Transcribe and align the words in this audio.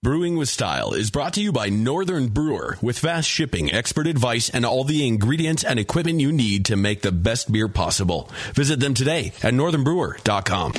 Brewing 0.00 0.36
with 0.36 0.48
Style 0.48 0.92
is 0.92 1.10
brought 1.10 1.32
to 1.34 1.40
you 1.40 1.50
by 1.50 1.70
Northern 1.70 2.28
Brewer 2.28 2.78
with 2.80 2.96
fast 2.96 3.28
shipping, 3.28 3.72
expert 3.72 4.06
advice, 4.06 4.48
and 4.48 4.64
all 4.64 4.84
the 4.84 5.04
ingredients 5.04 5.64
and 5.64 5.76
equipment 5.76 6.20
you 6.20 6.30
need 6.30 6.66
to 6.66 6.76
make 6.76 7.02
the 7.02 7.10
best 7.10 7.50
beer 7.50 7.66
possible. 7.66 8.30
Visit 8.54 8.78
them 8.78 8.94
today 8.94 9.32
at 9.42 9.54
northernbrewer.com. 9.54 10.70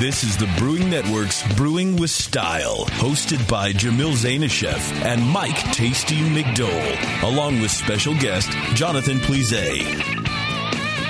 This 0.00 0.24
is 0.24 0.38
the 0.38 0.50
Brewing 0.56 0.88
Network's 0.88 1.46
Brewing 1.54 1.96
with 1.96 2.10
Style, 2.10 2.86
hosted 2.86 3.46
by 3.50 3.72
Jamil 3.74 4.14
Zainasheff 4.14 5.04
and 5.04 5.22
Mike 5.28 5.60
Tasty 5.72 6.20
McDole, 6.20 7.22
along 7.22 7.60
with 7.60 7.70
special 7.70 8.14
guest 8.14 8.50
Jonathan 8.74 9.20
Plise. 9.20 9.52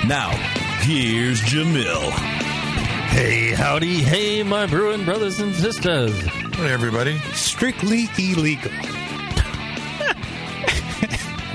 Now, 0.05 0.31
here's 0.81 1.39
Jamil. 1.39 2.38
Hey, 3.09 3.51
howdy, 3.51 3.95
hey, 4.01 4.43
my 4.43 4.65
Bruin 4.67 5.03
brothers 5.03 5.39
and 5.39 5.53
sisters. 5.55 6.15
Hey, 6.21 6.71
everybody. 6.71 7.17
Strictly 7.33 8.05
illegal. 8.17 8.71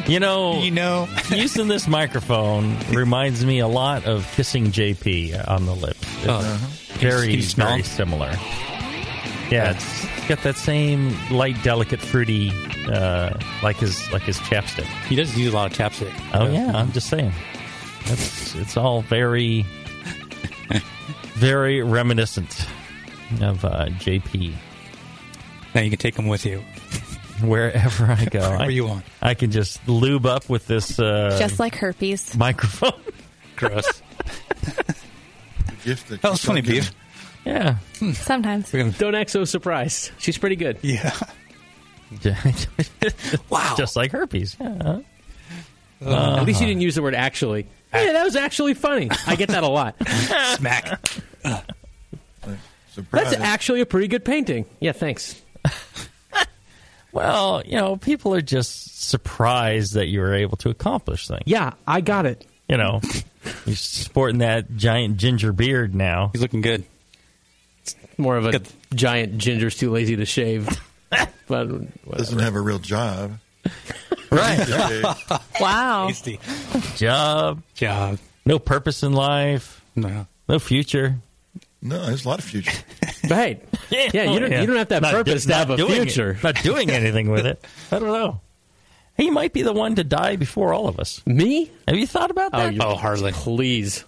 You 0.06 0.20
know, 0.20 0.60
You 0.60 0.70
know, 0.70 1.08
using 1.30 1.68
this 1.68 1.86
microphone 1.88 2.76
reminds 2.90 3.44
me 3.46 3.60
a 3.60 3.68
lot 3.68 4.04
of 4.04 4.30
kissing 4.34 4.66
JP 4.66 5.48
on 5.48 5.64
the 5.64 5.74
lips. 5.74 6.02
It's 6.18 6.26
Uh-huh. 6.28 6.98
very, 6.98 7.34
you 7.36 7.42
smell? 7.42 7.68
very 7.68 7.82
similar. 7.82 8.30
Yeah, 9.50 9.70
it's 9.70 10.26
got 10.28 10.42
that 10.42 10.56
same 10.56 11.16
light, 11.30 11.62
delicate, 11.62 12.00
fruity, 12.00 12.50
uh, 12.88 13.38
like 13.62 13.76
his 13.76 14.10
like 14.12 14.22
his 14.22 14.38
chapstick. 14.40 14.84
he 15.08 15.14
does 15.16 15.36
use 15.38 15.52
a 15.52 15.56
lot 15.56 15.70
of 15.70 15.76
chapstick. 15.78 16.12
Oh 16.34 16.50
yeah, 16.52 16.72
I'm 16.74 16.92
just 16.92 17.08
saying. 17.08 17.32
It's 18.06 18.54
it's 18.56 18.76
all 18.76 19.00
very, 19.02 19.64
very 21.34 21.82
reminiscent 21.82 22.66
of 23.40 23.64
uh, 23.64 23.86
JP. 23.98 24.54
Now 25.74 25.80
you 25.80 25.90
can 25.90 25.98
take 25.98 26.14
them 26.14 26.28
with 26.28 26.46
you 26.46 26.58
Wherever 27.42 28.04
I 28.06 28.24
go, 28.26 28.40
wherever 28.40 28.62
I, 28.62 28.68
you 28.68 28.86
want. 28.86 29.04
I 29.20 29.34
can 29.34 29.50
just 29.50 29.86
lube 29.88 30.24
up 30.26 30.48
with 30.48 30.66
this 30.68 30.98
uh, 31.00 31.36
Just 31.38 31.58
like 31.58 31.74
herpes. 31.74 32.36
microphone. 32.36 32.92
Gross. 33.56 34.02
Gift 35.84 36.08
that 36.08 36.22
That 36.22 36.30
was 36.30 36.40
keeps 36.40 36.44
funny, 36.44 36.60
on 36.60 36.64
giving. 36.66 36.80
Beef. 36.82 36.92
yeah. 37.44 38.12
Sometimes. 38.14 38.70
Don't 38.98 39.14
act 39.14 39.30
so 39.30 39.44
surprised. 39.44 40.12
She's 40.18 40.38
pretty 40.38 40.56
good. 40.56 40.78
Yeah. 40.82 41.12
wow. 43.50 43.74
Just 43.76 43.96
like 43.96 44.12
herpes. 44.12 44.56
Yeah. 44.60 45.00
At 46.00 46.44
least 46.44 46.60
you 46.60 46.66
didn't 46.66 46.82
use 46.82 46.94
the 46.94 47.02
word 47.02 47.14
actually. 47.14 47.66
Yeah, 47.94 48.12
that 48.12 48.24
was 48.24 48.36
actually 48.36 48.74
funny. 48.74 49.08
I 49.26 49.36
get 49.36 49.50
that 49.50 49.62
a 49.62 49.68
lot. 49.68 49.94
Smack. 50.56 51.00
Surprise. 52.92 53.30
That's 53.30 53.36
actually 53.36 53.80
a 53.80 53.86
pretty 53.86 54.08
good 54.08 54.24
painting. 54.24 54.66
Yeah, 54.80 54.92
thanks. 54.92 55.40
Well, 57.14 57.62
you 57.64 57.76
know, 57.76 57.96
people 57.96 58.34
are 58.34 58.42
just 58.42 59.08
surprised 59.08 59.94
that 59.94 60.08
you 60.08 60.18
were 60.18 60.34
able 60.34 60.56
to 60.58 60.68
accomplish 60.68 61.28
things. 61.28 61.44
Yeah, 61.46 61.74
I 61.86 62.00
got 62.00 62.26
it. 62.26 62.44
You 62.68 62.76
know, 62.76 63.00
you're 63.66 63.76
sporting 63.76 64.38
that 64.38 64.76
giant 64.76 65.16
ginger 65.18 65.52
beard 65.52 65.94
now. 65.94 66.30
He's 66.32 66.42
looking 66.42 66.60
good. 66.60 66.84
More 68.18 68.36
of 68.36 68.46
a 68.46 68.52
Good. 68.52 68.68
giant 68.94 69.38
ginger's 69.38 69.76
too 69.76 69.92
lazy 69.92 70.16
to 70.16 70.24
shave. 70.26 70.68
but 71.46 71.68
whatever. 71.68 71.86
Doesn't 72.16 72.38
have 72.40 72.56
a 72.56 72.60
real 72.60 72.80
job. 72.80 73.38
Right. 74.34 75.16
Wow. 75.60 76.08
Tasty. 76.08 76.40
Job, 76.96 77.62
Job. 77.74 78.18
no 78.44 78.58
purpose 78.58 79.02
in 79.02 79.12
life, 79.12 79.82
No. 79.96 80.26
no 80.48 80.58
future. 80.58 81.16
no, 81.82 82.06
there's 82.06 82.24
a 82.24 82.28
lot 82.28 82.38
of 82.38 82.44
future. 82.44 82.72
But 83.26 83.38
hey, 83.38 83.60
yeah, 84.12 84.24
you 84.30 84.38
don't 84.38 84.52
you 84.52 84.66
don't 84.66 84.76
have 84.76 84.88
that 84.88 85.00
Not 85.00 85.12
purpose 85.14 85.44
do- 85.44 85.48
to 85.50 85.54
have 85.56 85.68
not 85.70 85.74
a 85.80 85.86
doing 85.86 85.92
it- 86.02 86.04
future. 86.04 86.38
not 86.42 86.56
doing 86.62 86.90
anything 86.90 87.30
with 87.30 87.46
it. 87.46 87.64
I 87.90 87.98
don't 87.98 88.08
know. 88.12 88.40
He 89.16 89.30
might 89.30 89.52
be 89.54 89.62
the 89.62 89.72
one 89.72 89.94
to 89.94 90.04
die 90.04 90.36
before 90.36 90.74
all 90.74 90.88
of 90.88 90.98
us. 90.98 91.22
Me? 91.26 91.70
Have 91.88 91.96
you 91.96 92.06
thought 92.06 92.30
about 92.30 92.50
Oh, 92.52 92.58
that? 92.58 92.74
you 92.74 92.80
Oh, 92.82 92.96
hardly. 92.96 93.32
Please. 93.32 94.04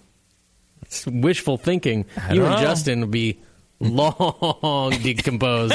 It's 0.83 1.07
wishful 1.07 1.57
thinking. 1.57 2.05
I 2.15 2.33
You 2.33 2.41
don't 2.41 2.51
and 2.51 2.61
know. 2.61 2.67
Justin 2.67 2.99
would 3.01 3.11
be 3.11 3.39
long 3.79 4.91
decomposed. 5.01 5.73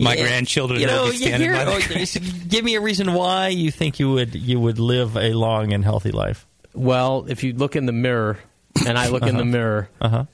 My 0.00 0.14
Yeah. 0.14 0.24
grandchildren 0.26 0.80
you 0.80 0.86
know, 0.88 1.04
will 1.04 1.10
be 1.12 1.18
you 1.18 1.32
hear, 1.32 1.52
by 1.52 1.64
oh, 1.66 1.78
give 2.48 2.64
me 2.64 2.74
a 2.74 2.80
reason 2.80 3.12
why 3.14 3.48
you 3.48 3.70
think 3.70 4.00
you 4.00 4.10
would 4.10 4.34
you 4.34 4.58
would 4.58 4.78
live 4.78 5.16
a 5.16 5.32
long 5.34 5.72
and 5.72 5.84
healthy 5.84 6.10
life. 6.10 6.46
well, 6.74 7.26
if 7.28 7.44
you 7.44 7.52
look 7.52 7.76
in 7.76 7.86
the 7.86 7.92
mirror 7.92 8.38
and 8.86 8.98
I 8.98 9.08
look 9.08 9.22
in 9.22 9.36
the 9.36 9.44
mirror, 9.44 9.88
Uh-huh. 10.00 10.24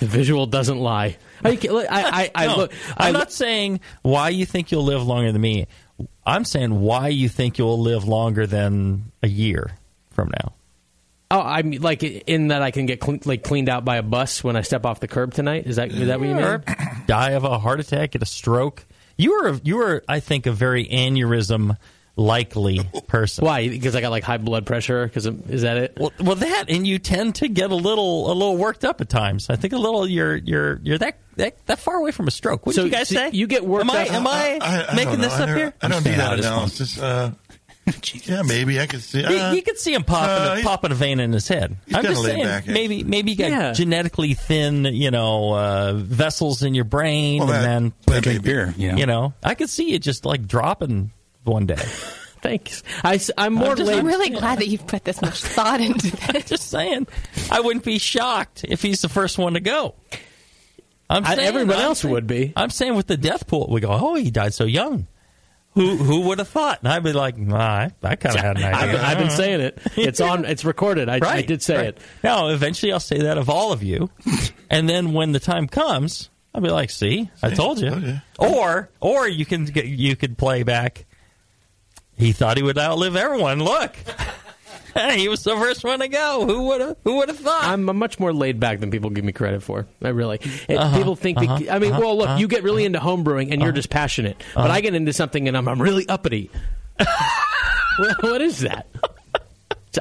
the 0.00 0.06
visual 0.06 0.46
doesn't 0.46 0.78
lie. 0.78 1.16
I, 1.44 1.50
I, 1.50 1.86
I, 1.90 2.30
I 2.34 2.46
No, 2.48 2.56
look. 2.56 2.72
I 2.96 3.06
I'm 3.08 3.12
look- 3.12 3.20
not 3.20 3.32
saying 3.32 3.80
why 4.02 4.30
you 4.30 4.46
think 4.46 4.72
you'll 4.72 4.84
live 4.84 5.04
longer 5.06 5.30
than 5.32 5.40
me. 5.40 5.66
I'm 6.26 6.44
saying 6.44 6.80
why 6.80 7.08
you 7.08 7.28
think 7.28 7.58
you'll 7.58 7.80
live 7.80 8.04
longer 8.04 8.46
than 8.46 9.12
a 9.22 9.28
year 9.28 9.72
from 10.10 10.30
now. 10.30 10.52
Oh, 11.32 11.40
I 11.40 11.62
mean, 11.62 11.80
like 11.80 12.02
in 12.02 12.48
that 12.48 12.62
I 12.62 12.70
can 12.70 12.86
get 12.86 13.00
cle 13.00 13.18
like 13.24 13.42
cleaned 13.42 13.68
out 13.70 13.84
by 13.84 13.96
a 13.96 14.02
bus 14.02 14.44
when 14.44 14.54
I 14.54 14.60
step 14.60 14.84
off 14.84 15.00
the 15.00 15.08
curb 15.08 15.32
tonight. 15.34 15.66
Is 15.66 15.76
that 15.76 15.90
is 15.90 16.06
that 16.08 16.20
what 16.20 16.28
you 16.28 16.34
mean? 16.34 16.62
die 17.06 17.30
of 17.30 17.44
a 17.44 17.58
heart 17.58 17.80
attack, 17.80 18.10
get 18.12 18.22
a 18.22 18.26
stroke. 18.26 18.84
You 19.16 19.32
are 19.32 19.60
you 19.64 19.80
are 19.80 20.04
I 20.08 20.20
think 20.20 20.46
a 20.46 20.52
very 20.52 20.86
aneurysm 20.86 21.76
likely 22.16 22.80
person. 23.06 23.44
Why? 23.44 23.68
Because 23.68 23.96
I 23.96 24.00
got 24.02 24.10
like 24.10 24.24
high 24.24 24.36
blood 24.36 24.66
pressure. 24.66 25.06
Because 25.06 25.26
is 25.26 25.62
that 25.62 25.76
it? 25.78 25.96
Well, 25.98 26.12
well, 26.20 26.36
that 26.36 26.66
and 26.68 26.86
you 26.86 26.98
tend 26.98 27.36
to 27.36 27.48
get 27.48 27.70
a 27.70 27.74
little 27.74 28.30
a 28.30 28.34
little 28.34 28.56
worked 28.58 28.84
up 28.84 29.00
at 29.00 29.08
times. 29.08 29.48
I 29.48 29.56
think 29.56 29.72
a 29.72 29.78
little 29.78 30.06
you're 30.06 30.36
you're 30.36 30.80
you're 30.82 30.98
that 30.98 31.18
that, 31.36 31.64
that 31.66 31.78
far 31.78 31.96
away 31.96 32.10
from 32.10 32.28
a 32.28 32.30
stroke. 32.30 32.66
What 32.66 32.74
So, 32.74 32.82
did 32.82 32.92
you 32.92 32.98
guys 32.98 33.08
so 33.08 33.14
say? 33.14 33.30
you 33.32 33.46
get 33.46 33.64
worked 33.64 33.86
am 33.86 33.90
I, 33.90 34.02
up- 34.02 34.12
Am 34.12 34.26
I, 34.26 34.58
I, 34.60 34.86
I 34.88 34.94
making 34.94 35.12
don't 35.12 35.20
know. 35.22 35.28
this 35.28 35.32
I 35.32 35.42
up 35.42 35.46
don't- 35.48 35.56
here? 35.56 35.74
I 35.80 35.88
don't 35.88 36.04
do 36.04 36.10
that 36.14 36.32
of 36.32 36.36
this 36.38 36.46
analysis. 36.46 36.98
Uh, 37.00 37.32
yeah, 38.24 38.42
maybe 38.42 38.78
I 38.80 38.86
could 38.86 39.02
see. 39.02 39.20
You, 39.20 39.26
Uh, 39.26 39.52
you 39.52 39.62
could 39.62 39.78
see 39.78 39.92
him 39.92 40.04
popping, 40.04 40.30
uh, 40.30 40.56
a, 40.60 40.62
popping 40.62 40.92
a 40.92 40.94
vein 40.94 41.18
in 41.18 41.32
his 41.32 41.48
head. 41.48 41.76
he's 41.86 41.96
I'm 41.96 42.04
just 42.04 42.22
saying, 42.22 42.44
back, 42.44 42.66
maybe 42.66 43.02
maybe 43.02 43.32
you 43.32 43.36
got 43.36 43.50
Yeah. 43.50 43.72
genetically 43.72 44.34
thin, 44.34 44.84
you 44.84 45.10
know, 45.10 45.52
uh, 45.54 45.92
vessels 45.96 46.62
in 46.62 46.74
your 46.74 46.84
brain, 46.84 47.38
Well, 47.40 47.48
that- 47.48 47.64
and 47.68 47.92
that 48.06 48.12
then 48.12 48.22
drink 48.22 48.44
beer. 48.44 48.74
You 48.76 48.92
know. 48.92 48.98
you 48.98 49.06
know, 49.06 49.34
I 49.42 49.54
could 49.54 49.68
see 49.68 49.90
you 49.90 49.98
just 49.98 50.24
like 50.24 50.46
dropping 50.46 51.10
one 51.44 51.66
day. 51.66 51.74
Thanks. 52.42 52.82
I, 53.04 53.20
am 53.38 53.54
more 53.54 53.74
just- 53.76 53.90
I'm 53.90 54.04
really 54.06 54.30
glad 54.30 54.58
that 54.60 54.66
you've 54.68 54.86
put 54.86 55.04
this 55.04 55.20
much 55.22 55.40
thought 55.42 55.80
into 55.80 56.10
this. 56.32 56.44
just 56.46 56.70
saying, 56.70 57.06
I 57.50 57.60
wouldn't 57.60 57.84
be 57.84 57.98
shocked 57.98 58.64
if 58.68 58.82
he's 58.82 59.00
the 59.00 59.08
first 59.08 59.38
one 59.38 59.54
to 59.54 59.60
go. 59.60 59.94
I'm 61.10 61.24
I- 61.24 61.34
saying, 61.36 61.46
everyone 61.48 61.74
I'm 61.76 61.82
else 61.82 62.00
saying- 62.00 62.12
would 62.14 62.26
be. 62.26 62.52
I'm 62.56 62.70
saying 62.70 62.94
with 62.94 63.06
the 63.06 63.16
death 63.16 63.46
pool, 63.46 63.68
we 63.70 63.80
go, 63.80 63.90
oh, 63.90 64.14
he 64.14 64.30
died 64.30 64.54
so 64.54 64.64
young. 64.64 65.06
Who 65.74 65.96
who 65.96 66.20
would 66.28 66.38
have 66.38 66.48
thought? 66.48 66.80
And 66.80 66.88
I'd 66.88 67.02
be 67.02 67.12
like, 67.14 67.38
nah, 67.38 67.56
I, 67.56 67.92
I 68.02 68.16
kind 68.16 68.34
of 68.36 68.40
had 68.42 68.58
an 68.58 68.64
I've, 68.64 68.74
idea. 68.74 68.92
been- 68.92 69.00
I've 69.04 69.18
been 69.18 69.30
saying 69.30 69.60
it. 69.62 69.78
It's 69.96 70.20
on. 70.20 70.44
It's 70.52 70.64
recorded. 70.66 71.08
I, 71.08 71.18
I 71.22 71.40
did 71.42 71.62
say 71.62 71.76
right. 71.76 71.86
it. 71.86 71.98
Now, 72.22 72.48
eventually, 72.48 72.92
I'll 72.92 73.00
say 73.00 73.18
that 73.22 73.38
of 73.38 73.48
all 73.48 73.72
of 73.72 73.82
you, 73.82 74.10
and 74.68 74.86
then 74.88 75.12
when 75.14 75.32
the 75.32 75.40
time 75.40 75.66
comes, 75.68 76.28
I'll 76.54 76.60
be 76.60 76.68
like, 76.68 76.90
"See, 76.90 77.30
I 77.42 77.50
told 77.50 77.80
you." 77.80 77.88
Oh, 77.88 77.90
told 77.92 78.02
you. 78.04 78.20
Or, 78.38 78.90
or 79.00 79.28
you 79.28 79.46
can 79.46 79.64
get, 79.64 79.86
you 79.86 80.14
could 80.14 80.36
play 80.36 80.62
back. 80.62 81.06
He 82.18 82.32
thought 82.32 82.58
he 82.58 82.62
would 82.62 82.76
outlive 82.78 83.16
everyone. 83.16 83.64
Look, 83.64 83.96
he 85.14 85.28
was 85.28 85.42
the 85.44 85.56
first 85.56 85.84
one 85.84 86.00
to 86.00 86.08
go. 86.08 86.44
Who 86.46 86.62
would 86.68 86.80
have? 86.80 86.96
Who 87.04 87.16
would 87.16 87.28
have 87.28 87.38
thought? 87.38 87.64
I'm 87.64 87.84
much 87.84 88.18
more 88.20 88.32
laid 88.32 88.58
back 88.60 88.80
than 88.80 88.90
people 88.90 89.10
give 89.10 89.24
me 89.24 89.32
credit 89.32 89.62
for. 89.62 89.86
I 90.02 90.08
really. 90.08 90.38
It, 90.68 90.76
Uh-huh, 90.76 90.96
people 90.96 91.16
think. 91.16 91.38
that, 91.38 91.70
I 91.70 91.78
mean, 91.78 91.92
well, 91.92 92.16
look, 92.16 92.38
you 92.38 92.48
get 92.48 92.62
really 92.62 92.84
into 92.84 92.98
homebrewing 93.00 93.52
and 93.52 93.62
you're 93.62 93.72
just 93.72 93.90
passionate, 93.90 94.42
but 94.54 94.64
Uh-huh. 94.64 94.72
I 94.72 94.80
get 94.80 94.94
into 94.94 95.12
something 95.12 95.48
and 95.48 95.56
I'm, 95.56 95.68
I'm 95.68 95.80
really 95.80 96.08
uppity. 96.08 96.50
what, 97.98 98.22
what 98.22 98.40
is 98.42 98.60
that? 98.60 98.86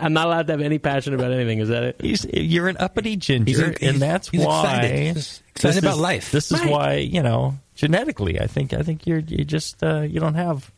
I'm 0.01 0.13
not 0.13 0.27
allowed 0.27 0.47
to 0.47 0.53
have 0.53 0.61
any 0.61 0.79
passion 0.79 1.13
about 1.13 1.31
anything. 1.33 1.59
Is 1.59 1.67
that 1.67 1.83
it? 1.83 1.95
He's, 2.01 2.25
you're 2.31 2.69
an 2.69 2.77
uppity 2.79 3.17
ginger, 3.17 3.49
He's 3.49 3.59
in- 3.59 3.75
he's- 3.77 3.91
and 3.93 4.01
that's 4.01 4.29
he's 4.29 4.45
why 4.45 4.61
excited. 4.77 5.15
He's 5.17 5.43
excited 5.49 5.83
about 5.83 5.95
is- 5.95 5.99
life. 5.99 6.31
This 6.31 6.51
is 6.51 6.61
Right. 6.61 6.69
why 6.69 6.93
you 6.95 7.21
know 7.21 7.55
genetically. 7.75 8.39
I 8.39 8.47
think 8.47 8.73
I 8.73 8.83
think 8.83 9.05
you're 9.05 9.19
you 9.19 9.43
just 9.43 9.83
uh, 9.83 10.01
you 10.01 10.19
don't 10.21 10.35
have 10.35 10.71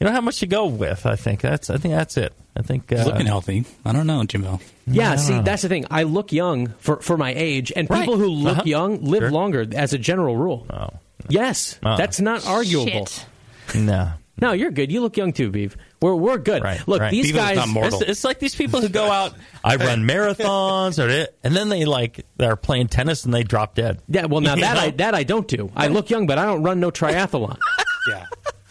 you 0.00 0.04
don't 0.06 0.14
have 0.14 0.24
much 0.24 0.38
to 0.40 0.46
go 0.46 0.66
with. 0.66 1.06
I 1.06 1.16
think 1.16 1.40
that's 1.40 1.70
I 1.70 1.76
think 1.76 1.94
that's 1.94 2.16
it. 2.16 2.32
I 2.56 2.62
think 2.62 2.92
uh, 2.92 2.96
He's 2.96 3.06
looking 3.06 3.26
healthy. 3.26 3.64
I 3.84 3.92
don't 3.92 4.06
know, 4.06 4.24
Jimbo. 4.24 4.60
Yeah, 4.86 5.16
see, 5.16 5.40
that's 5.40 5.62
the 5.62 5.68
thing. 5.68 5.86
I 5.90 6.02
look 6.04 6.32
young 6.32 6.68
for, 6.78 6.96
for 7.00 7.16
my 7.16 7.32
age, 7.36 7.72
and 7.76 7.88
Right. 7.88 8.00
people 8.00 8.16
who 8.16 8.26
look 8.26 8.58
Uh-huh. 8.58 8.62
young 8.66 9.04
live 9.04 9.20
Sure. 9.22 9.30
longer 9.30 9.66
as 9.76 9.92
a 9.92 9.98
general 9.98 10.36
rule. 10.36 10.66
Oh 10.70 10.88
Yes, 11.28 11.78
Oh. 11.84 11.96
that's 11.96 12.20
not 12.20 12.46
arguable. 12.46 13.06
Shit. 13.06 13.26
no. 13.74 14.10
No, 14.40 14.52
you're 14.52 14.70
good. 14.70 14.92
You 14.92 15.00
look 15.00 15.16
young 15.16 15.32
too, 15.32 15.50
Beef. 15.50 15.76
We're 16.00 16.14
we're 16.14 16.38
good. 16.38 16.62
Right, 16.62 16.80
Look, 16.86 17.00
right. 17.00 17.10
these 17.10 17.32
Beavis 17.32 17.34
guys. 17.56 17.74
not. 17.74 17.86
It's, 17.86 18.00
it's 18.02 18.24
like 18.24 18.38
these 18.38 18.54
people 18.54 18.80
who 18.80 18.88
go 18.88 19.10
out. 19.10 19.34
I 19.64 19.74
run 19.76 20.04
marathons, 20.04 21.04
or 21.04 21.08
it, 21.08 21.36
and 21.42 21.56
then 21.56 21.68
they 21.70 21.84
like 21.84 22.24
they're 22.36 22.54
playing 22.54 22.86
tennis 22.86 23.24
and 23.24 23.34
they 23.34 23.42
drop 23.42 23.74
dead. 23.74 24.00
Yeah, 24.08 24.26
well, 24.26 24.40
now 24.40 24.54
You 24.56 24.60
that 24.62 24.74
know? 24.74 24.80
I 24.80 24.90
that 24.90 25.14
I 25.16 25.24
don't 25.24 25.48
do. 25.48 25.72
I 25.74 25.88
look 25.88 26.08
young, 26.08 26.28
but 26.28 26.38
I 26.38 26.46
don't 26.46 26.62
run 26.62 26.78
no 26.80 26.90
triathlon. 26.92 27.58
Yeah. 28.08 28.24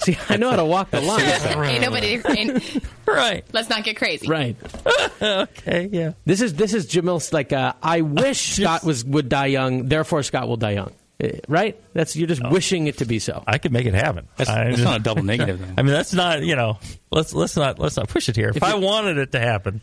See, 0.08 0.18
I 0.30 0.38
know 0.38 0.50
how 0.50 0.56
to 0.56 0.66
walk 0.66 0.90
the 0.92 1.02
line. 1.02 1.22
ain't 1.66 1.82
nobody. 1.82 2.22
Ain't, 2.26 2.80
Right. 3.06 3.46
let's 3.52 3.70
not 3.70 3.84
get 3.84 3.98
crazy. 3.98 4.28
right. 4.28 4.56
Okay. 5.22 5.90
Yeah. 5.92 6.14
This 6.26 6.42
is 6.42 6.54
this 6.54 6.74
is 6.74 6.86
Jamil's 6.86 7.34
like. 7.34 7.52
Uh, 7.52 7.74
I 7.82 8.02
wish 8.02 8.56
Scott 8.58 8.84
was 8.84 9.04
would 9.04 9.30
die 9.30 9.48
young. 9.48 9.88
Therefore, 9.88 10.24
Scott 10.24 10.48
will 10.48 10.58
die 10.58 10.72
young. 10.72 10.92
Uh, 11.22 11.30
Right? 11.48 11.80
That's 11.94 12.16
you're 12.16 12.28
just 12.28 12.48
wishing 12.48 12.86
it 12.88 13.00
to 13.00 13.06
be 13.06 13.18
so. 13.20 13.44
I 13.48 13.58
could 13.58 13.72
make 13.74 13.86
it 13.88 13.94
happen. 13.96 14.28
That's, 14.38 14.50
that's 14.50 14.70
just- 14.78 14.84
not 14.84 15.00
a 15.00 15.04
double 15.04 15.24
negative. 15.24 15.60
Though. 15.60 15.74
I 15.78 15.82
mean, 15.82 15.92
that's 15.94 16.14
not 16.14 16.44
you 16.44 16.56
know. 16.56 16.78
Let's 17.12 17.34
let's 17.34 17.58
not 17.58 17.80
let's 17.80 17.98
not 17.98 18.08
push 18.10 18.30
it 18.30 18.36
here. 18.36 18.50
If, 18.50 18.58
If 18.58 18.64
I 18.64 18.76
you- 18.76 18.82
wanted 18.82 19.18
it 19.18 19.32
to 19.34 19.40
happen, 19.40 19.82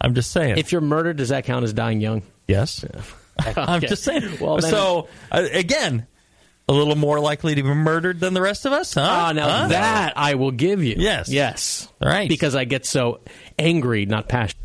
I'm 0.00 0.14
just 0.14 0.30
saying. 0.30 0.58
If 0.58 0.70
you're 0.72 0.80
murdered, 0.82 1.16
does 1.16 1.30
that 1.30 1.44
count 1.44 1.64
as 1.64 1.72
dying 1.72 2.00
young? 2.00 2.22
yes, 2.46 2.84
I'm 3.38 3.78
Okay. 3.78 3.86
just 3.88 4.04
saying. 4.04 4.38
Well, 4.40 4.58
then- 4.58 4.70
so 4.70 5.08
uh, 5.32 5.46
again, 5.52 6.06
a 6.68 6.72
little 6.72 6.96
more 6.96 7.20
likely 7.20 7.54
to 7.56 7.62
be 7.62 7.68
murdered 7.74 8.20
than 8.20 8.32
the 8.34 8.40
rest 8.40 8.64
of 8.66 8.72
us, 8.72 8.94
huh? 8.94 9.00
Ah, 9.06 9.32
now 9.32 9.48
Huh? 9.48 9.68
that 9.68 10.14
I 10.16 10.34
will 10.34 10.50
give 10.50 10.82
you. 10.82 10.94
Yes. 10.98 11.28
Yes. 11.28 11.88
Right. 12.02 12.28
Because 12.28 12.54
I 12.54 12.64
get 12.64 12.86
so 12.86 13.20
angry, 13.58 14.06
not 14.06 14.28
passionate. 14.28 14.60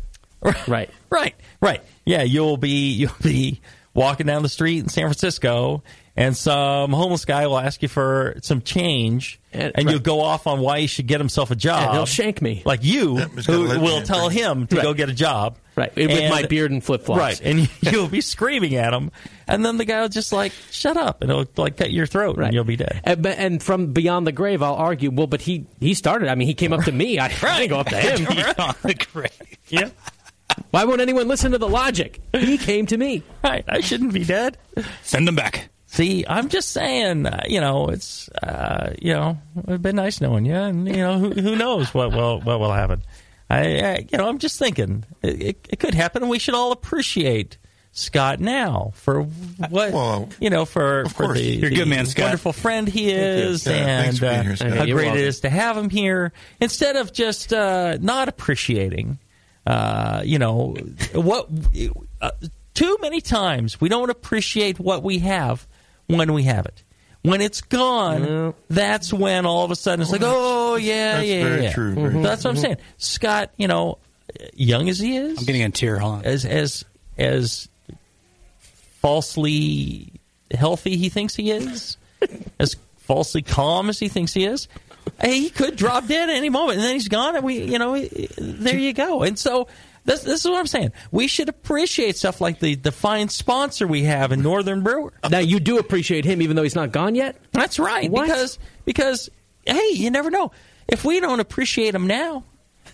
Right. 0.66 0.88
Right, 1.10 1.34
right. 1.60 1.82
Yeah, 2.06 2.22
you'll 2.22 2.56
be 2.56 2.92
you'll 2.92 3.12
be 3.22 3.60
walking 3.92 4.26
down 4.26 4.42
the 4.42 4.48
street 4.48 4.78
in 4.78 4.88
San 4.88 5.04
Francisco, 5.04 5.82
and 6.16 6.34
some 6.36 6.92
homeless 6.92 7.24
guy 7.26 7.46
will 7.46 7.58
ask 7.58 7.82
you 7.82 7.88
for 7.88 8.36
some 8.42 8.62
change, 8.62 9.38
And- 9.52 9.72
and, 9.74 9.84
right. 9.86 9.92
you'll 9.92 10.00
go 10.00 10.20
off 10.20 10.46
on 10.46 10.60
why 10.60 10.80
he 10.80 10.86
should 10.86 11.06
get 11.08 11.20
himself 11.20 11.50
a 11.50 11.56
job. 11.56 11.82
And 11.88 11.92
he'll 11.92 12.06
shank 12.06 12.40
me. 12.40 12.62
like 12.64 12.82
you, 12.84 13.18
Yep, 13.18 13.30
he's 13.34 13.46
gotta 13.46 13.58
who 13.58 13.80
will 13.80 14.02
tell 14.02 14.28
him 14.28 14.66
to 14.68 14.76
Right. 14.76 14.82
go 14.82 14.94
get 14.94 15.08
a 15.10 15.12
job. 15.12 15.56
Right. 15.80 15.96
With 15.96 16.30
my 16.30 16.42
beard 16.46 16.70
and 16.70 16.82
flip 16.84 17.02
flops. 17.02 17.18
Right, 17.20 17.40
and 17.40 17.70
you'll 17.80 18.08
be 18.08 18.20
screaming 18.20 18.74
at 18.76 18.92
him, 18.92 19.10
and 19.48 19.64
then 19.64 19.76
the 19.76 19.84
guy 19.84 20.00
will 20.02 20.08
just 20.08 20.32
like 20.32 20.52
shut 20.70 20.96
up, 20.96 21.22
and 21.22 21.30
he'll 21.30 21.46
like 21.56 21.76
cut 21.76 21.90
your 21.90 22.06
throat, 22.06 22.36
Right. 22.36 22.46
and 22.46 22.54
you'll 22.54 22.64
be 22.64 22.76
dead. 22.76 23.00
And, 23.04 23.26
and 23.26 23.62
from 23.62 23.92
beyond 23.92 24.26
the 24.26 24.32
grave, 24.32 24.62
I'll 24.62 24.74
argue. 24.74 25.10
Well, 25.10 25.26
but 25.26 25.40
he 25.40 25.66
he 25.80 25.94
started. 25.94 26.28
I 26.28 26.34
mean, 26.34 26.46
he 26.48 26.54
came 26.54 26.72
up 26.72 26.84
to 26.84 26.92
me. 26.92 27.18
I, 27.18 27.26
I 27.26 27.28
didn't 27.58 27.70
go 27.70 27.80
up 27.80 27.86
to 27.88 27.96
him. 28.00 28.26
on 28.58 28.74
the 28.82 28.94
grave. 29.12 29.30
Yeah, 29.68 29.90
Why 30.70 30.84
won't 30.84 31.00
anyone 31.00 31.28
listen 31.28 31.52
to 31.52 31.58
the 31.58 31.68
logic? 31.68 32.20
He 32.32 32.58
came 32.58 32.86
to 32.86 32.96
me. 32.96 33.22
right. 33.42 33.64
I 33.68 33.80
shouldn't 33.80 34.12
be 34.12 34.24
dead. 34.24 34.58
Send 35.02 35.26
them 35.28 35.34
back. 35.36 35.68
See, 35.86 36.24
I'm 36.28 36.48
just 36.48 36.70
saying, 36.70 37.26
uh, 37.26 37.42
you 37.48 37.60
know, 37.60 37.88
it's, 37.88 38.28
uh, 38.44 38.94
you 39.02 39.12
know, 39.12 39.38
it'd 39.66 39.82
been 39.82 39.96
nice 39.96 40.20
knowing 40.20 40.44
you, 40.46 40.54
and 40.54 40.86
you 40.86 40.98
know, 40.98 41.18
who, 41.18 41.30
who 41.30 41.56
knows 41.56 41.92
what 41.92 42.12
will 42.12 42.40
what 42.40 42.60
will 42.60 42.72
happen. 42.72 43.02
I, 43.50 43.58
I, 43.80 44.06
you 44.10 44.16
know, 44.18 44.28
I'm 44.28 44.38
just 44.38 44.58
thinking 44.58 45.04
it, 45.22 45.42
it, 45.42 45.68
it 45.70 45.80
could 45.80 45.94
happen, 45.94 46.22
and 46.22 46.30
we 46.30 46.38
should 46.38 46.54
all 46.54 46.70
appreciate 46.72 47.58
Scott 47.92 48.38
now 48.38 48.92
for 48.94 49.22
what 49.22 49.92
Well, 49.92 50.28
you 50.38 50.48
know 50.50 50.64
for 50.64 51.06
for 51.08 51.24
course. 51.24 51.38
the, 51.38 51.44
You're 51.44 51.70
the 51.70 51.76
good 51.76 51.88
man, 51.88 52.06
Scott. 52.06 52.26
wonderful 52.26 52.52
friend 52.52 52.86
he 52.88 53.10
is, 53.10 53.66
Yeah, 53.66 53.72
and 54.02 54.22
uh, 54.22 54.42
here, 54.42 54.54
how 54.76 54.84
You're 54.84 54.96
great 54.96 55.06
it 55.06 55.10
welcome. 55.10 55.24
is 55.24 55.40
to 55.40 55.50
have 55.50 55.76
him 55.76 55.90
here 55.90 56.32
instead 56.60 56.94
of 56.94 57.12
just 57.12 57.52
uh, 57.52 57.98
not 58.00 58.28
appreciating. 58.28 59.18
Uh, 59.66 60.22
you 60.24 60.38
know 60.38 60.76
what? 61.14 61.48
Uh, 62.22 62.30
too 62.74 62.96
many 63.00 63.20
times 63.20 63.80
we 63.80 63.88
don't 63.88 64.10
appreciate 64.10 64.78
what 64.78 65.02
we 65.02 65.18
have 65.18 65.66
when 66.06 66.32
we 66.32 66.44
have 66.44 66.66
it. 66.66 66.84
When 67.22 67.42
it's 67.42 67.60
gone, 67.60 68.54
that's 68.70 69.12
when 69.12 69.44
all 69.44 69.64
of 69.64 69.70
a 69.70 69.76
sudden 69.76 70.00
it's 70.02 70.10
like, 70.10 70.22
oh, 70.22 70.72
oh 70.72 70.76
yeah, 70.76 71.16
That's 71.16 71.28
yeah, 71.28 71.42
very 71.42 71.62
yeah. 71.64 71.72
true, 71.72 71.94
very 71.94 72.10
true. 72.12 72.22
That's 72.22 72.44
what 72.44 72.50
I'm 72.50 72.56
saying. 72.56 72.76
Scott, 72.96 73.50
you 73.58 73.68
know, 73.68 73.98
young 74.54 74.88
as 74.88 74.98
he 74.98 75.16
is, 75.16 75.38
I'm 75.38 75.44
getting 75.44 75.62
a 75.62 75.70
tear. 75.70 75.98
Hold 75.98 76.14
on. 76.20 76.24
as 76.24 76.46
as 76.46 76.84
as 77.18 77.68
falsely 79.00 80.12
healthy 80.50 80.96
he 80.96 81.08
thinks 81.08 81.34
he 81.34 81.50
is, 81.50 81.96
as 82.58 82.76
falsely 82.98 83.42
calm 83.42 83.88
as 83.88 83.98
he 83.98 84.08
thinks 84.08 84.32
he 84.32 84.44
is. 84.44 84.68
He 85.22 85.50
could 85.50 85.76
drop 85.76 86.06
dead 86.06 86.30
at 86.30 86.36
any 86.36 86.48
moment, 86.48 86.78
and 86.78 86.86
then 86.86 86.94
he's 86.94 87.08
gone, 87.08 87.36
and 87.36 87.44
we, 87.44 87.62
you 87.64 87.78
know, 87.78 87.98
there 87.98 88.78
you 88.78 88.92
go. 88.92 89.22
And 89.22 89.38
so 89.38 89.68
this, 90.04 90.22
this 90.22 90.40
is 90.44 90.50
what 90.50 90.58
I'm 90.58 90.66
saying. 90.66 90.92
We 91.10 91.26
should 91.26 91.48
appreciate 91.48 92.16
stuff 92.16 92.40
like 92.40 92.58
the 92.60 92.74
the 92.74 92.92
fine 92.92 93.28
sponsor 93.28 93.86
we 93.86 94.02
have 94.04 94.32
in 94.32 94.42
Northern 94.42 94.82
Brewer. 94.82 95.12
Now 95.30 95.38
you 95.38 95.60
do 95.60 95.78
appreciate 95.78 96.24
him, 96.24 96.42
even 96.42 96.56
though 96.56 96.62
he's 96.62 96.74
not 96.74 96.92
gone 96.92 97.14
yet. 97.14 97.36
That's 97.52 97.78
right, 97.78 98.10
What? 98.10 98.26
because 98.26 98.58
because 98.84 99.30
hey, 99.66 99.90
you 99.92 100.10
never 100.10 100.30
know. 100.30 100.52
If 100.88 101.04
we 101.04 101.20
don't 101.20 101.40
appreciate 101.40 101.94
him 101.94 102.06
now, 102.06 102.44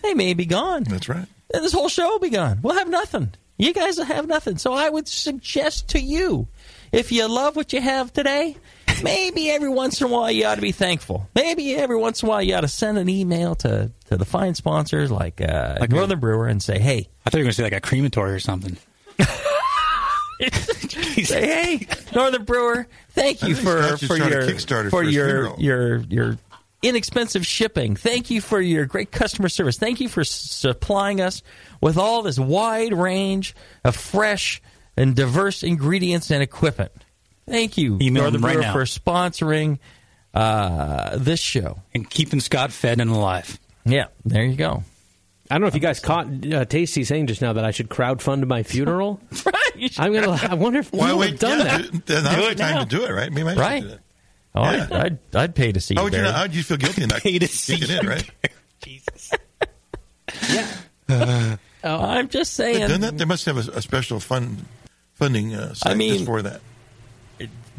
they 0.03 0.13
may 0.13 0.33
be 0.33 0.45
gone. 0.45 0.83
That's 0.83 1.09
right. 1.09 1.25
And 1.53 1.63
this 1.63 1.73
whole 1.73 1.89
show 1.89 2.07
will 2.09 2.19
be 2.19 2.29
gone. 2.29 2.59
We'll 2.61 2.75
have 2.75 2.89
nothing. 2.89 3.33
You 3.57 3.73
guys 3.73 3.97
will 3.97 4.05
have 4.05 4.27
nothing. 4.27 4.57
So 4.57 4.73
I 4.73 4.89
would 4.89 5.07
suggest 5.07 5.87
to 5.89 5.99
you, 5.99 6.47
if 6.91 7.11
you 7.11 7.27
love 7.27 7.55
what 7.55 7.73
you 7.73 7.81
have 7.81 8.13
today, 8.13 8.57
maybe 9.03 9.49
every 9.49 9.69
once 9.69 10.01
in 10.01 10.07
a 10.07 10.09
while 10.09 10.31
you 10.31 10.45
ought 10.45 10.55
to 10.55 10.61
be 10.61 10.71
thankful. 10.71 11.29
Maybe 11.35 11.75
every 11.75 11.97
once 11.97 12.23
in 12.23 12.27
a 12.27 12.29
while 12.29 12.41
you 12.41 12.55
ought 12.55 12.61
to 12.61 12.67
send 12.67 12.97
an 12.97 13.09
email 13.09 13.55
to, 13.55 13.91
to 14.05 14.17
the 14.17 14.25
fine 14.25 14.55
sponsors 14.55 15.11
like, 15.11 15.41
uh, 15.41 15.77
Like 15.79 15.91
Northern 15.91 16.19
Brewer 16.19 16.47
and 16.47 16.61
say, 16.61 16.79
hey, 16.79 17.07
I 17.25 17.29
thought 17.29 17.37
you 17.37 17.41
were 17.41 17.45
going 17.45 17.51
to 17.51 17.53
say 17.53 17.63
like 17.63 17.73
a 17.73 17.81
crematory 17.81 18.31
or 18.31 18.39
something. 18.39 18.77
say, 21.23 21.47
hey, 21.47 21.87
Northern 22.13 22.43
Brewer, 22.45 22.87
thank 23.09 23.41
you 23.41 23.55
for 23.55 23.97
for 23.97 24.17
your 24.17 24.43
Kickstarter 24.43 24.85
for 24.85 24.89
for 24.89 25.03
your 25.03 25.55
your 25.57 25.97
your 25.97 26.37
inexpensive 26.83 27.45
shipping. 27.45 27.95
Thank 27.95 28.29
you 28.29 28.41
for 28.41 28.61
your 28.61 28.85
great 28.85 29.11
customer 29.11 29.49
service. 29.49 29.77
Thank 29.77 29.99
you 29.99 30.09
for 30.09 30.23
supplying 30.23 31.21
us 31.21 31.41
with 31.81 31.97
all 31.97 32.21
this 32.21 32.37
wide 32.37 32.93
range 32.93 33.55
of 33.83 33.95
fresh 33.95 34.61
and 34.97 35.15
diverse 35.15 35.63
ingredients 35.63 36.31
and 36.31 36.41
equipment. 36.43 36.91
Thank 37.47 37.77
you, 37.77 37.97
Email 38.01 38.23
Northern 38.23 38.41
them 38.41 38.45
right 38.45 38.53
Brewer, 38.55 38.63
now. 38.65 38.73
for 38.73 38.83
sponsoring 38.83 39.79
uh, 40.33 41.15
this 41.17 41.39
show. 41.39 41.81
And 41.93 42.09
keeping 42.09 42.39
Scott 42.41 42.71
fed 42.73 42.99
and 42.99 43.09
alive. 43.09 43.57
Yeah, 43.85 44.07
there 44.25 44.43
you 44.43 44.55
go. 44.57 44.83
I 45.49 45.53
don't 45.55 45.61
know 45.61 45.67
if 45.67 45.75
you 45.75 45.79
guys 45.79 46.01
caught 46.01 46.27
uh, 46.51 46.65
Tasty 46.65 47.05
saying 47.05 47.27
just 47.27 47.41
now 47.41 47.53
that 47.53 47.63
I 47.63 47.71
should 47.71 47.87
crowdfund 47.87 48.45
my 48.47 48.63
funeral. 48.63 49.21
right. 49.45 49.93
I'm 49.97 50.11
gonna. 50.11 50.37
I 50.49 50.55
wonder 50.55 50.79
if 50.79 50.91
Why 50.91 51.05
people 51.07 51.19
wait? 51.19 51.29
have 51.31 51.39
done 51.39 51.59
yeah, 51.59 51.77
that. 51.77 52.05
do- 52.05 52.13
now's 52.21 52.35
Do 52.35 52.49
the 52.49 52.55
time 52.55 52.75
now. 52.75 52.83
to 52.83 52.85
do 52.89 53.05
it, 53.05 53.11
right? 53.11 53.31
Maybe 53.31 53.47
I 53.49 53.53
Right. 53.55 53.81
do 53.83 53.87
that. 53.89 53.99
Oh, 54.55 54.61
I'd, 54.63 54.91
I'd, 54.91 55.19
I'd 55.35 55.55
pay 55.55 55.71
to 55.71 55.79
see 55.79 55.93
How 55.95 56.01
you 56.01 56.05
would 56.05 56.13
you? 56.13 56.19
buried. 56.19 56.33
How 56.33 56.41
would 56.41 56.55
you 56.55 56.63
feel 56.63 56.77
guilty 56.77 57.03
in 57.03 57.09
that? 57.09 57.21
Pay 57.23 57.37
to 57.39 57.47
see 57.47 57.75
it 57.75 57.89
in, 57.91 58.07
right? 58.07 58.29
Jesus. 58.83 59.31
Yeah. 60.49 60.67
Oh, 61.09 61.57
I'm 61.83 62.27
just 62.27 62.53
saying. 62.53 62.87
Done 62.87 63.01
that? 63.01 63.17
They 63.17 63.25
must 63.25 63.45
have 63.45 63.57
a, 63.57 63.71
a 63.71 63.81
special 63.81 64.19
fund 64.19 64.65
funding 65.17 65.53
uh, 65.55 65.73
I 65.83 65.93
mean- 65.93 66.25
for 66.25 66.41
that. 66.41 66.61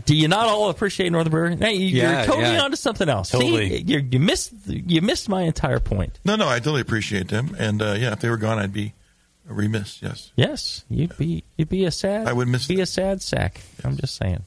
Do 0.05 0.17
you 0.17 0.29
not 0.29 0.46
all 0.46 0.70
appreciate 0.70 1.11
Northern 1.12 1.31
Brewer? 1.31 1.55
Now, 1.55 1.69
you, 1.69 1.85
Yeah, 1.87 2.19
you're 2.19 2.26
totally 2.26 2.55
yeah. 2.55 2.62
onto 2.62 2.76
something 2.76 3.08
else. 3.11 3.29
Totally. 3.31 3.69
See, 3.69 3.85
you 3.87 3.99
you 4.11 4.19
missed 4.20 4.52
you 4.67 5.02
missed 5.02 5.29
my 5.29 5.43
entire 5.43 5.81
point. 5.81 6.19
No, 6.25 6.37
no, 6.37 6.49
I 6.49 6.61
totally 6.61 6.81
appreciate 6.81 7.29
them, 7.29 7.55
and 7.58 7.82
uh, 7.82 7.93
yeah, 7.99 8.12
if 8.12 8.20
they 8.20 8.31
were 8.31 8.38
gone, 8.38 8.58
I'd 8.58 8.73
be 8.73 8.94
remiss. 9.44 10.00
Yes, 10.00 10.32
Yes, 10.37 10.85
you'd 10.88 11.14
be 11.19 11.44
you'd 11.58 11.69
be 11.69 11.85
a 11.85 11.90
sad. 11.90 12.26
I 12.26 12.32
would 12.32 12.49
miss 12.49 12.67
be 12.67 12.76
that. 12.76 12.82
a 12.82 12.87
sad 12.87 13.20
sack. 13.20 13.61
I'm 13.85 13.96
just 13.99 14.17
saying. 14.17 14.44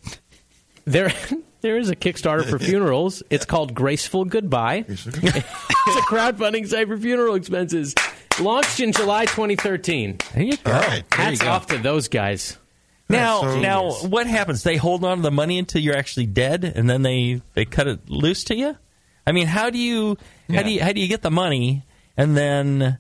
There, 0.86 1.14
there 1.62 1.78
is 1.78 1.90
a 1.92 1.96
Kickstarter 1.96 2.50
for 2.50 2.58
funerals. 2.70 3.22
It's 3.30 3.46
called 3.46 3.76
Graceful 3.76 4.26
Goodbye. 4.36 4.86
It's 4.88 5.06
a 5.06 6.02
crowdfunding 6.10 6.68
site 6.70 6.88
for 6.88 6.98
funeral 6.98 7.36
expenses. 7.36 7.94
Launched 8.40 8.80
in 8.80 8.94
July 8.94 9.26
2013. 9.26 10.18
There 10.34 10.44
you 10.44 10.58
go. 10.58 10.72
All 10.72 10.80
right. 10.80 11.04
There 11.12 11.20
you 11.20 11.26
Hats 11.26 11.42
go. 11.42 11.50
off 11.52 11.68
to 11.68 11.78
those 11.78 12.08
guys. 12.08 12.58
Now, 13.12 13.42
So- 13.42 13.60
now, 13.60 13.92
what 14.08 14.28
happens? 14.28 14.64
They 14.64 14.78
hold 14.78 15.04
on 15.04 15.18
to 15.18 15.24
the 15.24 15.32
money 15.32 15.60
until 15.60 15.82
you're 15.82 15.98
actually 15.98 16.26
dead, 16.28 16.64
and 16.64 16.90
then 16.90 17.02
they 17.02 17.42
they 17.54 17.66
cut 17.66 17.88
it 17.88 18.10
loose 18.10 18.46
to 18.46 18.56
you. 18.56 18.78
I 19.26 19.32
mean, 19.32 19.48
how 19.48 19.70
do 19.70 19.78
you 19.78 20.18
how 20.50 20.64
do 20.64 20.72
you 20.72 20.82
how 20.82 20.92
do 20.92 21.00
you 21.00 21.08
get 21.08 21.22
the 21.22 21.32
money, 21.32 21.86
and 22.18 22.36
then 22.36 22.98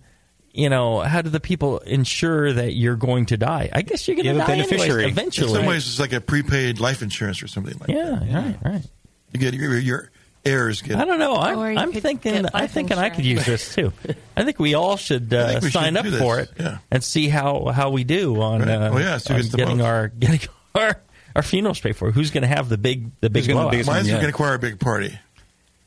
you 0.53 0.70
know 0.70 1.00
how 1.00 1.22
do 1.22 1.30
the 1.30 1.39
people 1.39 1.80
ensure 1.80 2.53
that 2.53 2.74
you're 2.74 2.96
going 2.96 3.25
to 3.27 3.38
die? 3.38 3.70
I 3.74 3.82
guess 3.82 4.08
you're 4.08 4.15
going 4.15 4.25
to 4.25 4.34
You 4.34 4.38
have 4.39 4.48
a 4.48 4.51
die 4.51 4.60
anyways, 4.60 4.70
beneficiary. 4.70 5.06
In 5.06 5.34
some 5.34 5.65
ways, 5.65 5.88
it's 5.88 6.00
like 6.00 6.13
a 6.13 6.22
prepaid 6.22 6.80
life 6.80 7.01
insurance 7.01 7.41
or 7.41 7.48
something 7.48 7.77
like 7.80 7.89
yeah, 7.89 8.20
that. 8.20 8.27
Yeah, 8.27 8.44
right, 8.44 8.58
right. 8.63 8.86
You 9.34 9.39
get 9.39 9.53
your, 9.53 9.80
your 9.80 10.11
heirs 10.45 10.81
get. 10.81 10.95
I 10.98 11.05
don't 11.05 11.19
know. 11.19 11.36
I'm, 11.36 11.77
I'm 11.77 11.91
thinking. 11.93 12.36
I'm 12.45 12.50
life 12.53 12.71
thinking 12.71 12.98
I 12.98 13.10
could 13.10 13.25
use 13.25 13.45
this 13.45 13.75
too. 13.75 13.93
I 14.38 14.43
think 14.43 14.60
we 14.60 14.74
all 14.74 14.98
should 14.98 15.33
uh, 15.33 15.60
we 15.62 15.69
sign 15.69 15.95
should 15.95 16.13
up 16.13 16.19
for 16.19 16.39
it 16.39 16.50
Yeah. 16.60 16.77
and 16.89 17.03
see 17.03 17.29
how, 17.29 17.65
how 17.67 17.89
we 17.91 18.03
do 18.03 18.41
on, 18.41 18.60
Right. 18.62 18.69
uh, 18.69 18.89
Oh, 18.93 18.98
yeah, 18.98 19.17
so 19.17 19.33
on 19.36 19.39
it's 19.39 19.53
getting 19.53 19.81
our 19.81 20.07
getting 20.19 20.39
our 20.75 21.00
our 21.36 21.43
funerals 21.43 21.79
paid 21.79 21.95
for. 21.95 22.12
Who's 22.12 22.31
going 22.31 22.41
to 22.41 22.48
have 22.48 22.69
the 22.69 22.77
big 22.77 23.12
the 23.21 23.29
big 23.29 23.43
Who's 23.43 23.48
gonna 23.48 23.60
have 23.60 23.63
blowout? 23.65 23.71
the 23.71 23.77
biggest 23.77 23.89
Mine's 23.89 24.07
Yeah. 24.07 24.13
going 24.13 24.21
to 24.24 24.27
require 24.27 24.53
a 24.55 24.60
big 24.60 24.79
party. 24.79 25.17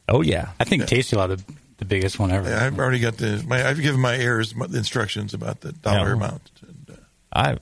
Oh 0.08 0.23
yeah, 0.23 0.50
I 0.61 0.64
think 0.64 0.87
Tasty 0.87 1.16
will 1.16 1.28
have 1.28 1.38
the, 1.46 1.54
the 1.78 1.84
biggest 1.84 2.18
one 2.18 2.30
ever. 2.30 2.52
I've 2.54 2.78
already 2.78 3.00
got 3.00 3.16
the. 3.16 3.42
My, 3.46 3.66
I've 3.66 3.80
given 3.80 4.00
my 4.00 4.14
heirs 4.16 4.52
the 4.52 4.78
instructions 4.78 5.34
about 5.34 5.61
the 5.61 5.73
dollar 5.73 6.08
Yeah. 6.08 6.12
amount. 6.14 6.50
And, 6.66 6.96
uh, 6.99 7.00
I 7.32 7.56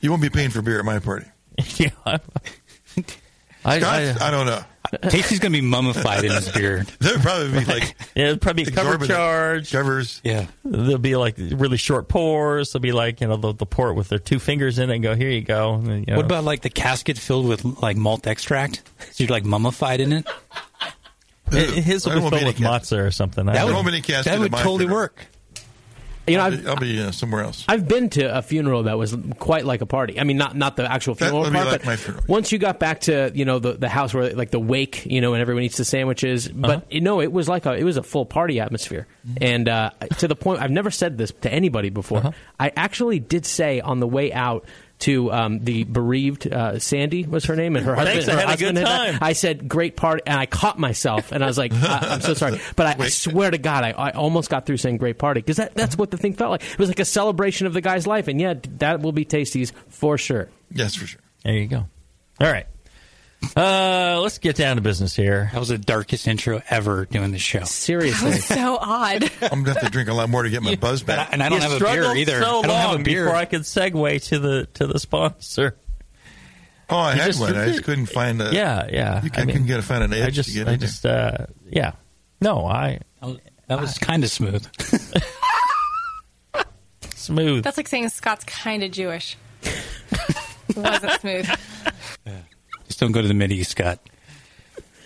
you 0.00 0.10
won't 0.10 0.22
be 0.22 0.30
paying 0.30 0.50
for 0.50 0.62
beer 0.62 0.78
at 0.78 0.84
my 0.84 1.00
party. 1.00 1.26
yeah. 1.76 1.90
I, 2.06 2.20
I, 3.64 3.80
Scott, 3.80 3.82
I, 3.84 4.28
I 4.28 4.30
don't 4.30 4.46
know. 4.46 4.62
Tasty's 5.02 5.38
going 5.38 5.52
to 5.52 5.58
be 5.60 5.66
mummified 5.66 6.24
in 6.24 6.32
his 6.32 6.48
beard. 6.52 6.86
There 7.00 7.14
would 7.14 7.22
probably 7.22 7.60
be 7.60 7.64
like 7.66 7.94
it'll 8.14 8.38
probably 8.38 8.64
be 8.64 8.70
a 8.70 8.74
cover 8.74 9.06
charge. 9.06 9.70
covers. 9.70 10.20
Yeah. 10.24 10.46
There'll 10.64 10.98
be 10.98 11.16
like 11.16 11.34
really 11.38 11.76
short 11.76 12.08
pours. 12.08 12.72
There'll 12.72 12.82
be 12.82 12.92
like 12.92 13.20
you 13.20 13.28
know 13.28 13.36
they'll, 13.36 13.52
they'll 13.52 13.66
pour 13.66 13.90
it 13.90 13.94
with 13.94 14.08
their 14.08 14.18
two 14.18 14.38
fingers 14.38 14.78
in 14.78 14.90
it 14.90 14.94
and 14.94 15.02
go 15.02 15.14
here 15.14 15.30
you 15.30 15.42
go. 15.42 15.74
And 15.74 15.86
then, 15.86 15.98
you 16.00 16.04
know. 16.08 16.16
What 16.16 16.24
about 16.26 16.44
like 16.44 16.62
the 16.62 16.70
casket 16.70 17.18
filled 17.18 17.46
with 17.46 17.64
like 17.82 17.96
malt 17.96 18.26
extract? 18.26 18.82
So 19.12 19.24
you're 19.24 19.30
like 19.30 19.44
mummified 19.44 20.00
in 20.00 20.12
it? 20.12 20.26
His 21.50 22.06
I 22.06 22.10
will 22.10 22.16
be 22.16 22.20
won't 22.22 22.34
filled 22.34 22.46
with 22.46 22.56
matzah 22.58 23.06
or 23.06 23.10
something. 23.10 23.48
I 23.48 23.52
That 23.52 23.60
don't 23.60 23.68
know. 23.70 23.74
won't 23.76 23.86
be 23.86 24.00
that 24.12 24.38
would 24.38 24.52
totally 24.52 24.78
funeral. 24.80 24.96
work. 25.00 25.26
You 26.28 26.36
know, 26.36 26.44
I'll 26.44 26.50
be, 26.50 26.66
I'll 26.66 26.76
be 26.76 27.00
uh, 27.00 27.10
somewhere 27.10 27.42
else. 27.42 27.64
I've 27.68 27.88
been 27.88 28.10
to 28.10 28.36
a 28.36 28.42
funeral 28.42 28.84
that 28.84 28.98
was 28.98 29.16
quite 29.38 29.64
like 29.64 29.80
a 29.80 29.86
party. 29.86 30.20
I 30.20 30.24
mean, 30.24 30.36
not 30.36 30.56
not 30.56 30.76
the 30.76 30.90
actual 30.90 31.14
funeral 31.14 31.50
part, 31.50 31.54
like 31.54 31.84
but 31.84 31.98
funeral. 31.98 32.24
once 32.28 32.52
you 32.52 32.58
got 32.58 32.78
back 32.78 33.00
to 33.02 33.30
you 33.34 33.44
know 33.44 33.58
the 33.58 33.72
the 33.72 33.88
house 33.88 34.14
where 34.14 34.34
like 34.34 34.50
the 34.50 34.60
wake, 34.60 35.06
you 35.06 35.20
know, 35.20 35.34
and 35.34 35.40
everyone 35.40 35.62
eats 35.62 35.76
the 35.76 35.84
sandwiches. 35.84 36.48
But 36.48 36.90
you 36.92 37.00
know, 37.00 37.20
it 37.20 37.32
was 37.32 37.48
like 37.48 37.66
a 37.66 37.74
it 37.74 37.84
was 37.84 37.96
a 37.96 38.02
full 38.02 38.26
party 38.26 38.60
atmosphere, 38.60 39.06
and 39.40 39.68
uh, 39.68 39.90
to 40.18 40.28
the 40.28 40.36
point 40.36 40.60
I've 40.60 40.70
never 40.70 40.90
said 40.90 41.18
this 41.18 41.32
to 41.42 41.52
anybody 41.52 41.90
before. 41.90 42.32
I 42.58 42.72
actually 42.76 43.18
did 43.20 43.46
say 43.46 43.80
on 43.80 44.00
the 44.00 44.08
way 44.08 44.32
out. 44.32 44.64
To 45.00 45.30
um, 45.30 45.60
the 45.60 45.84
bereaved 45.84 46.52
uh, 46.52 46.80
Sandy 46.80 47.24
was 47.24 47.44
her 47.44 47.54
name, 47.54 47.76
and 47.76 47.86
her 47.86 47.94
husband. 47.94 48.24
Thanks, 48.24 48.28
I 48.28 48.40
her 48.42 48.48
had 48.48 48.56
a 48.56 48.58
good 48.58 48.74
died. 48.74 48.84
time. 49.12 49.18
I 49.22 49.32
said 49.32 49.68
great 49.68 49.96
party, 49.96 50.24
and 50.26 50.38
I 50.38 50.46
caught 50.46 50.76
myself, 50.76 51.30
and 51.30 51.44
I 51.44 51.46
was 51.46 51.56
like, 51.56 51.72
I, 51.72 52.00
"I'm 52.14 52.20
so 52.20 52.34
sorry," 52.34 52.60
but 52.74 52.86
I, 53.00 53.04
I 53.04 53.08
swear 53.08 53.48
to 53.50 53.58
God, 53.58 53.84
I, 53.84 53.90
I 53.90 54.10
almost 54.10 54.50
got 54.50 54.66
through 54.66 54.78
saying 54.78 54.96
great 54.96 55.16
party 55.16 55.40
because 55.40 55.58
that, 55.58 55.74
that's 55.74 55.96
what 55.96 56.10
the 56.10 56.16
thing 56.16 56.32
felt 56.34 56.50
like. 56.50 56.64
It 56.64 56.78
was 56.80 56.88
like 56.88 56.98
a 56.98 57.04
celebration 57.04 57.68
of 57.68 57.74
the 57.74 57.80
guy's 57.80 58.08
life, 58.08 58.26
and 58.26 58.40
yeah, 58.40 58.54
that 58.78 59.00
will 59.00 59.12
be 59.12 59.24
Tasty's 59.24 59.72
for 59.88 60.18
sure. 60.18 60.48
Yes, 60.72 60.96
for 60.96 61.06
sure. 61.06 61.20
There 61.44 61.54
you 61.54 61.68
go. 61.68 61.86
All 62.40 62.52
right. 62.52 62.66
Uh, 63.56 64.18
let's 64.20 64.38
get 64.38 64.56
down 64.56 64.76
to 64.76 64.82
business 64.82 65.14
here. 65.14 65.48
That 65.52 65.58
was 65.60 65.68
the 65.68 65.78
darkest 65.78 66.26
intro 66.26 66.60
ever 66.70 67.04
doing 67.06 67.30
the 67.30 67.38
show. 67.38 67.62
Seriously, 67.64 68.32
So 68.32 68.76
odd. 68.80 69.30
I'm 69.42 69.62
gonna 69.62 69.74
have 69.78 69.82
to 69.84 69.90
drink 69.90 70.08
a 70.08 70.14
lot 70.14 70.28
more 70.28 70.42
to 70.42 70.50
get 70.50 70.62
my 70.62 70.74
buzz 70.74 71.02
But 71.04 71.18
I, 71.18 71.22
back. 71.24 71.28
and 71.32 71.42
I 71.42 71.48
don't 71.48 71.62
You 71.62 71.68
have 71.68 71.80
a 71.80 71.84
beer 71.84 72.14
either. 72.16 72.40
So 72.42 72.58
I 72.60 72.62
don't 72.62 72.64
have 72.70 72.90
long 72.90 73.00
a 73.00 73.04
beer. 73.04 73.24
before 73.24 73.36
I 73.36 73.44
could 73.44 73.62
segue 73.62 74.24
to 74.28 74.38
the 74.40 74.66
to 74.74 74.86
the 74.88 74.98
sponsor. 74.98 75.76
oh, 76.90 76.96
I 76.96 77.14
you 77.14 77.20
had 77.20 77.26
just- 77.28 77.40
one. 77.40 77.56
I 77.56 77.66
just 77.68 77.84
couldn't 77.84 78.06
find 78.06 78.42
a. 78.42 78.52
Yeah, 78.52 78.88
yeah. 78.90 79.22
You 79.22 79.30
I 79.34 79.40
I, 79.40 79.44
mean, 79.44 79.52
couldn't 79.54 79.66
get 79.68 79.84
find 79.84 80.02
an 80.02 80.12
edge 80.12 80.26
I 80.26 80.30
just, 80.30 80.48
to 80.50 80.54
get 80.56 80.68
I 80.68 80.72
in 80.72 80.80
just, 80.80 81.06
uh, 81.06 81.46
yeah. 81.70 81.92
No, 82.40 82.66
I 82.66 82.98
that 83.68 83.80
was 83.80 83.98
kind 83.98 84.24
of 84.24 84.30
smooth. 84.30 84.66
smooth. 87.14 87.62
That's 87.64 87.76
like 87.76 87.88
saying 87.88 88.08
Scott's 88.10 88.44
kind 88.44 88.82
of 88.82 88.90
Jewish. 88.90 89.36
Wasn't 90.76 91.20
smooth. 91.20 91.48
Just 92.98 93.06
don't 93.06 93.12
go 93.12 93.22
to 93.22 93.28
the 93.28 93.34
Mid 93.34 93.52
East, 93.52 93.70
Scott. 93.70 94.00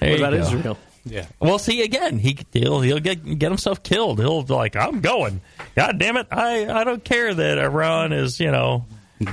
There 0.01 0.13
what 0.13 0.19
about 0.21 0.33
go. 0.33 0.39
Israel? 0.39 0.79
Yeah. 1.05 1.27
Well, 1.41 1.59
see 1.59 1.83
again, 1.83 2.19
he 2.19 2.39
he'll 2.55 2.81
he'll 2.81 3.01
get 3.01 3.23
get 3.39 3.51
himself 3.51 3.83
killed. 3.83 4.19
He'll 4.19 4.43
be 4.45 4.55
like, 4.55 4.77
I'm 4.77 5.03
going. 5.03 5.43
God 5.77 5.99
damn 5.99 6.17
it, 6.17 6.27
I 6.31 6.65
I 6.73 6.85
don't 6.85 7.05
care 7.05 7.35
that 7.35 7.59
Iran 7.59 8.15
is 8.15 8.41
you 8.41 8.51
know, 8.51 8.87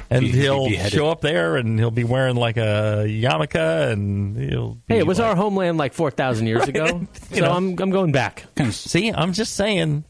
and 0.09 0.25
Be- 0.25 0.31
he'll 0.31 0.67
be 0.67 0.77
show 0.89 1.07
up 1.09 1.21
there 1.21 1.55
and 1.55 1.79
he'll 1.79 1.89
be 1.89 2.03
wearing 2.03 2.35
like 2.35 2.57
a 2.57 3.05
yarmulke 3.07 3.93
and 3.93 4.35
he'll. 4.35 4.73
Be 4.73 4.95
Hey, 4.95 4.99
it 4.99 5.07
was 5.07 5.19
like, 5.19 5.29
our 5.29 5.35
homeland 5.37 5.77
like 5.77 5.93
four 5.93 6.11
thousand 6.11 6.47
years 6.47 6.67
ago, 6.67 6.85
You 7.29 7.37
so 7.37 7.41
know. 7.45 7.53
I'm 7.53 7.79
I'm 7.79 7.91
going 7.91 8.11
back. 8.11 8.43
See, 8.71 9.09
I'm 9.09 9.31
just 9.31 9.55
saying, 9.55 10.03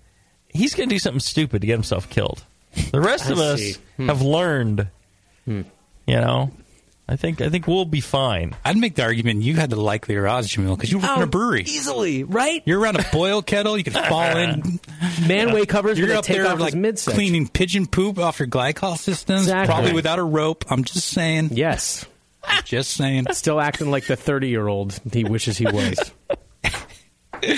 he's 0.48 0.74
going 0.74 0.90
to 0.90 0.96
do 0.96 1.00
something 1.00 1.20
stupid 1.20 1.62
to 1.62 1.68
get 1.68 1.74
himself 1.74 2.10
killed. 2.10 2.44
The 2.92 3.00
rest 3.00 3.30
of 3.30 3.38
us 3.38 3.60
see. 3.60 3.76
Hmm. 3.98 4.08
have 4.08 4.24
learned. 4.24 4.88
You 5.46 5.66
know, 6.08 6.52
I 7.12 7.16
think 7.16 7.42
I 7.42 7.50
think 7.50 7.66
we'll 7.68 7.86
be 7.86 8.02
fine. 8.02 8.56
I'd 8.64 8.78
make 8.78 8.94
the 8.94 9.02
argument 9.02 9.42
you 9.42 9.56
had 9.56 9.72
the 9.72 9.82
likelier 9.82 10.28
odds, 10.28 10.48
Jamil, 10.48 10.76
because 10.76 10.92
you 10.92 11.00
work 11.00 11.10
in 11.18 11.24
a 11.24 11.26
oh, 11.26 11.28
brewery. 11.28 11.64
easily, 11.64 12.24
right? 12.24 12.62
You're 12.66 12.80
around 12.80 12.98
a 12.98 13.06
boil 13.12 13.42
kettle. 13.42 13.76
You 13.80 13.84
could 13.84 13.94
fall 13.94 14.38
in. 14.38 14.62
Manway 15.26 15.68
covers 15.68 15.98
You're 15.98 16.16
up 16.16 16.24
take 16.24 16.38
there 16.38 16.46
off 16.48 16.60
like 16.60 16.76
midsection. 16.76 17.14
cleaning 17.18 17.48
pigeon 17.48 17.88
poop 17.88 18.20
off 18.20 18.38
your 18.38 18.48
glycol 18.48 18.96
systems, 18.96 19.42
Exactly. 19.48 19.66
probably 19.74 19.94
without 19.94 20.20
a 20.20 20.24
rope. 20.24 20.66
I'm 20.70 20.84
just 20.84 21.08
saying. 21.08 21.50
Yes, 21.54 22.06
Just 22.64 22.92
saying. 22.92 23.26
still 23.32 23.60
acting 23.60 23.90
like 23.90 24.06
the 24.06 24.16
thirty 24.16 24.50
year 24.50 24.68
old 24.68 25.00
he 25.12 25.24
wishes 25.24 25.58
he 25.58 25.66
was. 25.66 26.00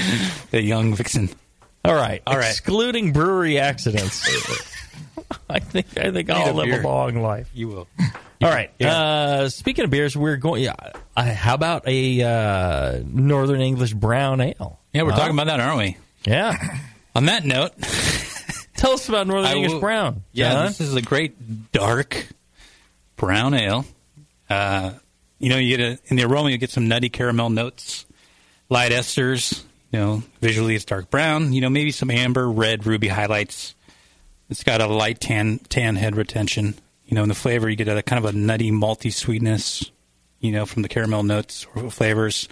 The 0.51 0.62
young 0.62 0.93
vixen. 0.93 1.29
All 1.84 1.96
right, 1.96 2.22
All 2.27 2.38
right. 2.38 2.51
Excluding 2.51 3.12
brewery 3.12 3.58
accidents, 3.60 4.24
I 5.50 5.59
think 5.59 5.97
I 5.97 6.11
think 6.11 6.29
I'll 6.29 6.53
live 6.53 6.65
beer. 6.65 6.81
a 6.81 6.88
long 6.88 7.21
life. 7.21 7.50
You 7.53 7.67
will. 7.69 7.88
All 8.43 8.50
right. 8.50 8.71
Yeah. 8.79 9.00
Uh, 9.00 9.50
speaking 9.50 9.85
of 9.85 9.91
beers, 9.91 10.15
we're 10.17 10.38
going. 10.38 10.63
Yeah, 10.63 10.73
uh, 11.15 11.33
how 11.33 11.53
about 11.53 11.88
a 11.88 12.21
uh, 12.23 13.03
Northern 13.05 13.61
English 13.61 13.93
brown 13.93 14.41
ale? 14.41 14.79
Yeah, 14.93 15.03
we're 15.03 15.11
talking 15.11 15.33
about 15.33 15.47
that, 15.47 15.59
aren't 15.59 15.77
we? 15.77 15.97
Yeah. 16.25 16.57
On 17.15 17.25
that 17.25 17.43
note, 17.45 17.73
Tell 18.75 18.93
us 18.93 19.07
about 19.09 19.27
Northern 19.27 19.51
I 19.51 19.55
English 19.55 19.73
will- 19.73 19.79
brown. 19.79 20.23
Yeah, 20.31 20.53
John. 20.53 20.65
this 20.67 20.81
is 20.81 20.95
a 20.95 21.01
great 21.03 21.71
dark 21.71 22.25
brown 23.15 23.53
ale. 23.53 23.85
Uh, 24.50 24.93
you 25.38 25.50
know, 25.50 25.57
you 25.57 25.77
get 25.77 26.00
a, 26.00 26.00
in 26.07 26.17
the 26.17 26.23
aroma, 26.23 26.50
you 26.50 26.57
get 26.57 26.71
some 26.71 26.88
nutty 26.88 27.09
caramel 27.09 27.50
notes, 27.51 28.05
light 28.69 28.91
esters. 28.91 29.63
You 29.91 30.00
know, 30.00 30.23
visually 30.41 30.73
it's 30.75 30.85
dark 30.85 31.09
brown. 31.11 31.51
You 31.53 31.61
know, 31.61 31.69
maybe 31.69 31.91
some 31.91 32.09
amber, 32.09 32.50
red, 32.50 32.85
ruby 32.88 33.07
highlights. 33.07 33.75
It's 34.51 34.63
got 34.63 34.81
a 34.81 34.88
light 34.88 35.22
tan 35.22 35.60
tan 35.70 35.96
head 35.96 36.17
retention. 36.17 36.75
You 37.05 37.15
know, 37.15 37.24
in 37.24 37.29
the 37.29 37.36
flavor, 37.36 37.70
you 37.70 37.77
get 37.77 37.88
a 37.88 38.03
kind 38.03 38.24
of 38.24 38.36
a 38.36 38.38
nutty, 38.38 38.70
malty 38.70 39.12
sweetness. 39.12 39.89
You 40.41 40.51
know, 40.51 40.65
from 40.65 40.81
the 40.81 40.89
caramel 40.89 41.24
notes 41.24 41.65
or 41.74 41.89
flavors. 41.89 42.50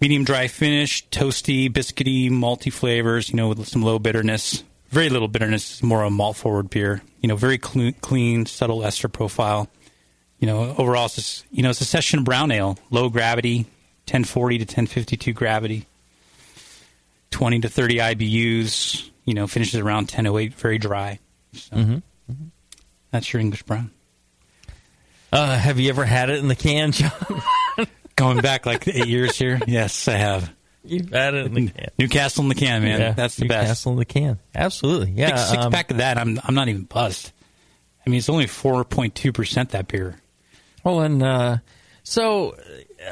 Medium 0.00 0.24
dry 0.24 0.48
finish, 0.48 1.06
toasty, 1.10 1.68
biscuity, 1.70 2.30
malty 2.30 2.72
flavors. 2.72 3.28
You 3.28 3.36
know, 3.36 3.48
with 3.48 3.68
some 3.68 3.82
low 3.82 3.98
bitterness. 3.98 4.64
Very 4.88 5.10
little 5.10 5.28
bitterness. 5.28 5.70
It's 5.70 5.82
more 5.82 6.02
a 6.02 6.10
malt 6.10 6.36
forward 6.38 6.70
beer. 6.70 7.02
You 7.20 7.28
know, 7.28 7.36
very 7.36 7.58
clean, 7.58 7.92
clean, 8.00 8.46
subtle 8.46 8.82
ester 8.82 9.08
profile. 9.08 9.68
You 10.38 10.46
know, 10.46 10.74
overall, 10.78 11.04
it's 11.06 11.16
just, 11.16 11.46
you 11.52 11.62
know 11.62 11.70
it's 11.70 11.80
a 11.82 11.84
session 11.84 12.24
brown 12.24 12.50
ale, 12.50 12.78
low 12.90 13.10
gravity, 13.10 13.58
1040 14.06 14.58
to 14.58 14.64
1052 14.64 15.32
gravity, 15.34 15.86
20 17.30 17.60
to 17.60 17.68
30 17.68 17.98
IBUs. 17.98 19.11
You 19.24 19.34
know, 19.34 19.46
finishes 19.46 19.78
around 19.78 20.10
1008, 20.10 20.54
very 20.54 20.78
dry. 20.78 21.18
So, 21.52 22.02
That's 23.10 23.32
your 23.32 23.40
English 23.40 23.62
brown. 23.62 23.90
Uh, 25.32 25.56
have 25.56 25.78
you 25.80 25.88
ever 25.88 26.04
had 26.04 26.28
it 26.28 26.38
in 26.38 26.48
the 26.48 26.56
can, 26.56 26.92
John? 26.92 27.10
Going 28.16 28.40
back 28.40 28.66
like 28.66 28.86
eight 28.86 29.06
years 29.06 29.36
here, 29.38 29.58
yes, 29.66 30.06
I 30.08 30.14
have. 30.14 30.52
You've 30.84 31.10
had 31.10 31.34
it 31.34 31.46
in 31.46 31.54
the 31.54 31.68
can. 31.70 31.88
Newcastle 31.98 32.42
in 32.42 32.48
the 32.48 32.54
can, 32.54 32.82
man. 32.82 33.00
Yeah, 33.00 33.12
That's 33.12 33.36
the 33.36 33.46
best. 33.46 33.62
Newcastle 33.66 33.92
in 33.92 33.98
the 33.98 34.04
can. 34.04 34.38
Absolutely. 34.54 35.12
Yeah. 35.12 35.28
Six, 35.36 35.50
six 35.50 35.64
um, 35.64 35.72
pack 35.72 35.90
of 35.90 35.98
that, 35.98 36.18
I'm 36.18 36.38
I'm 36.42 36.54
not 36.54 36.68
even 36.68 36.82
buzzed. 36.82 37.32
I 38.04 38.10
mean, 38.10 38.18
it's 38.18 38.28
only 38.28 38.46
4.2 38.46 39.32
percent 39.32 39.70
that 39.70 39.88
beer. 39.88 40.16
Well, 40.84 41.00
and 41.00 41.22
uh, 41.22 41.58
so 42.02 42.56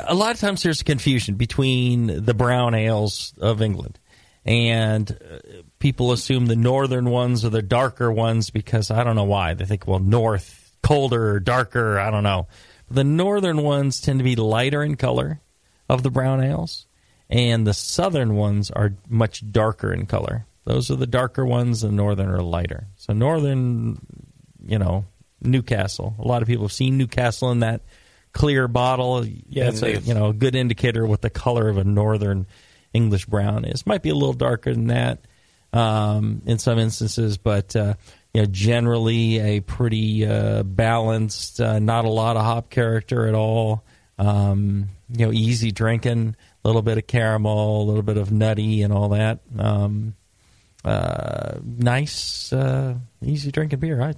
a 0.07 0.15
lot 0.15 0.35
of 0.35 0.41
times 0.41 0.63
there's 0.63 0.83
confusion 0.83 1.37
between 1.37 2.25
the 2.25 2.35
brown 2.35 2.75
ales 2.75 3.33
of 3.41 3.63
England, 3.63 3.99
and 4.45 5.11
uh, 5.11 5.39
people 5.81 6.13
assume 6.13 6.47
the 6.47 6.55
northern 6.55 7.11
ones 7.11 7.45
are 7.45 7.51
the 7.51 7.63
darker 7.63 8.13
ones 8.13 8.51
because 8.51 8.93
I 8.93 9.03
don't 9.03 9.17
know 9.17 9.25
why 9.25 9.55
they 9.55 9.65
think 9.65 9.87
well 9.87 9.99
north 9.99 10.73
colder 10.83 11.41
darker 11.41 11.99
I 11.99 12.11
don't 12.13 12.23
know. 12.23 12.47
The 12.89 13.05
northern 13.05 13.63
ones 13.63 14.01
tend 14.01 14.21
to 14.21 14.25
be 14.25 14.37
lighter 14.37 14.83
in 14.83 14.97
color 14.97 15.41
of 15.89 16.03
the 16.03 16.11
brown 16.11 16.43
ales, 16.43 16.87
and 17.29 17.67
the 17.67 17.75
southern 17.75 18.35
ones 18.35 18.71
are 18.71 18.95
much 19.09 19.49
darker 19.51 19.93
in 19.93 20.07
color. 20.07 20.47
Those 20.65 20.91
are 20.91 20.97
the 20.97 21.07
darker 21.07 21.45
ones, 21.45 21.81
the 21.81 21.91
northern 21.91 22.29
are 22.29 22.43
lighter. 22.43 22.87
So 22.97 23.13
northern 23.13 23.99
you 24.65 24.79
know 24.79 25.07
Newcastle. 25.41 26.15
A 26.19 26.29
lot 26.29 26.43
of 26.43 26.49
people 26.49 26.65
have 26.65 26.73
seen 26.73 26.99
Newcastle 26.99 27.51
in 27.51 27.61
that 27.61 27.81
clear 28.33 28.69
bottle. 28.69 29.25
Yeah, 29.27 29.65
that's 29.65 29.83
a 29.83 29.99
you 30.01 30.15
know 30.15 30.29
a 30.29 30.35
good 30.35 30.55
indicator 30.55 31.07
what 31.07 31.23
the 31.23 31.31
color 31.31 31.69
of 31.69 31.79
a 31.79 31.85
northern 31.85 32.47
English 32.93 33.25
brown 33.27 33.65
is. 33.65 33.87
Might 33.87 34.03
be 34.03 34.11
a 34.11 34.15
little 34.15 34.35
darker 34.35 34.75
than 34.75 34.89
that 34.89 35.25
um, 35.73 36.43
in 36.47 36.59
some 36.59 36.79
instances, 36.79 37.37
but 37.39 37.75
uh, 37.77 37.95
you 38.35 38.43
know 38.43 38.47
generally 38.51 39.39
a 39.39 39.61
pretty 39.61 40.27
uh, 40.27 40.63
balanced. 40.63 41.61
Uh, 41.61 41.79
not 41.79 42.05
a 42.05 42.11
lot 42.11 42.37
of 42.37 42.43
hop 42.43 42.71
character 42.71 43.27
at 43.27 43.35
all. 43.35 43.85
Um, 44.19 44.89
you 45.09 45.27
know, 45.27 45.33
easy 45.33 45.71
drinking. 45.73 46.37
A 46.63 46.69
little 46.69 46.83
bit 46.83 46.99
of 46.99 47.07
caramel, 47.07 47.83
a 47.83 47.85
little 47.85 48.03
bit 48.03 48.19
of 48.19 48.31
nutty, 48.31 48.83
and 48.83 48.93
all 48.93 49.09
that. 49.11 49.39
Um, 49.59 50.15
uh, 50.85 51.55
nice, 51.65 52.53
uh, 52.53 52.95
easy 53.25 53.51
drinking 53.51 53.79
beer. 53.81 54.03
I, 54.03 54.15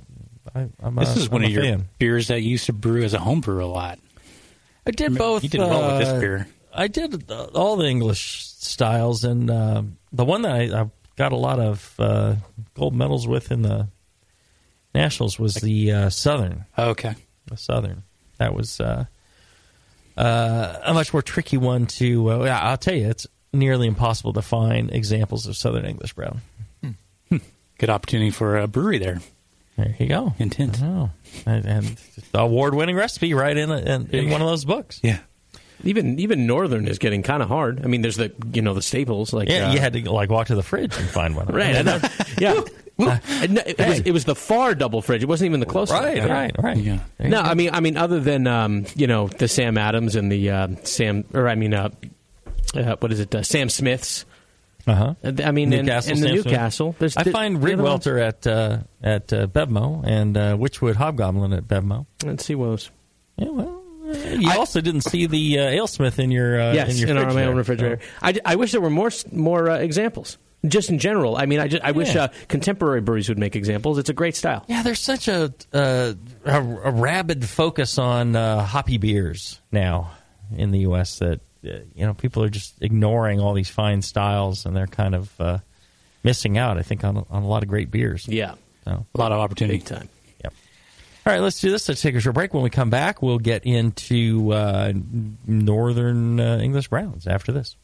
I 0.58 0.68
I'm 0.82 0.96
This 0.96 1.16
a, 1.16 1.20
is 1.20 1.30
one 1.30 1.42
I'm 1.42 1.46
of 1.46 1.52
your 1.52 1.62
fan. 1.62 1.88
beers 1.98 2.28
that 2.28 2.40
you 2.42 2.50
used 2.50 2.66
to 2.66 2.72
brew 2.72 3.02
as 3.04 3.14
a 3.14 3.18
home 3.20 3.40
brew 3.40 3.64
a 3.64 3.66
lot. 3.66 3.98
I 4.86 4.90
did 4.90 5.16
both. 5.16 5.44
You 5.44 5.48
did 5.50 5.60
well 5.60 5.92
with 5.92 6.00
this 6.00 6.08
uh, 6.08 6.20
beer. 6.20 6.48
I 6.74 6.88
did 6.88 7.30
all 7.30 7.76
the 7.76 7.86
English 7.86 8.44
styles, 8.44 9.22
and 9.22 9.48
uh, 9.50 9.82
the 10.12 10.24
one 10.24 10.42
that 10.42 10.52
I, 10.52 10.82
I 10.82 10.90
got 11.22 11.30
a 11.30 11.36
lot 11.36 11.60
of 11.60 11.94
uh, 12.00 12.34
gold 12.74 12.96
medals 12.96 13.28
with 13.28 13.52
in 13.52 13.62
the 13.62 13.86
nationals 14.92 15.38
was 15.38 15.54
the 15.54 15.92
uh, 15.92 16.10
Southern. 16.10 16.64
Okay. 16.76 17.14
The 17.46 17.56
Southern. 17.56 18.02
That 18.38 18.54
was 18.54 18.80
uh, 18.80 19.04
uh, 20.16 20.78
a 20.82 20.92
much 20.92 21.12
more 21.12 21.22
tricky 21.22 21.58
one 21.58 21.86
to. 21.86 22.28
Uh, 22.28 22.44
yeah, 22.44 22.58
I'll 22.60 22.76
tell 22.76 22.96
you, 22.96 23.08
it's 23.08 23.28
nearly 23.52 23.86
impossible 23.86 24.32
to 24.32 24.42
find 24.42 24.90
examples 24.90 25.46
of 25.46 25.56
Southern 25.56 25.84
English 25.84 26.14
brown. 26.14 26.40
Good 27.78 27.90
opportunity 27.90 28.30
for 28.30 28.58
a 28.58 28.66
brewery 28.66 28.98
there. 28.98 29.20
There 29.76 29.94
you 30.00 30.08
go. 30.08 30.30
Hint. 30.30 30.58
And, 30.58 31.10
and 31.46 31.96
the 32.32 32.40
award-winning 32.40 32.96
recipe 32.96 33.32
right 33.32 33.56
in, 33.56 33.70
in, 33.70 34.10
in 34.10 34.30
one 34.30 34.40
of 34.40 34.48
those 34.48 34.64
books. 34.64 34.98
Yeah. 35.04 35.20
Even 35.84 36.18
even 36.18 36.46
Northern 36.46 36.86
is 36.86 36.98
getting 36.98 37.22
kind 37.22 37.42
of 37.42 37.48
hard. 37.48 37.84
I 37.84 37.88
mean, 37.88 38.02
there's 38.02 38.16
the 38.16 38.32
you 38.52 38.62
know 38.62 38.74
the 38.74 38.82
staples 38.82 39.32
like 39.32 39.48
Yeah, 39.48 39.68
uh, 39.68 39.72
you 39.72 39.80
had 39.80 39.92
to 39.94 40.10
like 40.10 40.30
walk 40.30 40.48
to 40.48 40.54
the 40.54 40.62
fridge 40.62 40.96
and 40.96 41.08
find 41.08 41.34
one. 41.36 41.46
right. 41.48 41.76
I 41.76 41.82
know. 41.82 42.00
yeah, 42.38 42.60
And 42.98 43.54
no, 43.54 43.62
it, 43.66 43.78
was, 43.78 44.00
it 44.00 44.12
was 44.12 44.24
the 44.24 44.34
far 44.34 44.74
double 44.74 45.02
fridge. 45.02 45.22
It 45.22 45.28
wasn't 45.28 45.46
even 45.50 45.60
the 45.60 45.66
close. 45.66 45.90
one. 45.90 46.02
Right, 46.02 46.28
right, 46.28 46.54
right. 46.62 46.76
Yeah. 46.76 47.00
No, 47.18 47.42
go. 47.42 47.48
I 47.48 47.54
mean, 47.54 47.70
I 47.72 47.80
mean, 47.80 47.96
other 47.96 48.20
than 48.20 48.46
um, 48.46 48.86
you 48.94 49.06
know 49.06 49.28
the 49.28 49.48
Sam 49.48 49.78
Adams 49.78 50.16
and 50.16 50.30
the 50.30 50.50
uh, 50.50 50.68
Sam, 50.84 51.24
or 51.34 51.48
I 51.48 51.54
mean, 51.54 51.74
uh, 51.74 51.90
uh, 52.74 52.96
what 52.96 53.12
is 53.12 53.20
it? 53.20 53.34
Uh, 53.34 53.42
Sam 53.42 53.68
Smiths. 53.68 54.24
Uh-huh. 54.86 55.14
Uh, 55.22 55.32
I 55.44 55.52
mean, 55.52 55.72
in, 55.72 55.86
Newcastle, 55.86 56.12
in 56.12 56.20
the 56.20 56.26
Sam 56.28 56.36
Newcastle, 56.36 56.96
there's 56.98 57.16
I 57.16 57.24
find 57.24 57.62
Rick 57.62 57.64
Rig 57.64 57.74
other 57.74 57.82
ones- 57.84 58.06
Welter 58.06 58.18
at 58.18 58.46
uh, 58.46 58.78
at 59.02 59.32
uh, 59.32 59.46
Bevmo 59.46 60.04
and 60.06 60.36
uh, 60.36 60.56
Wychwood 60.56 60.96
Hobgoblin 60.96 61.52
at 61.52 61.64
Bevmo. 61.68 62.06
Let's 62.24 62.44
see 62.44 62.54
what 62.54 62.68
Yeah, 63.36 63.50
well, 63.50 63.81
you 64.12 64.50
also 64.52 64.80
didn't 64.80 65.02
see 65.02 65.26
the 65.26 65.58
uh, 65.58 65.62
AleSmith 65.70 66.18
in 66.18 66.30
your 66.30 66.60
uh, 66.60 66.72
yes, 66.72 66.92
in 66.92 66.96
your 66.98 67.08
in 67.10 67.16
our 67.18 67.24
fridge 67.24 67.34
my 67.34 67.40
there. 67.42 67.50
own 67.50 67.56
refrigerator. 67.56 67.98
I, 68.20 68.38
I 68.44 68.56
wish 68.56 68.72
there 68.72 68.80
were 68.80 68.90
more 68.90 69.10
more 69.32 69.70
uh, 69.70 69.78
examples. 69.78 70.38
Just 70.64 70.90
in 70.90 71.00
general, 71.00 71.36
I 71.36 71.46
mean, 71.46 71.58
I, 71.58 71.66
just, 71.66 71.82
I 71.82 71.90
wish 71.90 72.14
uh, 72.14 72.28
contemporary 72.46 73.00
breweries 73.00 73.28
would 73.28 73.38
make 73.38 73.56
examples. 73.56 73.98
It's 73.98 74.10
a 74.10 74.12
great 74.12 74.36
style. 74.36 74.64
Yeah, 74.68 74.84
there's 74.84 75.00
such 75.00 75.26
a 75.26 75.52
uh, 75.72 76.14
a, 76.44 76.58
a 76.60 76.90
rabid 76.92 77.44
focus 77.48 77.98
on 77.98 78.36
uh, 78.36 78.64
hoppy 78.64 78.98
beers 78.98 79.60
now 79.72 80.12
in 80.56 80.70
the 80.70 80.78
U.S. 80.80 81.18
that 81.18 81.40
uh, 81.64 81.78
you 81.96 82.06
know 82.06 82.14
people 82.14 82.44
are 82.44 82.48
just 82.48 82.80
ignoring 82.80 83.40
all 83.40 83.54
these 83.54 83.70
fine 83.70 84.02
styles 84.02 84.64
and 84.64 84.76
they're 84.76 84.86
kind 84.86 85.16
of 85.16 85.40
uh, 85.40 85.58
missing 86.22 86.58
out. 86.58 86.78
I 86.78 86.82
think 86.82 87.02
on 87.02 87.26
on 87.28 87.42
a 87.42 87.48
lot 87.48 87.64
of 87.64 87.68
great 87.68 87.90
beers. 87.90 88.28
Yeah, 88.28 88.54
So, 88.84 89.04
A 89.16 89.18
lot 89.18 89.32
of 89.32 89.40
opportunity. 89.40 89.78
big 89.78 89.86
time. 89.86 90.08
Yep. 91.24 91.26
All 91.26 91.32
right, 91.32 91.42
let's 91.42 91.60
do 91.60 91.70
this. 91.70 91.88
Let's 91.88 92.02
take 92.02 92.14
a 92.14 92.20
short 92.20 92.34
break. 92.34 92.52
When 92.54 92.62
we 92.62 92.70
come 92.70 92.90
back, 92.90 93.22
we'll 93.22 93.38
get 93.38 93.64
into 93.64 94.52
uh, 94.52 94.92
Northern 95.46 96.40
uh, 96.40 96.58
English 96.58 96.88
Browns 96.88 97.26
after 97.26 97.52
this. 97.52 97.76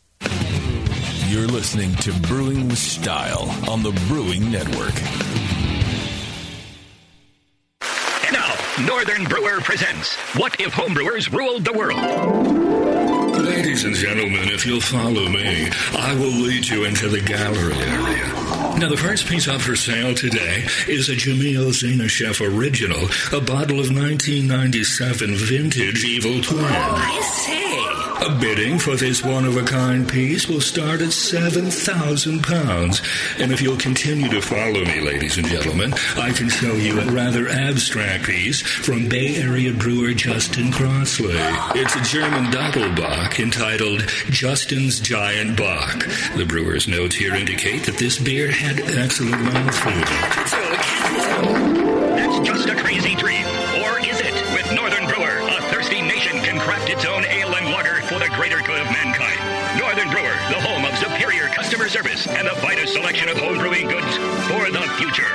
You're 1.29 1.47
listening 1.47 1.95
to 1.97 2.13
Brewing 2.27 2.69
with 2.69 2.79
Style 2.79 3.55
on 3.69 3.83
the 3.83 3.93
Brewing 4.09 4.51
Network. 4.51 4.95
And 8.25 8.33
now, 8.33 8.55
Northern 8.87 9.25
Brewer 9.25 9.61
presents 9.61 10.17
What 10.37 10.59
If 10.59 10.73
Homebrewers 10.73 11.31
Ruled 11.31 11.65
the 11.65 11.73
World? 11.75 11.99
Ladies 13.45 13.85
and 13.85 13.95
gentlemen, 13.95 14.49
if 14.49 14.67
you'll 14.67 14.81
follow 14.81 15.29
me, 15.29 15.69
I 15.93 16.15
will 16.15 16.33
lead 16.33 16.67
you 16.67 16.85
into 16.85 17.09
the 17.09 17.21
gallery 17.21 17.75
area. 17.75 18.28
Now, 18.59 18.89
the 18.89 18.97
first 18.97 19.27
piece 19.27 19.47
up 19.49 19.61
for 19.61 19.77
sale 19.77 20.15
today 20.15 20.65
is 20.89 21.09
a 21.09 21.13
Jamil 21.13 21.71
Zainasheff 21.71 22.41
original, 22.41 23.05
a 23.37 23.41
bottle 23.41 23.81
of 23.81 23.91
1997 23.95 25.35
vintage 25.35 26.05
Evil 26.05 26.41
Twin. 26.43 26.65
Oh, 26.65 27.21
Say. 27.23 27.58
A 28.21 28.35
bidding 28.35 28.79
for 28.79 28.97
this 28.97 29.23
one-of-a-kind 29.25 30.09
piece 30.09 30.49
will 30.49 30.61
start 30.61 31.01
at 31.01 31.13
seven 31.13 31.71
thousand 31.71 32.43
pounds, 32.43 33.01
and 33.39 33.53
if 33.53 33.63
you'll 33.63 33.77
continue 33.77 34.29
to 34.29 34.43
follow 34.43 34.85
me, 34.85 35.01
ladies 35.01 35.39
and 35.39 35.47
gentlemen, 35.47 35.95
I 36.17 36.33
can 36.33 36.49
show 36.49 36.73
you 36.73 37.01
a 37.01 37.05
rather 37.13 37.49
abstract 37.49 38.25
piece 38.25 38.61
from 38.61 39.09
Bay 39.09 39.37
Area 39.37 39.73
brewer 39.73 40.15
Justin 40.15 40.73
Crossley. 40.73 41.37
It's 41.81 41.95
a 41.95 42.03
German 42.03 42.51
Doppelbock 42.51 43.39
entitled 43.39 44.03
Justin's 44.31 44.99
Giant 44.99 45.57
Bock. 45.57 46.05
The 46.37 46.45
brewer's 46.45 46.89
notes 46.89 47.15
here 47.15 47.35
indicate 47.37 47.87
that 47.87 47.99
this 47.99 48.19
beer 48.19 48.51
had 48.51 48.81
excellent 48.81 49.43
mouthfeel. 49.43 50.05
That's 52.17 52.49
just 52.49 52.69
a 52.69 52.75
crazy 52.75 53.15
dream. 53.15 53.38
Customer 61.69 61.91
service 61.91 62.27
and 62.27 62.49
the 62.49 62.55
finest 62.63 62.95
selection 62.95 63.29
of 63.29 63.37
home 63.37 63.59
brewing 63.59 63.89
goods 63.89 64.17
for 64.47 64.71
the 64.71 64.81
future. 64.97 65.29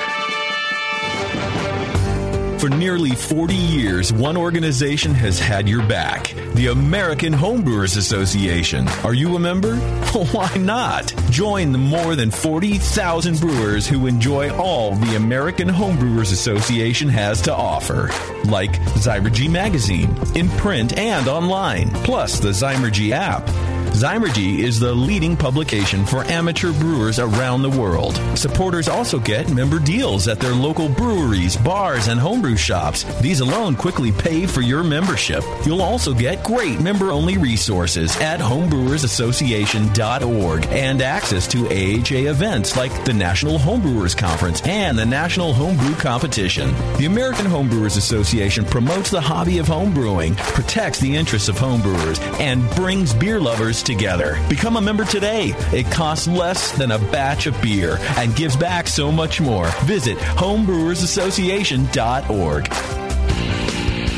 For 2.57 2.69
nearly 2.69 3.11
40 3.11 3.53
years, 3.53 4.11
one 4.11 4.35
organization 4.35 5.13
has 5.13 5.37
had 5.37 5.69
your 5.69 5.87
back 5.87 6.33
the 6.55 6.67
American 6.67 7.33
Homebrewers 7.33 7.97
Association. 7.97 8.87
Are 9.03 9.13
you 9.13 9.35
a 9.35 9.39
member? 9.39 9.75
Why 10.31 10.51
not? 10.57 11.13
Join 11.29 11.71
the 11.71 11.77
more 11.77 12.15
than 12.15 12.31
40,000 12.31 13.39
brewers 13.39 13.87
who 13.87 14.07
enjoy 14.07 14.51
all 14.55 14.95
the 14.95 15.15
American 15.15 15.67
Homebrewers 15.67 16.31
Association 16.31 17.09
has 17.09 17.43
to 17.43 17.53
offer, 17.53 18.09
like 18.45 18.71
Zymurgy 18.97 19.51
Magazine, 19.51 20.15
in 20.33 20.49
print 20.49 20.97
and 20.97 21.27
online, 21.27 21.91
plus 21.91 22.39
the 22.39 22.49
Zymurgy 22.49 23.11
app. 23.11 23.47
Zymurgy 23.93 24.57
is 24.57 24.79
the 24.79 24.91
leading 24.91 25.37
publication 25.37 26.03
for 26.03 26.23
amateur 26.23 26.73
brewers 26.73 27.19
around 27.19 27.61
the 27.61 27.69
world. 27.69 28.19
Supporters 28.35 28.87
also 28.87 29.19
get 29.19 29.53
member 29.53 29.77
deals 29.77 30.27
at 30.27 30.39
their 30.39 30.55
local 30.55 30.89
breweries, 30.89 31.55
bars, 31.55 32.07
and 32.07 32.19
homebrew 32.19 32.57
shops. 32.57 33.03
These 33.21 33.41
alone 33.41 33.75
quickly 33.75 34.11
pay 34.11 34.47
for 34.47 34.61
your 34.61 34.83
membership. 34.83 35.43
You'll 35.63 35.83
also 35.83 36.11
get 36.11 36.43
great 36.43 36.81
member 36.81 37.11
only 37.11 37.37
resources 37.37 38.19
at 38.19 38.39
homebrewersassociation.org 38.39 40.65
and 40.67 41.01
access 41.03 41.47
to 41.49 41.67
AHA 41.67 42.31
events 42.31 42.75
like 42.75 43.05
the 43.05 43.13
National 43.13 43.59
Homebrewers 43.59 44.17
Conference 44.17 44.65
and 44.65 44.97
the 44.97 45.05
National 45.05 45.53
Homebrew 45.53 45.93
Competition. 45.95 46.73
The 46.97 47.05
American 47.05 47.45
Homebrewers 47.45 47.97
Association 47.97 48.65
promotes 48.65 49.11
the 49.11 49.21
hobby 49.21 49.59
of 49.59 49.67
homebrewing, 49.67 50.35
protects 50.37 50.99
the 50.99 51.15
interests 51.15 51.47
of 51.47 51.57
homebrewers, 51.57 52.19
and 52.39 52.67
brings 52.71 53.13
beer 53.13 53.39
lovers 53.39 53.82
together. 53.83 54.39
Become 54.49 54.77
a 54.77 54.81
member 54.81 55.05
today. 55.05 55.53
It 55.71 55.91
costs 55.91 56.27
less 56.27 56.75
than 56.77 56.89
a 56.91 56.99
batch 56.99 57.47
of 57.47 57.59
beer 57.61 57.97
and 58.17 58.35
gives 58.35 58.55
back 58.55 58.87
so 58.87 59.11
much 59.11 59.39
more. 59.39 59.67
Visit 59.83 60.17
homebrewersassociation.org. 60.17 63.03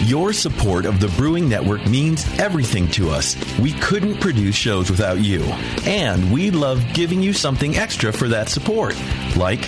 Your 0.05 0.33
support 0.33 0.85
of 0.85 0.99
the 0.99 1.07
Brewing 1.17 1.49
Network 1.49 1.87
means 1.87 2.23
everything 2.37 2.87
to 2.91 3.09
us. 3.09 3.35
We 3.57 3.73
couldn't 3.73 4.21
produce 4.21 4.53
shows 4.53 4.91
without 4.91 5.19
you. 5.19 5.41
And 5.83 6.31
we 6.31 6.51
love 6.51 6.93
giving 6.93 7.23
you 7.23 7.33
something 7.33 7.75
extra 7.75 8.13
for 8.13 8.27
that 8.27 8.49
support, 8.49 8.95
like 9.35 9.67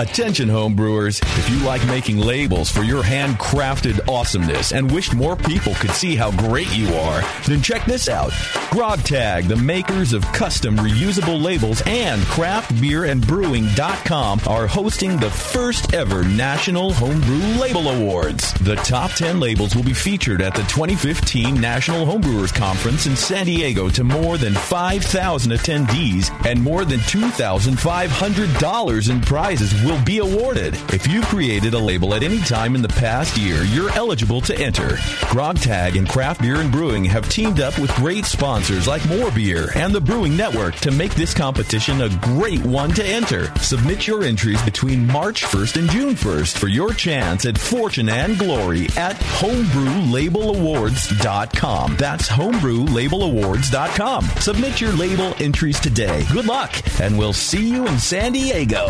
Attention 0.00 0.48
homebrewers, 0.48 1.20
if 1.38 1.48
you 1.50 1.58
like 1.58 1.86
making 1.86 2.16
labels 2.16 2.70
for 2.70 2.82
your 2.82 3.02
handcrafted 3.02 4.08
awesomeness 4.08 4.72
and 4.72 4.90
wished 4.90 5.14
more 5.14 5.36
people 5.36 5.74
could 5.74 5.90
see 5.90 6.16
how 6.16 6.30
great 6.38 6.74
you 6.74 6.88
are, 6.94 7.22
then 7.46 7.60
check 7.60 7.84
this 7.84 8.08
out. 8.08 8.32
Grog 8.70 9.02
Tag, 9.02 9.44
the 9.44 9.56
makers 9.56 10.14
of 10.14 10.24
custom 10.32 10.78
reusable 10.78 11.42
labels 11.42 11.82
and 11.84 12.22
craftbeerandbrewing.com 12.22 14.40
are 14.46 14.66
hosting 14.66 15.18
the 15.18 15.28
first 15.28 15.92
ever 15.92 16.24
National 16.24 16.94
Homebrew 16.94 17.60
Label 17.60 17.90
Awards. 17.90 18.54
The 18.54 18.76
top 18.76 19.10
10 19.10 19.38
labels 19.38 19.76
will 19.76 19.82
be 19.82 19.92
featured 19.92 20.40
at 20.40 20.54
the 20.54 20.62
2015 20.62 21.60
National 21.60 22.06
Homebrewers 22.06 22.54
Conference 22.54 23.04
in 23.04 23.16
San 23.16 23.44
Diego 23.44 23.90
to 23.90 24.02
more 24.02 24.38
than 24.38 24.54
5,000 24.54 25.52
attendees 25.52 26.30
and 26.46 26.62
more 26.62 26.86
than 26.86 27.00
$2,500 27.00 29.10
in 29.10 29.20
prizes 29.20 29.74
will 29.90 30.02
be 30.04 30.18
awarded. 30.18 30.74
If 30.92 31.08
you 31.08 31.22
created 31.22 31.72
a 31.74 31.78
label 31.78 32.14
at 32.14 32.22
any 32.22 32.38
time 32.38 32.76
in 32.76 32.82
the 32.82 32.88
past 32.88 33.36
year, 33.36 33.64
you're 33.64 33.90
eligible 33.90 34.40
to 34.42 34.56
enter. 34.56 34.90
Grogtag 35.32 35.98
and 35.98 36.08
Craft 36.08 36.42
Beer 36.42 36.54
and 36.56 36.70
Brewing 36.70 37.04
have 37.06 37.28
teamed 37.28 37.58
up 37.60 37.76
with 37.78 37.90
great 37.96 38.24
sponsors 38.24 38.86
like 38.86 39.04
More 39.08 39.32
Beer 39.32 39.70
and 39.74 39.92
the 39.92 40.00
Brewing 40.00 40.36
Network 40.36 40.76
to 40.76 40.92
make 40.92 41.14
this 41.14 41.34
competition 41.34 42.02
a 42.02 42.08
great 42.20 42.64
one 42.64 42.90
to 42.90 43.04
enter. 43.04 43.52
Submit 43.56 44.06
your 44.06 44.22
entries 44.22 44.62
between 44.62 45.04
March 45.06 45.42
1st 45.42 45.80
and 45.80 45.90
June 45.90 46.14
1st 46.14 46.58
for 46.58 46.68
your 46.68 46.92
chance 46.92 47.44
at 47.44 47.58
fortune 47.58 48.08
and 48.08 48.38
glory 48.38 48.84
at 48.96 49.16
homebrewlabelawards.com. 49.16 51.96
That's 51.96 52.28
homebrewlabelawards.com. 52.28 54.24
Submit 54.24 54.80
your 54.80 54.92
label 54.92 55.34
entries 55.40 55.80
today. 55.80 56.24
Good 56.32 56.46
luck, 56.46 56.72
and 57.00 57.18
we'll 57.18 57.32
see 57.32 57.68
you 57.68 57.84
in 57.86 57.98
San 57.98 58.30
Diego. 58.32 58.86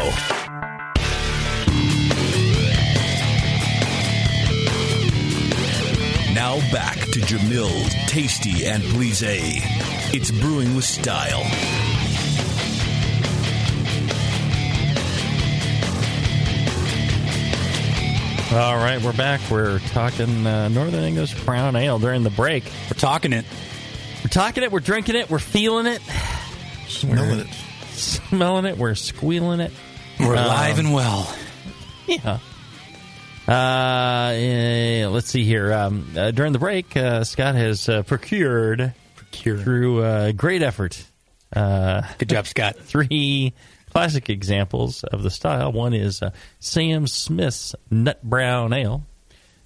Now 6.60 6.72
back 6.72 6.96
to 6.98 7.20
Jamil, 7.20 7.70
Tasty, 8.06 8.66
and 8.66 8.82
Plise. 8.82 9.22
It's 10.12 10.30
brewing 10.30 10.74
with 10.76 10.84
style. 10.84 11.44
All 18.52 18.76
right, 18.76 19.00
we're 19.00 19.12
back. 19.12 19.40
We're 19.48 19.78
talking 19.78 20.44
uh, 20.44 20.66
Northern 20.70 21.04
English 21.04 21.40
Brown 21.44 21.76
Ale 21.76 22.00
during 22.00 22.24
the 22.24 22.30
break. 22.30 22.64
We're 22.90 22.98
talking 22.98 23.32
it. 23.32 23.44
We're 24.24 24.28
talking 24.30 24.64
it. 24.64 24.72
We're 24.72 24.80
drinking 24.80 25.14
it. 25.14 25.30
We're 25.30 25.38
feeling 25.38 25.86
it. 25.86 26.02
Smelling 26.88 27.38
it. 27.38 27.46
Smelling 27.92 28.64
it. 28.64 28.76
We're 28.76 28.96
squealing 28.96 29.60
it. 29.60 29.70
We're 30.18 30.34
Um, 30.34 30.44
alive 30.46 30.80
and 30.80 30.92
well. 30.92 31.32
Yeah. 32.08 32.40
Uh, 33.50 34.32
eh, 34.34 35.06
let's 35.08 35.28
see 35.28 35.44
here. 35.44 35.72
Um, 35.72 36.06
uh, 36.16 36.30
during 36.30 36.52
the 36.52 36.58
break, 36.60 36.96
uh, 36.96 37.24
Scott 37.24 37.56
has 37.56 37.88
uh, 37.88 38.02
procured, 38.04 38.94
Procured. 39.16 39.62
through 39.62 40.02
uh, 40.04 40.32
great 40.32 40.62
effort 40.62 41.04
uh, 41.54 42.02
Good 42.18 42.28
job, 42.28 42.46
Scott. 42.46 42.76
three 42.80 43.54
classic 43.90 44.30
examples 44.30 45.04
of 45.04 45.22
the 45.22 45.30
style. 45.30 45.72
One 45.72 45.94
is 45.94 46.22
uh, 46.22 46.30
Sam 46.58 47.06
Smith's 47.06 47.74
Nut 47.90 48.22
Brown 48.22 48.72
Ale. 48.72 49.04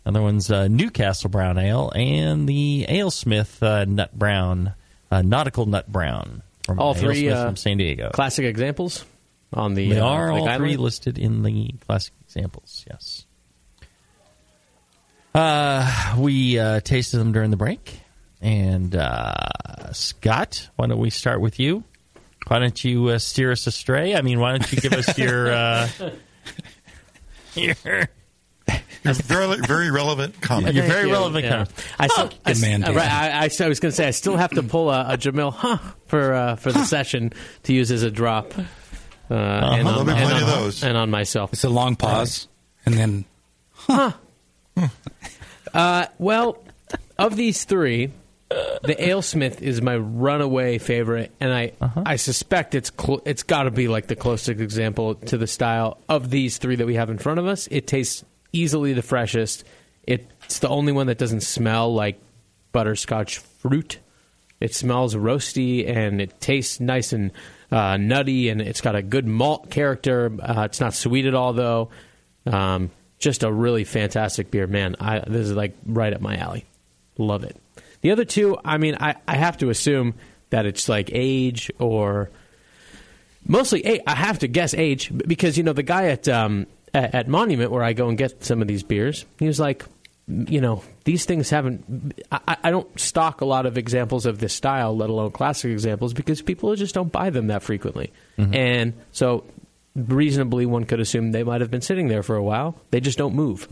Another 0.05 0.23
one's 0.23 0.51
uh, 0.51 0.69
Newcastle 0.69 1.31
Brown 1.31 1.57
Ale, 1.57 1.91
and 1.95 2.47
the 2.47 2.85
AleSmith 2.89 3.63
uh, 3.63 3.87
Nut 3.87 4.13
Brown, 4.13 4.75
uh, 5.11 5.23
Nautical 5.23 5.65
Nut 5.67 5.91
Brown. 5.91 6.43
From 6.65 6.79
All 6.79 6.95
three, 6.95 7.29
from 7.29 7.57
San 7.57 7.77
Diego. 7.77 8.11
Classic 8.11 8.45
examples 8.45 9.05
on 9.53 9.75
the. 9.75 9.91
They 9.91 10.01
are 10.01 10.31
all 10.31 10.57
three 10.57 10.77
listed 10.79 11.19
in 11.19 11.43
the 11.43 11.75
classic 11.87 12.15
examples. 12.23 12.85
Yes. 12.91 13.24
Uh, 15.35 16.15
we 16.19 16.59
uh, 16.59 16.81
tasted 16.81 17.19
them 17.19 17.33
during 17.33 17.51
the 17.51 17.57
break, 17.57 17.99
and 18.41 18.95
uh, 18.95 19.93
Scott, 19.93 20.69
why 20.77 20.87
don't 20.87 20.99
we 21.01 21.11
start 21.11 21.41
with 21.41 21.59
you? 21.59 21.83
Why 22.47 22.59
don't 22.61 22.85
you 22.85 23.09
uh, 23.09 23.19
steer 23.19 23.51
us 23.53 23.67
astray? 23.67 24.15
I 24.15 24.23
mean, 24.23 24.39
why 24.39 24.53
don't 24.53 24.71
you 24.73 24.81
give 24.81 24.93
us 24.93 25.19
your 25.19 25.51
uh, 25.53 25.89
your, 27.55 27.75
Your 29.05 29.15
very, 29.15 29.57
very 29.67 29.91
relevant 29.91 30.41
comment. 30.41 30.75
your 30.75 30.87
very 30.87 31.09
you. 31.09 31.13
relevant 31.13 31.45
Yeah. 31.45 31.51
comment? 31.51 31.71
I, 31.99 32.07
still, 32.07 32.31
I, 32.45 32.53
Good 32.53 32.63
man, 32.63 32.83
right, 32.83 32.97
I, 32.97 33.45
I, 33.45 33.65
I 33.65 33.69
was 33.69 33.81
going 33.81 33.91
to 33.91 33.93
say 33.93 34.07
I 34.07 34.13
still 34.13 34.37
have 34.37 34.51
to 34.53 34.63
pull 34.63 34.91
a, 34.91 35.15
a 35.15 35.19
Jamil 35.19 35.53
huh 35.53 35.79
for 36.07 36.33
uh, 36.33 36.57
for 36.57 36.73
the 36.73 36.85
session 36.85 37.33
to 37.65 37.73
use 37.75 37.91
as 37.91 38.03
a 38.03 38.11
drop. 38.11 38.55
Uh, 38.57 38.63
and, 39.35 39.87
There'll 39.87 40.01
on, 40.01 40.07
be 40.07 40.13
and, 40.13 40.21
plenty 40.23 40.35
on, 40.37 40.43
of 40.43 40.49
those. 40.49 40.85
and 40.85 40.97
on 40.97 41.11
myself. 41.11 41.53
It's 41.53 41.65
a 41.65 41.69
long 41.71 41.97
pause, 41.97 42.47
and 42.87 42.95
then 42.95 43.25
Uh, 45.73 46.07
well, 46.19 46.63
of 47.19 47.35
these 47.35 47.65
three, 47.65 48.13
the 48.49 48.95
AleSmith 48.95 49.61
is 49.61 49.83
my 49.83 49.97
runaway 49.97 50.79
favorite, 50.79 51.33
and 51.41 51.53
I 51.53 51.73
I 51.81 52.15
suspect 52.15 52.77
it's 52.77 52.93
cl- 52.97 53.23
it's 53.25 53.43
got 53.43 53.65
to 53.65 53.73
be 53.73 53.89
like 53.89 54.07
the 54.07 54.15
closest 54.15 54.61
example 54.61 55.17
to 55.17 55.37
the 55.37 55.49
style 55.49 55.99
of 56.09 56.31
these 56.31 56.59
three 56.59 56.77
that 56.77 56.87
we 56.87 56.95
have 56.95 57.11
in 57.11 57.19
front 57.19 57.41
of 57.41 57.47
us. 57.47 57.67
It 57.73 57.89
tastes 57.89 58.25
easily 58.53 58.93
the 58.93 59.03
freshest. 59.03 59.65
It's 60.05 60.61
the 60.61 60.69
only 60.69 60.93
one 60.93 61.09
that 61.09 61.19
doesn't 61.19 61.41
smell 61.43 61.93
like 61.93 62.21
butterscotch 62.73 63.39
fruit. 63.39 63.99
It 64.61 64.75
smells 64.75 65.15
roasty 65.15 65.89
and 65.89 66.21
it 66.21 66.41
tastes 66.41 66.79
nice 66.79 67.13
and 67.13 67.33
uh, 67.73 67.97
nutty, 67.97 68.49
and 68.49 68.61
it's 68.61 68.81
got 68.81 68.95
a 68.95 69.03
good 69.03 69.27
malt 69.27 69.71
character. 69.71 70.31
Uh, 70.41 70.63
it's 70.67 70.81
not 70.81 70.95
sweet 70.95 71.27
at 71.27 71.35
all, 71.35 71.53
though. 71.53 71.91
Um, 72.47 72.91
just 73.19 73.43
a 73.43 73.53
really 73.53 73.85
fantastic 73.85 74.51
beer, 74.51 74.67
man. 74.67 74.97
I, 75.01 75.21
this 75.21 75.49
is 75.49 75.53
like 75.53 75.77
right 75.87 76.13
up 76.13 76.21
my 76.21 76.37
alley. 76.37 76.65
Love 77.17 77.45
it. 77.45 77.57
The 78.01 78.11
other 78.11 78.25
two, 78.25 78.59
I 78.65 78.79
mean, 78.79 78.97
I, 79.01 79.15
I 79.27 79.37
have 79.37 79.57
to 79.59 79.71
assume 79.71 80.15
that 80.51 80.67
it's 80.67 80.89
like 80.89 81.11
age 81.13 81.71
or 81.79 82.31
mostly 83.47 84.01
I 84.07 84.15
have 84.15 84.41
to 84.41 84.49
guess 84.49 84.75
age 84.75 85.11
because 85.27 85.57
you 85.57 85.65
know 85.65 85.73
the 85.73 85.83
guy 85.83 86.09
at 86.09 86.29
um, 86.29 86.67
at, 86.93 87.15
at 87.15 87.29
Monument 87.29 87.71
where 87.71 87.83
I 87.83 87.93
go 87.93 88.09
and 88.09 88.19
get 88.19 88.45
some 88.45 88.63
of 88.63 88.69
these 88.69 88.83
beers, 88.83 89.25
he 89.39 89.47
was 89.47 89.59
like, 89.59 89.85
you 90.27 90.61
know, 90.61 90.83
these 91.05 91.25
things 91.25 91.51
haven't. 91.51 92.15
I, 92.31 92.57
I 92.65 92.71
don't 92.71 92.99
stock 92.99 93.41
a 93.41 93.45
lot 93.45 93.67
of 93.67 93.77
examples 93.77 94.27
of 94.27 94.39
this 94.39 94.55
style, 94.55 94.97
let 94.97 95.11
alone 95.11 95.33
classic 95.33 95.71
examples, 95.71 96.15
because 96.15 96.41
people 96.41 96.75
just 96.77 96.95
don't 96.95 97.13
buy 97.13 97.31
them 97.31 97.49
that 97.49 97.63
frequently, 97.63 98.13
and 98.55 98.95
so 99.13 99.45
reasonably 99.95 100.67
one 100.67 100.85
could 100.85 101.01
assume 101.01 101.33
they 101.33 101.45
might 101.45 101.61
have 101.61 101.71
been 101.71 101.81
sitting 101.81 102.09
there 102.09 102.23
for 102.23 102.37
a 102.37 102.43
while. 102.43 102.77
They 102.91 103.01
just 103.01 103.19
don't 103.19 103.35
move, 103.35 103.69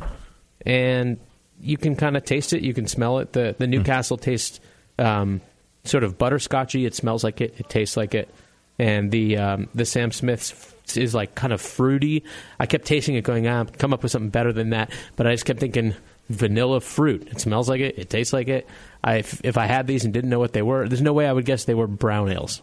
and 0.64 1.18
you 1.60 1.76
can 1.76 1.96
kind 1.96 2.16
of 2.16 2.24
taste 2.24 2.52
it. 2.52 2.62
You 2.62 2.74
can 2.74 2.86
smell 2.86 3.18
it. 3.18 3.32
the 3.32 3.54
The 3.58 3.66
Newcastle 3.66 4.16
tastes 4.16 4.60
um, 4.98 5.40
sort 5.84 6.04
of 6.04 6.18
butterscotchy. 6.18 6.86
It 6.86 6.94
smells 6.94 7.24
like 7.24 7.40
it. 7.40 7.54
It 7.58 7.68
tastes 7.68 7.96
like 7.96 8.14
it. 8.14 8.32
And 8.78 9.10
the 9.10 9.36
um, 9.36 9.68
the 9.74 9.84
Sam 9.84 10.12
Smith's 10.12 10.52
f- 10.52 10.96
is 10.96 11.14
like 11.14 11.34
kind 11.34 11.52
of 11.52 11.60
fruity. 11.60 12.24
I 12.58 12.66
kept 12.66 12.86
tasting 12.86 13.14
it, 13.14 13.22
going, 13.22 13.46
ah, 13.46 13.64
come 13.64 13.92
up 13.92 14.02
with 14.02 14.12
something 14.12 14.30
better 14.30 14.52
than 14.52 14.70
that. 14.70 14.90
But 15.16 15.26
I 15.26 15.32
just 15.32 15.44
kept 15.44 15.60
thinking 15.60 15.94
vanilla 16.28 16.80
fruit. 16.80 17.28
It 17.30 17.40
smells 17.40 17.68
like 17.68 17.80
it. 17.80 17.98
It 17.98 18.10
tastes 18.10 18.32
like 18.32 18.48
it. 18.48 18.66
I, 19.04 19.16
if, 19.16 19.40
if 19.44 19.58
I 19.58 19.66
had 19.66 19.86
these 19.86 20.04
and 20.04 20.14
didn't 20.14 20.30
know 20.30 20.38
what 20.38 20.52
they 20.52 20.62
were, 20.62 20.88
there's 20.88 21.02
no 21.02 21.12
way 21.12 21.26
I 21.26 21.32
would 21.32 21.44
guess 21.44 21.64
they 21.64 21.74
were 21.74 21.86
brown 21.86 22.30
ales. 22.30 22.62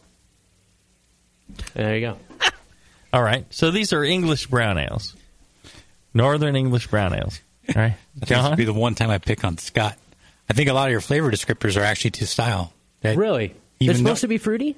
There 1.74 1.96
you 1.96 2.02
go. 2.02 2.18
All 3.12 3.24
right, 3.24 3.46
so 3.50 3.72
these 3.72 3.92
are 3.94 4.04
English 4.04 4.48
brown 4.48 4.78
ales, 4.78 5.16
Northern 6.14 6.56
English 6.56 6.88
brown 6.88 7.14
ales. 7.16 7.40
All 7.70 7.82
right, 7.82 7.96
this 8.16 8.30
would 8.30 8.58
be 8.58 8.66
the 8.66 8.74
one 8.74 8.96
time 8.96 9.10
I 9.10 9.18
pick 9.18 9.44
on 9.44 9.58
Scott. 9.58 9.98
I 10.50 10.54
think 10.54 10.70
a 10.70 10.74
lot 10.74 10.86
of 10.88 10.92
your 10.92 11.02
flavor 11.02 11.32
descriptors 11.32 11.80
are 11.80 11.84
actually 11.84 12.12
to 12.12 12.28
style. 12.28 12.74
That 13.02 13.18
Really? 13.18 13.56
They're 13.80 13.94
supposed 13.96 14.18
though- 14.18 14.22
to 14.22 14.28
be 14.28 14.38
fruity? 14.38 14.76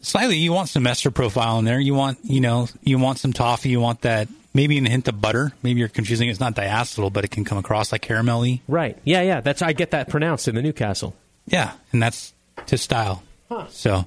slightly 0.00 0.36
you 0.36 0.52
want 0.52 0.68
some 0.68 0.86
ester 0.86 1.10
profile 1.10 1.58
in 1.58 1.64
there 1.64 1.80
you 1.80 1.94
want 1.94 2.18
you 2.24 2.38
know 2.38 2.68
you 2.82 2.98
want 2.98 3.18
some 3.18 3.32
toffee 3.32 3.70
you 3.70 3.80
want 3.80 4.02
that 4.02 4.28
maybe 4.52 4.76
a 4.76 4.82
hint 4.86 5.08
of 5.08 5.18
butter 5.18 5.50
maybe 5.62 5.80
you're 5.80 5.88
confusing 5.88 6.28
it. 6.28 6.30
it's 6.30 6.40
not 6.40 6.54
diacetyl 6.54 7.10
but 7.10 7.24
it 7.24 7.30
can 7.30 7.42
come 7.42 7.56
across 7.56 7.90
like 7.90 8.02
caramelly 8.06 8.60
Right. 8.68 8.98
Yeah, 9.04 9.22
yeah. 9.22 9.40
That's 9.40 9.62
I 9.62 9.72
get 9.72 9.92
that 9.92 10.10
pronounced 10.10 10.46
in 10.46 10.56
the 10.56 10.60
Newcastle. 10.60 11.14
yeah 11.46 11.72
and 11.90 12.02
that's 12.02 12.34
to 12.66 12.76
style 12.76 13.22
so 13.70 14.04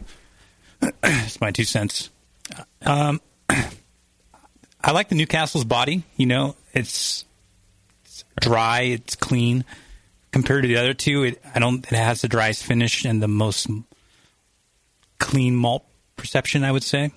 it's 1.04 1.42
my 1.42 1.50
two 1.50 1.64
cents 1.64 2.12
um 2.86 3.20
i 3.50 4.92
like 4.92 5.10
the 5.10 5.16
newcastle's 5.16 5.66
body 5.66 6.04
you 6.16 6.26
know 6.26 6.56
it's, 6.74 7.26
it's 8.06 8.24
dry 8.40 8.82
it's 8.82 9.16
clean 9.16 9.64
compared 10.32 10.64
to 10.64 10.68
the 10.68 10.78
other 10.78 10.94
two 10.94 11.24
it 11.24 11.42
i 11.56 11.60
don't 11.60 11.86
it 11.92 11.96
has 11.96 12.22
the 12.22 12.28
driest 12.28 12.64
finish 12.64 13.06
and 13.06 13.22
the 13.22 13.28
most 13.28 13.68
clean 15.20 15.56
malt 15.56 15.84
perception 16.16 16.64
i 16.64 16.72
would 16.72 16.84
say 16.84 17.12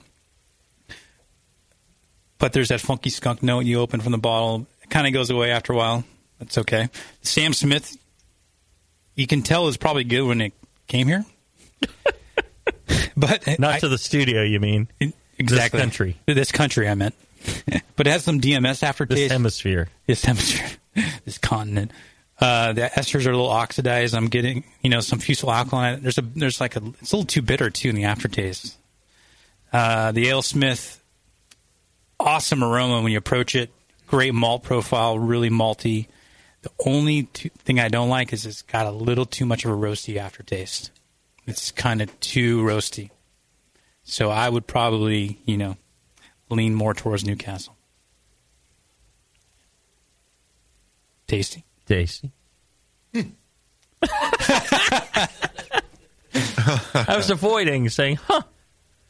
but 2.38 2.53
there's 2.55 2.69
that 2.69 2.81
funky 2.81 3.11
skunk 3.11 3.43
note 3.43 3.66
you 3.66 3.79
open 3.81 4.01
from 4.01 4.12
the 4.12 4.19
bottle. 4.19 4.66
It 4.83 4.88
kind 4.88 5.07
of 5.07 5.12
goes 5.12 5.29
away 5.29 5.51
after 5.51 5.75
a 5.75 5.77
while. 5.77 6.05
That's 6.38 6.57
okay. 6.57 6.88
Sam 7.21 7.53
Smith, 7.53 7.99
you 9.14 9.27
can 9.27 9.43
tell 9.43 9.69
is 9.69 9.77
probably 9.77 10.05
good 10.05 10.23
when 10.23 10.40
it 10.40 10.55
came 10.87 11.07
here, 11.07 11.27
but 13.14 13.47
Not 13.59 13.75
I- 13.75 13.79
to 13.81 13.88
the 13.88 13.99
studio, 13.99 14.43
you 14.43 14.59
mean? 14.59 14.88
Exactly 15.40 15.79
This 15.79 15.85
country, 15.85 16.16
This 16.26 16.53
country, 16.53 16.88
I 16.88 16.94
meant. 16.94 17.14
but 17.96 18.07
it 18.07 18.11
has 18.11 18.22
some 18.22 18.40
DMS 18.40 18.83
aftertaste. 18.83 19.18
this 19.18 19.33
hemisphere. 19.33 19.88
this 20.07 20.24
hemisphere, 20.24 20.70
this 21.24 21.38
continent. 21.38 21.90
Uh, 22.38 22.72
the 22.72 22.83
esters 22.83 23.26
are 23.26 23.31
a 23.31 23.37
little 23.37 23.50
oxidized. 23.50 24.14
I'm 24.14 24.29
getting, 24.29 24.64
you 24.83 24.90
know, 24.90 25.00
some 25.00 25.18
fusel 25.18 25.50
alkaline. 25.50 26.03
There's 26.03 26.18
a, 26.18 26.22
there's 26.22 26.61
like 26.61 26.76
a, 26.76 26.83
it's 27.00 27.12
a 27.12 27.16
little 27.16 27.26
too 27.26 27.42
bitter 27.42 27.68
too 27.70 27.90
in 27.90 27.94
the 27.94 28.05
aftertaste. 28.05 28.76
Uh, 29.72 30.12
the 30.12 30.26
AleSmith, 30.26 30.98
awesome 32.18 32.64
aroma 32.64 33.03
when 33.03 33.12
you 33.12 33.18
approach 33.18 33.55
it. 33.55 33.70
Great 34.07 34.35
malt 34.35 34.62
profile, 34.62 35.18
really 35.18 35.50
malty. 35.50 36.07
The 36.62 36.70
only 36.85 37.24
two, 37.24 37.50
thing 37.50 37.79
I 37.79 37.88
don't 37.88 38.09
like 38.09 38.33
is 38.33 38.44
it's 38.44 38.62
got 38.62 38.87
a 38.87 38.90
little 38.90 39.26
too 39.26 39.46
much 39.46 39.64
of 39.64 39.70
a 39.70 39.74
roasty 39.74 40.16
aftertaste. 40.16 40.90
It's 41.46 41.70
kind 41.70 42.03
of 42.03 42.20
too 42.20 42.62
roasty. 42.62 43.11
So 44.11 44.29
I 44.29 44.49
would 44.49 44.66
probably, 44.66 45.38
you 45.46 45.57
know, 45.57 45.77
lean 46.49 46.75
more 46.75 46.94
towards 46.94 47.25
Newcastle. 47.25 47.77
Tasty. 51.29 51.64
Tasty. 51.87 52.33
I 53.14 53.29
was 57.16 57.31
avoiding 57.31 57.88
saying, 57.88 58.16
huh. 58.16 58.42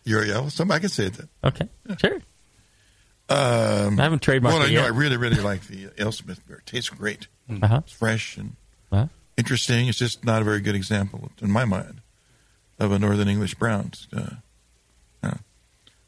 You're, 0.04 0.24
yeah, 0.26 0.40
well, 0.40 0.50
some 0.50 0.70
I 0.70 0.78
can 0.78 0.88
say 0.88 1.08
that. 1.08 1.28
Okay, 1.44 1.68
sure. 1.98 2.16
Um, 3.28 4.00
I 4.00 4.02
haven't 4.02 4.22
trademarked 4.22 4.42
Well, 4.44 4.62
I 4.62 4.66
it 4.66 4.72
know 4.72 4.80
yet. 4.80 4.84
I 4.84 4.88
really, 4.88 5.16
really 5.16 5.40
like 5.40 5.62
the 5.66 5.86
uh, 5.86 5.90
AleSmith 5.90 6.40
beer. 6.46 6.58
It 6.58 6.66
tastes 6.66 6.90
great. 6.90 7.28
Uh-huh. 7.48 7.80
It's 7.84 7.92
fresh 7.92 8.36
and 8.36 8.56
Uh-huh. 8.92 9.06
interesting. 9.36 9.88
It's 9.88 9.98
just 9.98 10.24
not 10.24 10.42
a 10.42 10.44
very 10.44 10.60
good 10.60 10.74
example, 10.74 11.30
in 11.40 11.50
my 11.50 11.64
mind, 11.64 12.00
of 12.78 12.92
a 12.92 12.98
Northern 12.98 13.28
English 13.28 13.54
brown. 13.54 13.92
Uh, 14.14 14.30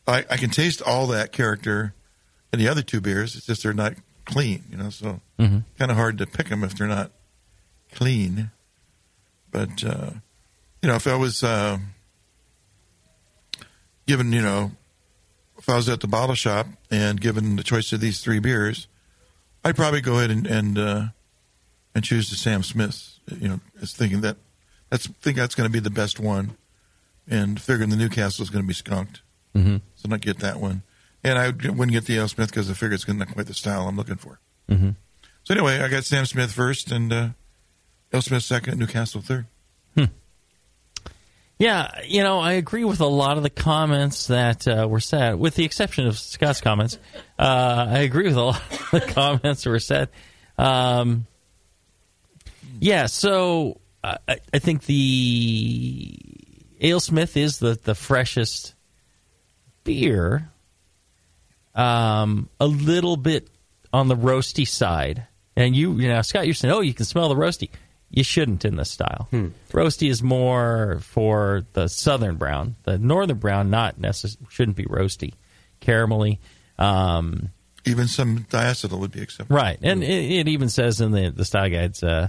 I, 0.07 0.25
I 0.31 0.37
can 0.37 0.51
taste 0.51 0.83
all 0.83 1.07
that 1.09 1.33
character 1.33 1.95
in 2.53 2.59
the 2.59 2.69
other 2.69 2.83
two 2.83 3.01
beers. 3.01 3.37
It's 3.37 3.47
just 3.47 3.63
they're 3.63 3.73
not 3.73 3.95
clean, 4.25 4.65
you 4.71 4.77
know. 4.77 4.91
So 4.91 5.21
Mhm. 5.39 5.65
kind 5.79 5.91
of 5.91 5.97
hard 5.97 6.19
to 6.19 6.27
pick 6.27 6.49
them 6.49 6.63
if 6.65 6.77
they're 6.77 6.87
not 6.89 7.11
clean. 7.93 8.51
But 9.51 9.83
uh, 9.85 10.11
you 10.83 10.89
know, 10.89 10.95
if 10.97 11.07
I 11.07 11.15
was 11.17 11.43
uh, 11.45 11.79
given, 14.07 14.33
you 14.33 14.43
know, 14.43 14.73
if 15.59 15.69
I 15.69 15.77
was 15.77 15.89
at 15.89 16.01
the 16.01 16.09
bottle 16.09 16.35
shop 16.35 16.67
and 16.91 17.21
given 17.21 17.57
the 17.57 17.63
choice 17.63 17.93
of 17.93 18.01
these 18.01 18.21
three 18.21 18.39
beers, 18.41 18.89
I'd 19.65 19.77
probably 19.77 20.01
go 20.01 20.19
ahead 20.19 20.31
and 20.31 20.47
and, 20.47 20.79
uh, 20.79 21.05
and 21.95 22.05
choose 22.05 22.31
the 22.31 22.37
Sam 22.37 22.63
Smiths. 22.63 23.21
You 23.31 23.49
know, 23.49 23.61
as 23.81 23.93
thinking 23.93 24.21
that 24.23 24.37
that's 24.91 25.07
think 25.07 25.37
that's 25.37 25.55
going 25.55 25.69
to 25.69 25.73
be 25.73 25.79
the 25.81 25.91
best 25.91 26.19
one, 26.19 26.57
and 27.29 27.61
figuring 27.61 27.91
the 27.91 27.97
Newcastle 27.97 28.43
is 28.43 28.51
going 28.51 28.65
to 28.65 28.69
be 28.69 28.75
skunked, 28.75 29.23
Mhm. 29.55 29.81
so 29.97 30.09
not 30.09 30.21
get 30.21 30.39
that 30.39 30.61
one. 30.61 30.83
And 31.25 31.39
I 31.39 31.49
wouldn't 31.51 31.93
get 31.93 32.07
the 32.07 32.17
AleSmith 32.17 32.49
because 32.49 32.69
I 32.71 32.75
figure 32.75 32.95
it's 32.95 33.07
not 33.07 33.29
quite 33.33 33.47
the 33.47 33.55
style 33.55 33.87
I'm 33.87 33.97
looking 33.97 34.17
for. 34.17 34.41
Mhm. 34.69 34.97
So 35.45 35.55
anyway, 35.55 35.81
I 35.81 35.89
got 35.89 36.05
Sam 36.05 36.25
Smith 36.27 36.53
first 36.53 36.91
and 36.91 37.13
uh, 37.13 37.29
Ale 38.13 38.23
Smith 38.23 38.43
second, 38.45 38.79
Newcastle 38.79 39.21
third. 39.21 39.47
Yeah, 41.59 42.01
you 42.05 42.25
know, 42.25 42.41
I 42.41 42.53
agree 42.55 42.83
with 42.85 42.99
a 43.01 43.07
lot 43.07 43.37
of 43.37 43.45
the 43.45 43.51
comments 43.51 44.27
that 44.27 44.67
uh, 44.67 44.89
were 44.91 44.99
said, 44.99 45.39
with 45.39 45.55
the 45.55 45.65
exception 45.65 46.09
of 46.09 46.19
Scott's 46.19 46.61
comments. 46.61 46.99
Uh, 47.39 47.87
I 47.89 47.99
agree 48.01 48.25
with 48.27 48.37
a 48.37 48.43
lot 48.43 48.61
of 48.73 48.91
the 48.91 49.01
comments 49.13 49.63
that 49.63 49.71
were 49.71 49.79
said. 49.79 50.09
Um, 50.59 51.27
yeah, 52.81 53.07
so 53.07 53.79
I, 54.03 54.19
I 54.53 54.59
think 54.59 54.87
the 54.87 56.19
Ale 56.81 56.99
Smith 56.99 57.37
is 57.37 57.61
the, 57.61 57.79
the 57.81 57.95
freshest 57.95 58.75
beer. 59.85 60.49
Um, 61.75 62.49
a 62.61 62.67
little 62.67 63.17
bit 63.17 63.49
on 63.93 64.09
the 64.09 64.17
roasty 64.17 64.67
side. 64.69 65.27
And 65.57 65.75
you, 65.75 65.99
you 65.99 66.09
know, 66.09 66.21
Scott, 66.23 66.47
you're 66.47 66.55
saying, 66.55 66.73
oh, 66.73 66.81
you 66.81 66.95
can 66.95 67.05
smell 67.05 67.29
the 67.29 67.35
roasty. 67.35 67.71
You 68.11 68.23
shouldn't 68.25 68.65
in 68.67 68.77
this 68.77 68.91
style. 68.91 69.27
Roasty 69.71 70.11
is 70.11 70.23
more 70.23 70.99
for 71.03 71.63
the 71.73 71.89
southern 71.89 72.37
brown. 72.37 72.77
The 72.85 72.99
northern 72.99 73.39
brown, 73.39 73.71
not 73.71 73.99
necess- 73.99 74.37
shouldn't 74.51 74.77
be 74.77 74.85
roasty, 74.85 75.33
caramelly. 75.81 76.39
Um, 76.79 77.51
Even 77.87 78.09
some 78.09 78.41
diacetyl 78.51 78.99
would 78.99 79.13
be 79.13 79.23
acceptable. 79.23 79.57
Right, 79.57 79.79
and 79.83 80.03
it, 80.03 80.09
it 80.41 80.49
even 80.49 80.69
says 80.69 81.01
in 81.01 81.13
the 81.13 81.31
the 81.31 81.45
style 81.47 81.71
guides, 81.71 82.03
uh, 82.03 82.29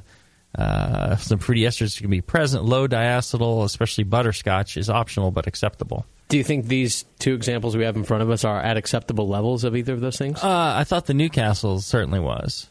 uh, 0.57 1.17
some 1.17 1.39
fruity 1.39 1.63
esters 1.63 1.99
can 1.99 2.09
be 2.09 2.21
present. 2.21 2.63
Low 2.63 2.87
diacetyl, 2.87 3.65
especially 3.65 4.05
butterscotch, 4.05 4.77
is 4.77 4.89
optional 4.89 5.31
but 5.31 5.47
acceptable. 5.47 6.05
Do 6.29 6.37
you 6.37 6.43
think 6.43 6.65
these 6.65 7.05
two 7.19 7.33
examples 7.33 7.77
we 7.77 7.83
have 7.83 7.95
in 7.95 8.03
front 8.03 8.23
of 8.23 8.29
us 8.29 8.43
are 8.43 8.59
at 8.59 8.77
acceptable 8.77 9.27
levels 9.27 9.63
of 9.63 9.75
either 9.75 9.93
of 9.93 10.01
those 10.01 10.17
things? 10.17 10.43
Uh, 10.43 10.73
I 10.75 10.83
thought 10.83 11.05
the 11.05 11.13
Newcastle 11.13 11.79
certainly 11.79 12.19
was. 12.19 12.69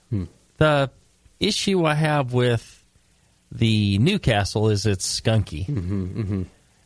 The 0.56 0.90
issue 1.38 1.84
I 1.84 1.94
have 1.94 2.32
with 2.32 2.84
the 3.50 3.98
Newcastle 3.98 4.70
is 4.70 4.86
it's 4.86 5.20
skunky. 5.20 5.66
Mm-hmm, 5.66 6.42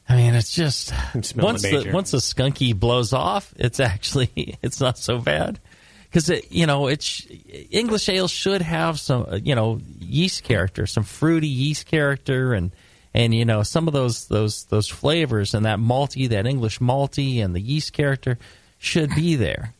I 0.08 0.16
mean, 0.16 0.34
it's 0.34 0.52
just 0.52 0.92
once 1.14 1.62
the 1.62 1.82
the 1.84 1.90
once 1.92 2.12
the 2.12 2.18
skunky 2.18 2.78
blows 2.78 3.12
off, 3.12 3.52
it's 3.56 3.80
actually 3.80 4.58
it's 4.62 4.80
not 4.80 4.98
so 4.98 5.18
bad 5.18 5.58
because 6.04 6.30
you 6.50 6.66
know 6.66 6.86
it's 6.86 7.26
English 7.70 8.08
ale 8.08 8.28
should 8.28 8.62
have 8.62 9.00
some 9.00 9.26
uh, 9.28 9.36
you 9.36 9.54
know 9.54 9.80
yeast 9.98 10.44
character, 10.44 10.86
some 10.86 11.02
fruity 11.02 11.48
yeast 11.48 11.86
character, 11.86 12.54
and 12.54 12.72
and 13.16 13.34
you 13.34 13.44
know 13.46 13.62
some 13.62 13.88
of 13.88 13.94
those 13.94 14.28
those 14.28 14.64
those 14.64 14.86
flavors 14.86 15.54
and 15.54 15.64
that 15.64 15.78
malty, 15.78 16.28
that 16.28 16.46
English 16.46 16.78
malty, 16.78 17.42
and 17.42 17.54
the 17.54 17.60
yeast 17.60 17.92
character 17.94 18.38
should 18.78 19.12
be 19.14 19.34
there. 19.34 19.72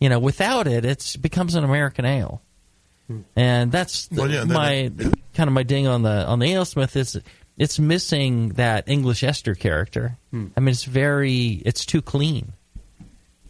You 0.00 0.08
know, 0.08 0.18
without 0.18 0.66
it, 0.66 0.84
it 0.84 1.16
becomes 1.20 1.54
an 1.54 1.62
American 1.62 2.04
ale, 2.04 2.42
and 3.36 3.70
that's 3.70 4.08
the, 4.08 4.20
Well, 4.22 4.30
yeah, 4.30 4.44
my 4.44 4.90
kind 5.34 5.48
of 5.48 5.52
my 5.54 5.62
ding 5.62 5.86
on 5.86 6.02
the 6.02 6.26
on 6.26 6.40
the 6.40 6.46
AleSmith 6.46 6.96
is 6.96 7.20
it's 7.56 7.78
missing 7.78 8.50
that 8.50 8.88
English 8.88 9.22
ester 9.22 9.54
character. 9.54 10.16
I 10.56 10.60
mean, 10.60 10.68
it's 10.68 10.84
very 10.84 11.62
it's 11.64 11.86
too 11.86 12.02
clean. 12.02 12.54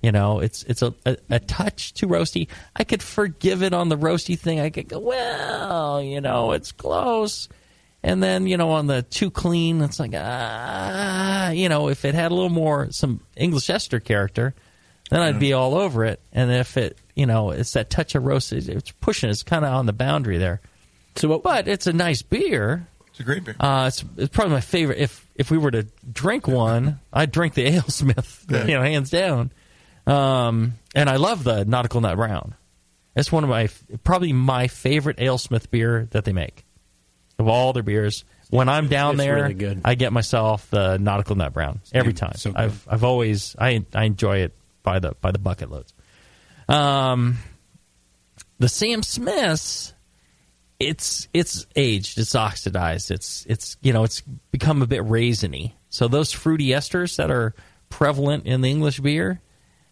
You 0.02 0.12
know, 0.12 0.40
it's 0.40 0.64
it's 0.64 0.82
a, 0.82 0.94
a, 1.06 1.16
a 1.30 1.38
touch 1.40 1.94
too 1.94 2.08
roasty. 2.08 2.48
I 2.74 2.84
could 2.84 3.02
forgive 3.02 3.62
it 3.62 3.72
on 3.72 3.88
the 3.88 3.96
roasty 3.96 4.38
thing. 4.38 4.58
I 4.58 4.70
could 4.70 4.88
go, 4.88 4.98
well, 4.98 6.02
you 6.02 6.20
know, 6.20 6.52
it's 6.52 6.72
close. 6.72 7.48
And 8.02 8.22
then, 8.22 8.46
you 8.46 8.56
know, 8.56 8.70
on 8.70 8.86
the 8.86 9.02
too 9.02 9.30
clean, 9.30 9.82
it's 9.82 10.00
like, 10.00 10.12
ah, 10.14 11.50
you 11.50 11.68
know, 11.68 11.88
if 11.88 12.04
it 12.04 12.14
had 12.14 12.30
a 12.30 12.34
little 12.34 12.48
more, 12.48 12.90
some 12.92 13.20
English 13.36 13.68
ester 13.68 14.00
character, 14.00 14.54
then 15.10 15.20
I'd 15.20 15.38
be 15.38 15.52
all 15.52 15.74
over 15.74 16.04
it. 16.04 16.20
And 16.32 16.50
if 16.50 16.76
it, 16.78 16.96
you 17.14 17.26
know, 17.26 17.50
it's 17.50 17.72
that 17.74 17.90
touch 17.90 18.14
of 18.14 18.24
roasted, 18.24 18.68
it's 18.70 18.90
pushing, 18.92 19.28
it's 19.28 19.42
kind 19.42 19.64
of 19.66 19.74
on 19.74 19.84
the 19.86 19.92
boundary 19.92 20.38
there. 20.38 20.60
So, 21.16 21.28
what, 21.28 21.42
but 21.42 21.68
it's 21.68 21.86
a 21.86 21.92
nice 21.92 22.22
beer. 22.22 22.86
It's 23.08 23.20
a 23.20 23.22
great 23.24 23.44
beer. 23.44 23.56
Uh, 23.60 23.86
it's, 23.88 24.02
it's 24.16 24.34
probably 24.34 24.54
my 24.54 24.60
favorite. 24.60 24.98
If 24.98 25.28
if 25.34 25.50
we 25.50 25.58
were 25.58 25.70
to 25.72 25.86
drink 26.10 26.46
one, 26.46 27.00
I'd 27.12 27.32
drink 27.32 27.54
the 27.54 27.66
AleSmith, 27.70 28.50
Yeah. 28.50 28.64
you 28.66 28.74
know, 28.74 28.82
hands 28.82 29.10
down. 29.10 29.50
Um, 30.06 30.74
and 30.94 31.10
I 31.10 31.16
love 31.16 31.44
the 31.44 31.64
Nautical 31.64 32.00
Nut 32.00 32.16
Brown. 32.16 32.54
It's 33.16 33.30
one 33.32 33.42
of 33.44 33.50
my 33.50 33.68
probably 34.04 34.32
my 34.32 34.68
favorite 34.68 35.18
AleSmith 35.18 35.70
beer 35.70 36.08
that 36.12 36.24
they 36.24 36.32
make 36.32 36.64
of 37.40 37.48
all 37.48 37.72
their 37.72 37.82
beers. 37.82 38.24
When 38.50 38.68
I'm 38.68 38.88
down 38.88 39.14
It's 39.14 39.22
there, 39.22 39.34
really 39.42 39.54
good. 39.54 39.80
I 39.84 39.94
get 39.94 40.12
myself 40.12 40.68
the 40.70 40.98
Nautical 40.98 41.36
Nut 41.36 41.52
Brown 41.52 41.80
every 41.92 42.12
time. 42.12 42.34
so. 42.34 42.52
I've 42.54 42.86
I've 42.88 43.04
always 43.04 43.54
I 43.58 43.84
I 43.94 44.04
enjoy 44.04 44.38
it 44.38 44.52
by 44.82 44.98
the 44.98 45.12
by 45.20 45.30
the 45.30 45.38
bucket 45.38 45.70
loads. 45.70 45.92
Um, 46.68 47.38
the 48.58 48.68
Sam 48.68 49.02
Smiths, 49.02 49.94
it's 50.78 51.28
it's 51.32 51.66
aged, 51.76 52.18
it's 52.18 52.34
oxidized, 52.34 53.10
it's 53.10 53.46
it's 53.48 53.76
you 53.82 53.92
know 53.92 54.04
it's 54.04 54.20
become 54.50 54.82
a 54.82 54.86
bit 54.86 55.02
raisiny. 55.02 55.72
So 55.88 56.08
those 56.08 56.32
fruity 56.32 56.68
esters 56.68 57.16
that 57.16 57.30
are 57.30 57.54
prevalent 57.88 58.46
in 58.46 58.60
the 58.60 58.70
English 58.70 59.00
beer 59.00 59.40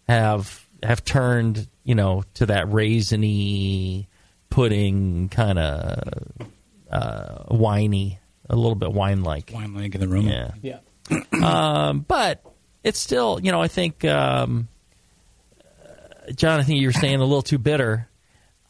have 0.09 0.67
have 0.83 1.05
turned 1.05 1.69
you 1.85 1.95
know 1.95 2.25
to 2.35 2.47
that 2.47 2.67
raisiny 2.67 4.07
pudding 4.51 5.29
kind 5.29 5.59
of 5.59 6.49
uh, 6.91 7.45
winey, 7.51 8.19
a 8.49 8.57
little 8.57 8.75
bit 8.75 8.93
wine 8.93 9.23
like. 9.23 9.51
Wine 9.55 9.75
like 9.75 9.95
in 9.95 10.01
the 10.01 10.09
room. 10.09 10.29
Yeah. 10.29 10.53
yeah. 10.63 10.79
Um, 11.43 12.01
but 12.01 12.45
it's 12.83 12.99
still, 12.99 13.39
you 13.41 13.53
know, 13.53 13.63
I 13.63 13.69
think, 13.69 14.05
um, 14.05 14.69
uh, 15.61 16.33
John, 16.33 16.59
I 16.59 16.65
think 16.65 16.81
you 16.81 16.89
were 16.89 16.93
saying 16.93 17.17
a 17.17 17.25
little 17.25 17.43
too 17.43 17.59
bitter. 17.59 18.09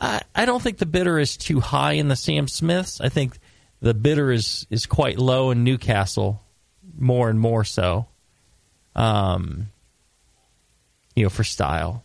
I, 0.00 0.20
I 0.34 0.44
don't 0.44 0.62
think 0.62 0.78
the 0.78 0.86
bitter 0.86 1.18
is 1.18 1.36
too 1.36 1.60
high 1.60 1.94
in 1.94 2.08
the 2.08 2.16
Sam 2.16 2.46
Smiths. 2.46 3.00
I 3.00 3.08
think 3.08 3.38
the 3.80 3.94
bitter 3.94 4.30
is, 4.30 4.66
is 4.70 4.86
quite 4.86 5.18
low 5.18 5.50
in 5.50 5.64
Newcastle, 5.64 6.42
more 6.96 7.30
and 7.30 7.40
more 7.40 7.64
so. 7.64 8.06
Um, 8.94 9.68
you 11.16 11.24
know, 11.24 11.30
for 11.30 11.44
style. 11.44 12.04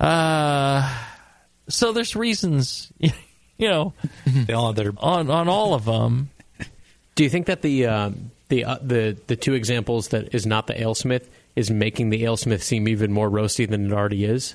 Uh, 0.00 0.92
so 1.68 1.92
there's 1.92 2.16
reasons, 2.16 2.92
you 3.60 3.68
know, 3.68 3.92
They 4.26 4.52
all 4.52 4.68
have 4.68 4.76
their 4.76 4.92
on 4.98 5.30
on 5.30 5.48
all 5.48 5.74
of 5.74 5.84
them. 5.84 6.30
Do 7.14 7.24
you 7.24 7.30
think 7.30 7.46
that 7.46 7.62
the 7.62 7.86
uh, 7.86 8.10
the 8.48 8.64
uh, 8.64 8.78
the 8.82 9.16
the 9.26 9.36
two 9.36 9.54
examples 9.54 10.08
that 10.08 10.34
is 10.34 10.46
not 10.46 10.66
the 10.66 10.74
AleSmith 10.74 11.26
is 11.56 11.70
making 11.70 12.10
the 12.10 12.22
AleSmith 12.24 12.62
seem 12.62 12.88
even 12.88 13.12
more 13.12 13.28
roasty 13.28 13.68
than 13.68 13.86
it 13.86 13.92
already 13.92 14.24
is? 14.24 14.54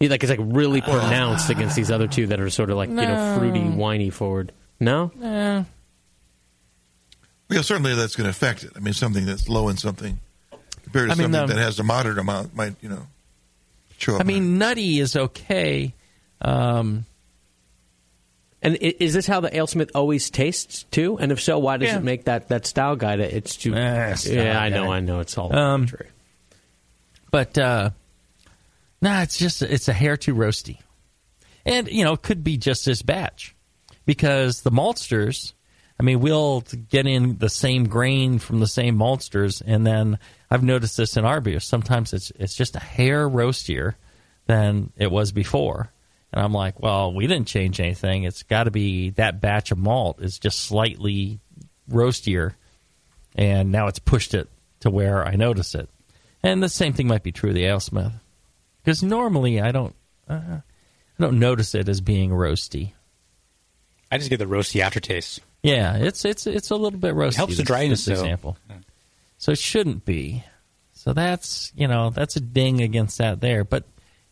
Yeah, 0.00 0.10
Like 0.10 0.22
it's 0.22 0.30
like 0.30 0.40
really 0.42 0.80
pronounced 0.80 1.50
against 1.50 1.74
these 1.76 1.90
other 1.90 2.06
two 2.06 2.28
that 2.28 2.40
are 2.40 2.50
sort 2.50 2.70
of 2.70 2.76
like 2.76 2.88
you 2.88 2.94
know 2.96 3.36
fruity, 3.38 3.60
winey 3.60 4.12
forward. 4.12 4.52
No, 4.80 5.10
Eh, 5.22 5.64
Well, 7.50 7.62
certainly 7.62 7.94
that's 7.94 8.14
going 8.14 8.24
to 8.26 8.30
affect 8.30 8.62
it. 8.64 8.72
I 8.76 8.78
mean, 8.80 8.94
something 8.94 9.26
that's 9.26 9.48
low 9.48 9.68
in 9.68 9.76
something 9.76 10.20
compared 10.84 11.08
to 11.08 11.12
I 11.12 11.16
mean, 11.16 11.32
something 11.32 11.40
um, 11.40 11.48
that 11.48 11.58
has 11.58 11.78
a 11.80 11.82
moderate 11.82 12.18
amount 12.18 12.54
might, 12.54 12.74
you 12.80 12.88
know, 12.88 13.06
show 13.98 14.14
up. 14.14 14.20
I 14.20 14.24
mean, 14.24 14.56
nutty 14.58 15.00
is 15.00 15.16
okay. 15.16 15.94
Um, 16.40 17.04
and 18.62 18.76
is 18.76 19.14
this 19.14 19.26
how 19.26 19.40
the 19.40 19.50
AleSmith 19.50 19.90
always 19.94 20.30
tastes 20.30 20.84
too? 20.90 21.16
And 21.18 21.30
if 21.32 21.40
so, 21.40 21.58
why 21.58 21.76
does 21.76 21.88
Yeah. 21.90 21.98
it 21.98 22.02
make 22.04 22.24
that 22.24 22.48
that 22.48 22.66
style 22.66 22.96
guide? 22.96 23.20
It's 23.20 23.56
too. 23.56 23.72
Style 23.72 24.16
yeah, 24.26 24.60
I 24.60 24.68
know. 24.68 24.90
I 24.92 25.00
know. 25.00 25.20
It's 25.20 25.36
all 25.38 25.54
Um, 25.56 25.86
true. 25.86 26.06
but 27.30 27.56
uh, 27.58 27.90
nah, 29.00 29.22
it's 29.22 29.38
just 29.38 29.62
it's 29.62 29.88
a 29.88 29.92
hair 29.92 30.16
too 30.16 30.34
roasty. 30.34 30.78
and 31.64 31.88
you 31.88 32.04
know, 32.04 32.14
it 32.14 32.22
could 32.22 32.42
be 32.42 32.56
just 32.56 32.84
this 32.84 33.02
batch 33.02 33.54
because 34.06 34.62
the 34.62 34.70
maltsters. 34.70 35.52
I 36.00 36.04
mean, 36.04 36.20
we'll 36.20 36.60
get 36.90 37.08
in 37.08 37.38
the 37.38 37.48
same 37.48 37.88
grain 37.88 38.38
from 38.38 38.60
the 38.60 38.68
same 38.68 38.96
maltsters, 38.96 39.60
and 39.66 39.84
then 39.84 40.20
I've 40.48 40.62
noticed 40.62 40.96
this 40.96 41.16
in 41.16 41.24
our 41.24 41.40
beers. 41.40 41.64
Sometimes 41.66 42.12
it's 42.12 42.30
it's 42.38 42.54
just 42.54 42.76
a 42.76 42.80
hair 42.80 43.28
roastier 43.28 43.94
than 44.46 44.92
it 44.96 45.10
was 45.10 45.32
before, 45.32 45.90
and 46.32 46.42
I'm 46.42 46.52
like, 46.52 46.80
well, 46.80 47.12
we 47.12 47.26
didn't 47.26 47.48
change 47.48 47.80
anything. 47.80 48.24
It's 48.24 48.42
got 48.42 48.64
to 48.64 48.70
be 48.70 49.10
that 49.10 49.40
batch 49.40 49.70
of 49.70 49.78
malt 49.78 50.20
is 50.20 50.38
just 50.38 50.60
slightly 50.60 51.40
roastier, 51.90 52.54
and 53.34 53.72
now 53.72 53.86
it's 53.86 53.98
pushed 53.98 54.34
it 54.34 54.48
to 54.80 54.90
where 54.90 55.26
I 55.26 55.36
notice 55.36 55.74
it. 55.74 55.88
And 56.42 56.62
the 56.62 56.68
same 56.68 56.92
thing 56.92 57.08
might 57.08 57.22
be 57.22 57.32
true 57.32 57.50
of 57.50 57.54
the 57.54 57.64
AleSmith, 57.64 58.12
because 58.82 59.02
normally 59.02 59.60
I 59.60 59.72
don't 59.72 59.94
uh, 60.28 60.60
I 61.18 61.22
don't 61.22 61.38
notice 61.38 61.74
it 61.74 61.88
as 61.88 62.00
being 62.00 62.30
roasty. 62.30 62.92
I 64.10 64.18
just 64.18 64.30
get 64.30 64.38
the 64.38 64.46
roasty 64.46 64.80
aftertaste. 64.80 65.40
Yeah, 65.62 65.96
it's 65.96 66.24
it's 66.24 66.46
it's 66.46 66.70
a 66.70 66.76
little 66.76 66.98
bit 66.98 67.14
roasty. 67.14 67.36
helps 67.36 67.56
the 67.56 67.62
dryness, 67.62 68.04
this 68.04 68.20
example. 68.20 68.56
So 69.38 69.52
it 69.52 69.58
shouldn't 69.58 70.04
be. 70.04 70.44
So 70.92 71.12
that's 71.12 71.72
you 71.74 71.88
know 71.88 72.10
that's 72.10 72.36
a 72.36 72.40
ding 72.40 72.80
against 72.80 73.18
that 73.18 73.40
there, 73.40 73.64
but 73.64 73.84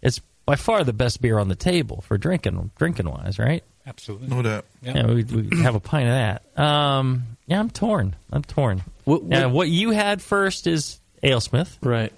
it's 0.02 0.20
by 0.46 0.56
far 0.56 0.82
the 0.84 0.92
best 0.92 1.20
beer 1.20 1.38
on 1.38 1.48
the 1.48 1.54
table 1.56 2.00
for 2.02 2.16
drinking 2.16 2.70
drinking 2.78 3.10
wise, 3.10 3.38
right? 3.38 3.62
Absolutely. 3.86 4.28
No 4.28 4.42
doubt. 4.42 4.64
Yeah, 4.82 5.06
we, 5.06 5.22
we 5.24 5.62
have 5.62 5.74
a 5.74 5.80
pint 5.80 6.08
of 6.08 6.14
that. 6.14 6.60
Um, 6.60 7.22
yeah, 7.46 7.60
I'm 7.60 7.70
torn. 7.70 8.16
I'm 8.32 8.42
torn. 8.42 8.82
What- 9.04 9.22
What, 9.22 9.42
what- 9.42 9.50
what 9.52 9.68
you 9.68 9.90
had 9.90 10.20
first 10.22 10.66
is 10.66 10.98
AleSmith, 11.22 11.76
Right. 11.82 12.12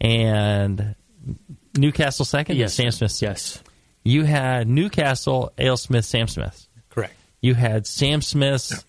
and 0.00 0.94
Newcastle 1.76 2.24
second. 2.24 2.56
Yes. 2.56 2.74
Sam 2.74 2.90
Smith. 2.90 3.20
Yes. 3.22 3.62
You 4.04 4.24
had 4.24 4.66
Newcastle, 4.68 5.52
AleSmith, 5.58 6.04
Sam 6.04 6.26
Smith. 6.28 6.66
Correct. 6.90 7.14
You 7.40 7.54
had 7.54 7.86
Sam 7.86 8.22
Smith, 8.22 8.62
Smith's, 8.62 8.84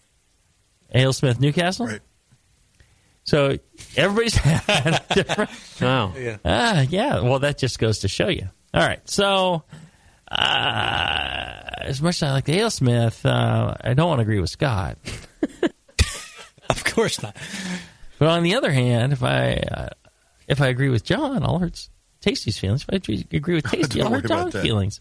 AleSmith, 0.95 1.39
Newcastle. 1.39 1.87
Right. 1.87 1.99
So 3.23 3.57
everybody's 3.95 4.33
had 4.37 5.03
a 5.09 5.13
different. 5.13 5.49
Wow. 5.81 6.13
Ah, 6.43 6.81
yeah. 6.89 7.19
Well, 7.21 7.39
that 7.39 7.57
just 7.59 7.77
goes 7.77 7.99
to 7.99 8.07
show 8.07 8.27
you. 8.29 8.49
All 8.73 8.81
right. 8.85 8.99
So, 9.09 9.63
uh, 10.31 11.59
as 11.81 12.01
much 12.01 12.17
as 12.17 12.23
I 12.23 12.31
like 12.31 12.45
the 12.45 12.57
AleSmith, 12.59 13.25
uh, 13.25 13.75
I 13.81 13.93
don't 13.93 14.07
want 14.07 14.19
to 14.19 14.23
agree 14.23 14.39
with 14.39 14.49
Scott. 14.49 14.97
Of 16.69 16.83
course 16.83 17.19
not. 17.23 17.35
But 18.19 18.27
on 18.29 18.43
the 18.43 18.53
other 18.53 18.71
hand, 18.71 19.11
if 19.11 19.23
I 19.23 19.53
uh, 19.53 19.89
if 20.47 20.61
I 20.61 20.67
agree 20.67 20.89
with 20.89 21.03
Jon, 21.03 21.41
I'll 21.43 21.57
hurt 21.57 21.89
Tasty's 22.21 22.59
feelings. 22.59 22.83
If 22.83 22.89
I 22.93 22.95
agree- 22.97 23.25
agree 23.31 23.55
with 23.55 23.65
Tasty, 23.71 23.97
Don't 23.99 24.13
I'll 24.13 24.19
hurt 24.19 24.27
Jon's 24.27 24.53
feelings. 24.61 24.99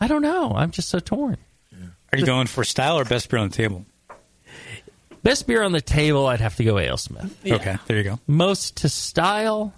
I 0.00 0.06
don't 0.08 0.22
know. 0.22 0.52
I'm 0.56 0.70
just 0.70 0.88
so 0.88 1.00
torn. 1.00 1.36
Are 2.12 2.18
you 2.18 2.24
going 2.24 2.46
for 2.46 2.64
style 2.64 2.98
or 2.98 3.04
best 3.04 3.28
beer 3.28 3.40
on 3.40 3.50
the 3.50 3.54
table? 3.54 3.84
Best 5.22 5.46
beer 5.46 5.62
on 5.62 5.72
the 5.72 5.82
table, 5.82 6.26
I'd 6.26 6.40
have 6.40 6.56
to 6.56 6.64
go 6.64 6.78
Ale 6.78 6.94
AleSmith. 6.96 7.30
Okay, 7.52 7.76
there 7.86 7.98
you 7.98 8.04
go. 8.04 8.18
most 8.26 8.78
to 8.78 8.88
style 8.88 9.74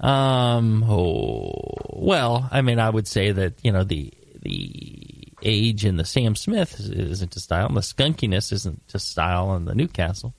um 0.00 0.84
oh 0.84 1.50
well 1.94 2.48
i 2.52 2.62
mean 2.62 2.78
i 2.78 2.88
would 2.88 3.08
say 3.08 3.32
that 3.32 3.54
you 3.64 3.72
know 3.72 3.82
the 3.82 4.12
the 4.42 5.32
age 5.42 5.84
in 5.84 5.96
the 5.96 6.04
sam 6.04 6.36
smith 6.36 6.78
isn't 6.78 7.32
to 7.32 7.40
style 7.40 7.66
and 7.66 7.76
the 7.76 7.80
skunkiness 7.80 8.52
isn't 8.52 8.86
to 8.88 8.98
style 8.98 9.54
in 9.54 9.64
the 9.64 9.74
newcastle. 9.74 10.34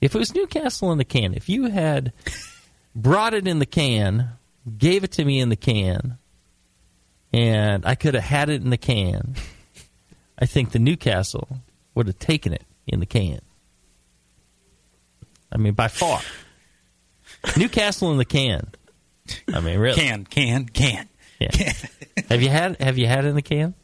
If 0.00 0.14
it 0.14 0.18
was 0.18 0.34
newcastle 0.34 0.92
in 0.92 0.98
the 0.98 1.04
can 1.04 1.34
if 1.34 1.48
you 1.48 1.70
had 1.70 2.12
brought 2.94 3.34
it 3.34 3.48
in 3.48 3.58
the 3.58 3.66
can 3.66 4.28
gave 4.78 5.02
it 5.02 5.12
to 5.12 5.24
me 5.24 5.40
in 5.40 5.48
the 5.48 5.56
can 5.56 6.18
and 7.32 7.84
i 7.86 7.94
could 7.94 8.14
have 8.14 8.24
had 8.24 8.50
it 8.50 8.62
in 8.62 8.70
the 8.70 8.76
can 8.76 9.34
i 10.38 10.46
think 10.46 10.70
the 10.70 10.78
newcastle 10.78 11.48
would 11.94 12.06
have 12.06 12.18
taken 12.18 12.52
it 12.52 12.64
in 12.86 13.00
the 13.00 13.06
can. 13.06 13.40
I 15.52 15.56
mean 15.56 15.74
by 15.74 15.88
far. 15.88 16.20
Newcastle 17.56 18.10
in 18.10 18.18
the 18.18 18.24
can. 18.24 18.68
I 19.52 19.60
mean, 19.60 19.78
really? 19.78 19.96
Can, 20.00 20.24
can, 20.24 20.66
can. 20.66 21.08
Yeah. 21.40 21.50
have 22.28 22.42
you 22.42 22.48
had 22.48 22.80
Have 22.80 22.98
you 22.98 23.06
had 23.06 23.24
it 23.24 23.28
in 23.28 23.34
the 23.34 23.42
can? 23.42 23.74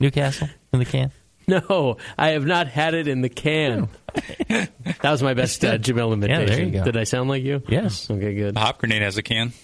Newcastle 0.00 0.48
in 0.72 0.78
the 0.78 0.84
can. 0.84 1.12
No, 1.48 1.96
I 2.18 2.32
have 2.32 2.44
not 2.44 2.66
had 2.68 2.92
it 2.92 3.08
in 3.08 3.22
the 3.22 3.30
can. 3.30 3.88
that 4.48 4.70
was 5.02 5.22
my 5.22 5.32
best 5.32 5.64
uh, 5.64 5.78
Jamil 5.78 6.12
imitation. 6.12 6.46
there 6.46 6.62
you 6.62 6.70
go. 6.72 6.84
Did 6.84 6.98
I 6.98 7.04
sound 7.04 7.30
like 7.30 7.42
you? 7.42 7.62
Yes. 7.68 8.10
Okay, 8.10 8.34
good. 8.34 8.54
The 8.54 8.60
hop 8.60 8.76
grenade 8.76 9.00
has 9.00 9.16
a 9.16 9.22
can. 9.22 9.54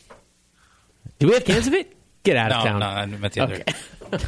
Do 1.19 1.27
we 1.27 1.35
have 1.35 1.45
cans 1.45 1.67
of 1.67 1.75
it? 1.75 1.95
Get 2.23 2.39
out 2.39 2.49
No, 2.53 2.57
of 2.57 2.65
town. 2.65 2.81
no, 2.81 2.87
I 2.87 3.05
meant 3.05 3.35
the 3.35 3.41
other. 3.43 3.65
Okay. 4.15 4.25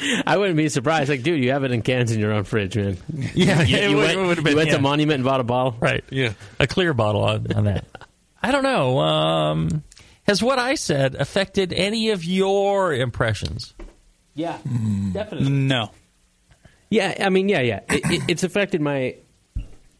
I 0.26 0.36
wouldn't 0.36 0.56
be 0.56 0.68
surprised. 0.68 1.10
Like, 1.10 1.24
dude, 1.24 1.42
you 1.42 1.50
have 1.50 1.64
it 1.64 1.72
in 1.72 1.82
cans 1.82 2.12
in 2.12 2.20
your 2.20 2.32
own 2.32 2.44
fridge, 2.44 2.76
man. 2.76 2.98
Yeah, 3.34 3.62
You, 3.62 3.76
it 3.76 3.90
you 3.90 3.96
would- 3.96 4.16
went, 4.16 4.38
it 4.38 4.48
you 4.50 4.56
went 4.56 4.68
yeah. 4.68 4.76
to 4.76 4.80
Monument 4.80 5.16
and 5.16 5.24
bought 5.24 5.40
a 5.40 5.44
bottle. 5.44 5.76
Right. 5.80 6.04
Yeah. 6.08 6.34
A 6.60 6.68
clear 6.68 6.94
bottle 6.94 7.24
on, 7.24 7.52
on 7.52 7.64
that. 7.64 7.84
I 8.42 8.52
don't 8.52 8.62
know. 8.62 8.98
Um, 9.00 9.82
has 10.26 10.42
what 10.42 10.58
I 10.58 10.74
said 10.74 11.14
affected 11.14 11.72
any 11.72 12.10
of 12.10 12.24
your 12.24 12.92
impressions? 12.94 13.74
Yeah, 14.34 14.58
Hmm. 14.58 15.12
definitely. 15.12 15.50
No. 15.50 15.90
Yeah, 16.90 17.14
I 17.20 17.28
mean, 17.28 17.48
yeah, 17.48 17.60
yeah. 17.60 17.80
It, 17.88 18.00
it, 18.04 18.22
it's 18.28 18.44
affected 18.44 18.80
my 18.80 19.16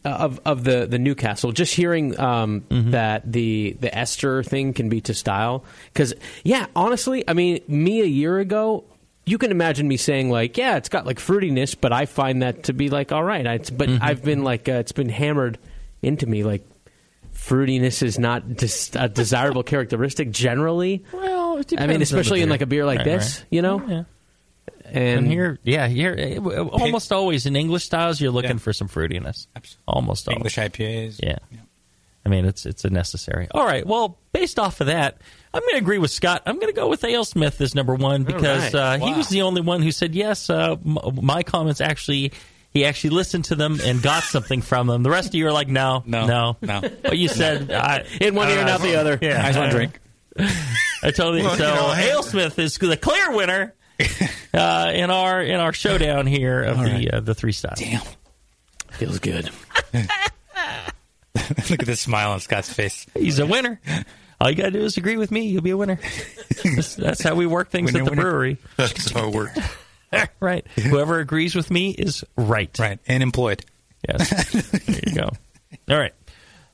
uh, 0.04 0.08
of 0.08 0.40
of 0.46 0.64
the 0.64 0.86
the 0.86 0.98
Newcastle. 0.98 1.52
Just 1.52 1.74
hearing 1.74 2.18
um, 2.18 2.62
Mm-hmm. 2.70 2.92
that 2.92 3.30
the 3.30 3.76
the 3.80 3.96
ester 3.96 4.42
thing 4.42 4.72
can 4.72 4.88
be 4.88 5.00
to 5.02 5.12
style. 5.14 5.64
Because 5.92 6.14
yeah, 6.44 6.66
honestly, 6.76 7.24
I 7.28 7.32
mean, 7.34 7.60
me 7.68 8.00
a 8.00 8.06
year 8.06 8.38
ago. 8.38 8.84
You 9.26 9.36
can 9.36 9.50
imagine 9.50 9.86
me 9.86 9.98
saying 9.98 10.30
like, 10.30 10.56
"Yeah, 10.56 10.76
it's 10.76 10.88
got 10.88 11.04
like 11.04 11.18
fruitiness," 11.18 11.76
but 11.78 11.92
I 11.92 12.06
find 12.06 12.40
that 12.40 12.62
to 12.64 12.72
be 12.72 12.88
like, 12.88 13.12
"All 13.12 13.22
right." 13.24 13.46
I, 13.46 13.58
but 13.58 13.90
Mm-hmm. 13.90 14.02
I've 14.02 14.22
been 14.24 14.42
like, 14.42 14.70
uh, 14.70 14.72
it's 14.80 14.92
been 14.92 15.10
hammered 15.10 15.58
into 16.00 16.26
me 16.26 16.44
like, 16.44 16.64
fruitiness 17.38 18.02
is 18.02 18.18
not 18.18 18.46
just 18.56 18.96
a 18.96 19.08
desirable 19.08 19.62
characteristic 19.72 20.30
generally. 20.30 21.04
Well, 21.12 21.58
it 21.58 21.72
I 21.78 21.86
mean, 21.86 21.88
depends 21.88 21.92
on 21.92 21.98
the 21.98 22.02
especially 22.02 22.42
in 22.42 22.48
like 22.48 22.60
a 22.62 22.66
beer 22.66 22.84
like 22.84 22.98
Right, 22.98 23.04
this, 23.04 23.38
right. 23.40 23.46
you 23.50 23.62
know. 23.62 23.82
Yeah. 23.86 24.04
And, 24.84 24.96
And 25.18 25.26
here, 25.26 25.58
yeah, 25.64 25.86
here, 25.86 26.38
almost 26.72 27.12
always 27.12 27.44
in 27.46 27.56
English 27.56 27.84
styles, 27.84 28.20
you're 28.20 28.30
looking 28.30 28.52
Yeah. 28.52 28.56
for 28.56 28.72
some 28.72 28.88
fruitiness. 28.88 29.46
Absolutely. 29.54 29.82
Almost 29.86 30.28
always. 30.28 30.36
English 30.38 30.56
IPAs. 30.56 31.20
Yeah. 31.22 31.38
I 32.24 32.28
mean, 32.30 32.44
it's 32.44 32.66
it's 32.66 32.84
a 32.84 32.90
necessary. 32.90 33.48
All 33.52 33.64
right. 33.64 33.86
Well, 33.86 34.18
based 34.32 34.58
off 34.58 34.80
of 34.80 34.88
that, 34.88 35.18
I'm 35.54 35.60
going 35.60 35.72
to 35.72 35.78
agree 35.78 35.98
with 35.98 36.10
Scott. 36.10 36.42
I'm 36.46 36.56
going 36.56 36.66
to 36.68 36.74
go 36.74 36.88
with 36.88 37.00
AleSmith 37.02 37.60
as 37.60 37.74
number 37.74 37.94
one 37.94 38.24
because 38.24 38.74
right. 38.74 39.00
uh, 39.00 39.06
he 39.06 39.12
was 39.14 39.28
the 39.28 39.42
only 39.42 39.60
one 39.62 39.80
who 39.82 39.92
said 39.92 40.14
yes. 40.14 40.50
Uh, 40.50 40.76
m- 40.84 40.98
my 41.22 41.42
comments 41.42 41.80
actually, 41.80 42.32
he 42.70 42.84
actually 42.84 43.10
listened 43.10 43.46
to 43.46 43.54
them 43.54 43.78
and 43.82 44.02
got 44.02 44.22
something 44.22 44.62
from 44.62 44.86
them. 44.86 45.02
The 45.02 45.10
rest 45.10 45.28
of 45.28 45.34
you 45.34 45.46
are 45.46 45.52
like, 45.52 45.68
no, 45.68 46.02
No, 46.06 46.26
no, 46.26 46.56
no. 46.60 46.80
But 46.80 47.18
you 47.18 47.28
said 47.28 47.70
I, 47.70 48.04
in 48.20 48.34
one 48.34 48.48
I 48.48 48.50
ear, 48.50 48.56
don't 48.58 48.66
not 48.66 48.80
the 48.82 48.96
other. 48.96 49.18
Yeah, 49.20 49.42
I 49.42 49.46
just 49.48 49.58
want 49.58 49.70
to 49.72 49.76
drink. 49.76 50.00
I 51.02 51.10
totally. 51.10 51.42
Well, 51.42 51.56
so 51.56 51.68
you 51.68 51.74
know, 51.74 51.90
hey- 51.92 52.10
AleSmith 52.10 52.58
is 52.58 52.76
the 52.78 52.96
clear 52.96 53.34
winner 53.34 53.74
uh, 54.54 54.90
in 54.94 55.10
our 55.10 55.42
in 55.42 55.58
our 55.60 55.72
showdown 55.72 56.26
here 56.26 56.62
of 56.62 56.78
the 56.78 56.84
right. 56.84 57.10
uh, 57.14 57.20
the 57.20 57.34
three 57.34 57.52
styles. 57.52 57.80
Damn. 57.80 58.02
feels 58.92 59.18
good. 59.18 59.50
Look 61.70 61.80
at 61.80 61.86
this 61.86 62.00
smile 62.00 62.32
on 62.32 62.40
Scott's 62.40 62.72
face. 62.72 63.06
He's 63.14 63.38
a 63.38 63.46
winner. 63.46 63.80
All 64.40 64.50
you 64.50 64.56
got 64.56 64.64
to 64.66 64.70
do 64.72 64.80
is 64.80 64.96
agree 64.96 65.16
with 65.16 65.30
me. 65.30 65.46
You'll 65.48 65.62
be 65.62 65.70
a 65.70 65.76
winner. 65.76 65.98
that's, 66.64 66.94
that's 66.94 67.22
how 67.22 67.34
we 67.34 67.46
work 67.46 67.70
things 67.70 67.92
Winner, 67.92 68.04
at 68.04 68.04
the 68.04 68.10
winner. 68.10 68.22
brewery. 68.22 68.58
That's 68.76 69.10
how 69.10 69.28
it 69.28 69.34
works. 69.34 69.58
right. 70.40 70.66
Whoever 70.68 71.18
agrees 71.18 71.54
with 71.54 71.70
me 71.70 71.90
is 71.90 72.24
right. 72.36 72.76
Right. 72.78 72.98
And 73.06 73.22
employed. 73.22 73.64
Yes. 74.08 74.52
there 74.52 75.00
you 75.06 75.14
go. 75.14 75.30
All 75.88 75.98
right. 75.98 76.14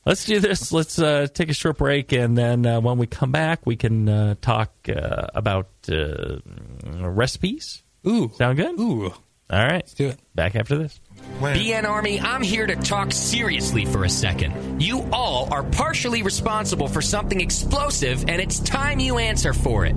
Let's 0.07 0.27
do 0.27 0.38
this. 0.38 0.70
Let's 0.70 0.99
uh, 0.99 1.29
take 1.33 1.49
a 1.49 1.55
short 1.55 1.79
break, 1.79 2.12
and 2.12 2.37
then 2.37 2.66
uh, 2.66 2.81
when 2.81 2.99
we 2.99 3.07
come 3.07 3.33
back, 3.33 3.64
we 3.64 3.77
can 3.77 4.07
uh, 4.07 4.35
talk 4.40 4.70
uh, 4.88 5.29
about 5.35 5.68
uh, 5.90 6.40
recipes. 6.85 7.83
Ooh. 8.07 8.31
Sound 8.37 8.59
good? 8.59 8.79
Ooh. 8.79 9.05
All 9.51 9.64
right. 9.64 9.77
Let's 9.77 9.94
do 9.94 10.09
it. 10.09 10.20
Back 10.35 10.57
after 10.57 10.77
this. 10.77 11.01
When- 11.38 11.57
BN 11.57 11.85
Army, 11.85 12.20
I'm 12.20 12.42
here 12.42 12.66
to 12.66 12.77
talk 12.77 13.12
seriously 13.12 13.87
for 13.87 14.05
a 14.05 14.11
second. 14.11 14.83
You 14.83 15.09
all 15.11 15.49
are 15.53 15.62
partially 15.62 16.23
responsible 16.23 16.88
for 16.88 17.01
something 17.01 17.40
explosive, 17.40 18.25
and 18.29 18.42
it's 18.42 18.59
time 18.59 19.01
you 19.01 19.16
answer 19.16 19.55
for 19.55 19.87
it. 19.87 19.94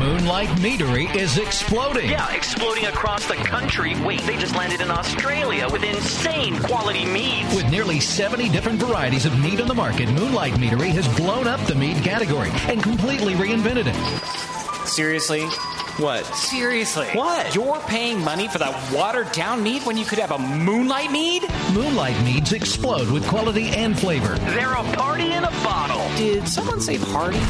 Moonlight 0.00 0.48
Meadery 0.60 1.14
is 1.14 1.36
exploding. 1.36 2.08
Yeah, 2.08 2.34
exploding 2.34 2.86
across 2.86 3.28
the 3.28 3.34
country. 3.34 3.94
Wait, 4.02 4.22
they 4.22 4.34
just 4.38 4.56
landed 4.56 4.80
in 4.80 4.90
Australia 4.90 5.68
with 5.70 5.82
insane 5.82 6.58
quality 6.62 7.04
meats. 7.04 7.54
With 7.54 7.70
nearly 7.70 8.00
70 8.00 8.48
different 8.48 8.78
varieties 8.78 9.26
of 9.26 9.38
meat 9.38 9.60
on 9.60 9.68
the 9.68 9.74
market, 9.74 10.08
Moonlight 10.08 10.54
Meadery 10.54 10.88
has 10.92 11.06
blown 11.18 11.46
up 11.46 11.60
the 11.66 11.74
meat 11.74 12.02
category 12.02 12.48
and 12.66 12.82
completely 12.82 13.34
reinvented 13.34 13.88
it. 13.88 14.88
Seriously? 14.88 15.42
What? 15.98 16.24
Seriously? 16.24 17.08
What? 17.08 17.54
You're 17.54 17.80
paying 17.80 18.24
money 18.24 18.48
for 18.48 18.56
that 18.56 18.92
watered 18.94 19.30
down 19.32 19.62
meat 19.62 19.84
when 19.84 19.98
you 19.98 20.06
could 20.06 20.18
have 20.18 20.30
a 20.30 20.38
moonlight 20.38 21.12
mead? 21.12 21.44
Moonlight 21.74 22.18
meads 22.24 22.54
explode 22.54 23.10
with 23.10 23.28
quality 23.28 23.68
and 23.68 23.98
flavor. 23.98 24.34
They're 24.38 24.72
a 24.72 24.82
party 24.94 25.30
in 25.30 25.44
a 25.44 25.50
bottle. 25.62 26.00
Did 26.16 26.48
someone 26.48 26.80
say 26.80 26.96
party? 26.96 27.40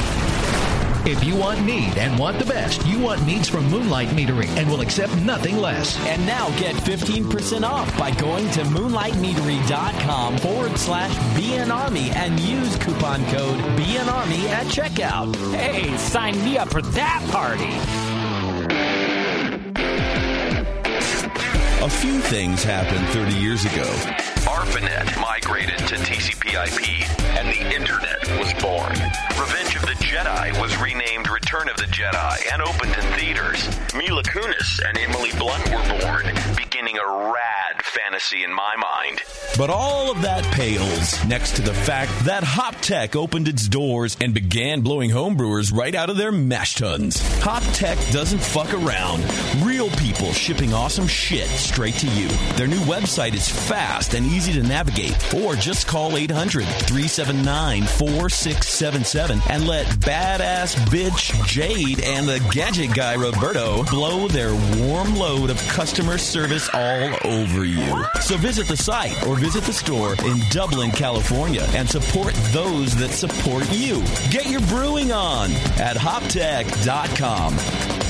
If 1.06 1.24
you 1.24 1.34
want 1.34 1.64
need 1.64 1.96
and 1.96 2.18
want 2.18 2.38
the 2.38 2.44
best, 2.44 2.86
you 2.86 2.98
want 2.98 3.24
needs 3.26 3.48
from 3.48 3.68
Moonlight 3.70 4.08
Meadery 4.08 4.48
and 4.58 4.68
will 4.68 4.82
accept 4.82 5.16
nothing 5.16 5.56
less. 5.56 5.98
And 6.06 6.26
now 6.26 6.50
get 6.58 6.74
15% 6.74 7.62
off 7.62 7.96
by 7.98 8.10
going 8.12 8.50
to 8.50 8.60
moonlightmeadery.com 8.64 10.38
forward 10.38 10.78
slash 10.78 11.14
BNArmy 11.38 12.14
and 12.14 12.38
use 12.40 12.76
coupon 12.76 13.24
code 13.26 13.58
BNArmy 13.78 14.44
at 14.50 14.66
checkout. 14.66 15.34
Hey, 15.54 15.96
sign 15.96 16.42
me 16.44 16.58
up 16.58 16.68
for 16.68 16.82
that 16.82 17.26
party. 17.30 17.70
A 21.82 21.88
few 21.88 22.20
things 22.20 22.62
happened 22.62 23.06
30 23.08 23.34
years 23.36 23.64
ago. 23.64 24.39
ARPANET 24.50 25.20
migrated 25.20 25.78
to 25.86 25.94
TCP/IP, 25.94 27.06
and 27.38 27.46
the 27.48 27.62
Internet 27.72 28.18
was 28.40 28.52
born. 28.54 28.90
Revenge 29.38 29.76
of 29.76 29.82
the 29.82 29.94
Jedi 30.02 30.60
was 30.60 30.76
renamed 30.78 31.30
Return 31.30 31.68
of 31.68 31.76
the 31.76 31.84
Jedi 31.84 32.52
and 32.52 32.60
opened 32.60 32.92
in 32.96 33.12
theaters. 33.16 33.68
Mila 33.94 34.24
Kunis 34.24 34.80
and 34.84 34.98
Emily 34.98 35.30
Blunt 35.38 35.64
were 35.70 36.00
born, 36.00 36.26
beginning 36.56 36.98
a 36.98 37.30
rad 37.32 37.59
fantasy 37.82 38.44
in 38.44 38.52
my 38.52 38.76
mind. 38.76 39.22
But 39.56 39.70
all 39.70 40.10
of 40.10 40.22
that 40.22 40.44
pales 40.54 41.22
next 41.24 41.56
to 41.56 41.62
the 41.62 41.74
fact 41.74 42.12
that 42.24 42.42
Hop 42.42 42.76
Tech 42.76 43.16
opened 43.16 43.48
its 43.48 43.68
doors 43.68 44.16
and 44.20 44.34
began 44.34 44.80
blowing 44.80 45.10
homebrewers 45.10 45.72
right 45.72 45.94
out 45.94 46.10
of 46.10 46.16
their 46.16 46.32
mash 46.32 46.74
tuns. 46.74 47.20
Hop 47.42 47.62
Tech 47.72 47.98
doesn't 48.10 48.38
fuck 48.38 48.72
around. 48.74 49.24
Real 49.62 49.88
people 49.90 50.32
shipping 50.32 50.72
awesome 50.72 51.06
shit 51.06 51.48
straight 51.48 51.94
to 51.94 52.08
you. 52.08 52.28
Their 52.56 52.66
new 52.66 52.80
website 52.80 53.34
is 53.34 53.48
fast 53.48 54.14
and 54.14 54.26
easy 54.26 54.52
to 54.54 54.62
navigate. 54.62 55.34
Or 55.34 55.54
just 55.54 55.86
call 55.86 56.16
800 56.16 56.64
379 56.64 57.82
4677 57.84 59.40
and 59.48 59.66
let 59.66 59.86
badass 59.86 60.74
bitch 60.86 61.46
Jade 61.46 62.00
and 62.00 62.28
the 62.28 62.40
gadget 62.52 62.94
guy 62.94 63.14
Roberto 63.14 63.84
blow 63.84 64.28
their 64.28 64.54
warm 64.80 65.16
load 65.16 65.50
of 65.50 65.58
customer 65.68 66.18
service 66.18 66.68
all 66.72 67.10
over 67.24 67.64
you. 67.64 67.69
So 68.20 68.36
visit 68.36 68.66
the 68.66 68.76
site 68.76 69.26
or 69.26 69.36
visit 69.36 69.64
the 69.64 69.72
store 69.72 70.14
in 70.24 70.40
Dublin, 70.50 70.90
California 70.90 71.66
and 71.74 71.88
support 71.88 72.34
those 72.52 72.94
that 72.96 73.10
support 73.10 73.70
you. 73.72 74.02
Get 74.30 74.46
your 74.46 74.60
brewing 74.62 75.12
on 75.12 75.52
at 75.78 75.96
hoptech.com. 75.96 78.09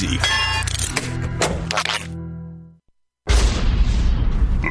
The 0.00 0.06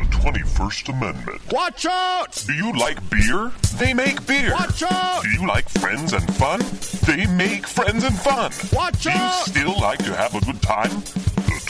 21st 0.10 0.90
Amendment. 0.90 1.42
Watch 1.52 1.86
out! 1.86 2.44
Do 2.48 2.54
you 2.54 2.74
like 2.74 2.98
beer? 3.12 3.52
They 3.78 3.94
make 3.94 4.26
beer. 4.26 4.54
Watch 4.54 4.82
out! 4.82 5.22
Do 5.22 5.30
you 5.30 5.46
like 5.46 5.70
friends 5.70 6.14
and 6.14 6.24
fun? 6.34 6.62
They 7.06 7.28
make 7.28 7.68
friends 7.68 8.04
and 8.06 8.18
fun. 8.18 8.52
Watch 8.74 9.06
out! 9.06 9.46
Do 9.46 9.52
you 9.52 9.68
still 9.68 9.80
like 9.80 10.00
to 10.00 10.16
have 10.16 10.34
a 10.34 10.40
good 10.42 10.64
time? 10.64 11.04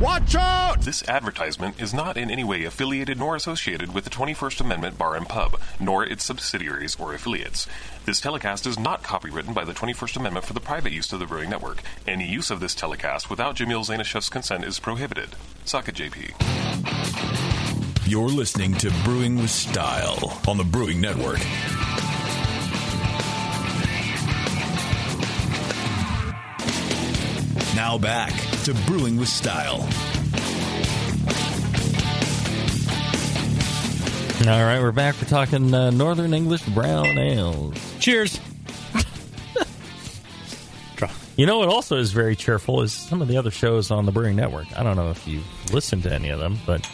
Watch 0.00 0.34
out! 0.34 0.80
This 0.80 1.06
advertisement 1.10 1.78
is 1.78 1.92
not 1.92 2.16
in 2.16 2.30
any 2.30 2.42
way 2.42 2.64
affiliated 2.64 3.18
nor 3.18 3.36
associated 3.36 3.92
with 3.92 4.04
the 4.04 4.10
21st 4.10 4.62
Amendment 4.62 4.96
Bar 4.96 5.14
and 5.14 5.28
Pub, 5.28 5.60
nor 5.78 6.02
its 6.02 6.24
subsidiaries 6.24 6.96
or 6.98 7.12
affiliates. 7.12 7.66
This 8.06 8.18
telecast 8.18 8.66
is 8.66 8.78
not 8.78 9.02
copywritten 9.02 9.52
by 9.52 9.62
the 9.62 9.74
21st 9.74 10.16
Amendment 10.16 10.46
for 10.46 10.54
the 10.54 10.60
private 10.60 10.92
use 10.92 11.12
of 11.12 11.18
the 11.18 11.26
Brewing 11.26 11.50
Network. 11.50 11.82
Any 12.08 12.26
use 12.26 12.50
of 12.50 12.60
this 12.60 12.74
telecast 12.74 13.28
without 13.28 13.56
Jamil 13.56 13.84
Zainasheff's 13.84 14.30
consent 14.30 14.64
is 14.64 14.80
prohibited. 14.80 15.36
Suck 15.66 15.86
it, 15.86 15.96
JP. 15.96 16.32
You're 18.08 18.30
listening 18.30 18.72
to 18.76 18.90
Brewing 19.04 19.36
with 19.36 19.50
Style 19.50 20.40
on 20.48 20.56
the 20.56 20.64
Brewing 20.64 21.02
Network. 21.02 21.40
Now 27.80 27.96
back 27.96 28.34
to 28.64 28.74
Brewing 28.86 29.16
with 29.16 29.30
Style. 29.30 29.80
All 34.46 34.62
right, 34.62 34.78
we're 34.82 34.92
back. 34.92 35.14
We're 35.18 35.26
talking 35.26 35.72
uh, 35.72 35.88
Northern 35.88 36.34
English 36.34 36.60
brown 36.66 37.16
ales. 37.16 37.74
Cheers. 37.98 38.38
You 41.36 41.46
know 41.46 41.58
what 41.58 41.70
also 41.70 41.96
is 41.96 42.12
very 42.12 42.36
cheerful 42.36 42.82
is 42.82 42.92
some 42.92 43.22
of 43.22 43.28
the 43.28 43.38
other 43.38 43.50
shows 43.50 43.90
on 43.90 44.04
the 44.04 44.12
Brewing 44.12 44.36
Network. 44.36 44.66
I 44.78 44.82
don't 44.82 44.96
know 44.96 45.08
if 45.08 45.26
you 45.26 45.40
listened 45.72 46.02
to 46.02 46.12
any 46.12 46.28
of 46.28 46.38
them, 46.38 46.58
but 46.66 46.86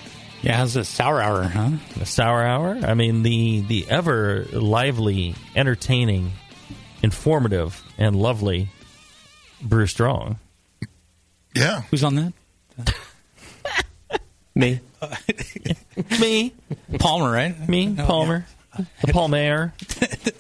yeah, 0.43 0.59
how's 0.59 0.75
the 0.75 0.85
Sour 0.85 1.21
Hour, 1.21 1.43
huh? 1.43 1.71
The 1.97 2.07
Sour 2.07 2.45
Hour. 2.45 2.79
I 2.85 2.95
mean 2.95 3.25
the 3.25 3.63
the 3.63 3.87
ever 3.91 4.45
lively, 4.53 5.35
entertaining, 5.57 6.31
informative, 7.03 7.83
and 7.99 8.15
lovely 8.15 8.69
Brew 9.61 9.89
Strong. 9.89 10.39
Yeah, 11.57 11.83
who's 11.91 12.05
on 12.05 12.15
that? 12.17 12.33
Me. 14.55 14.81
Me. 16.21 16.53
Palmer, 16.99 17.31
right? 17.31 17.69
Me, 17.69 17.95
Oh, 17.99 18.07
Palmer, 18.07 18.47
the 19.05 19.13
Palmer. 19.13 19.75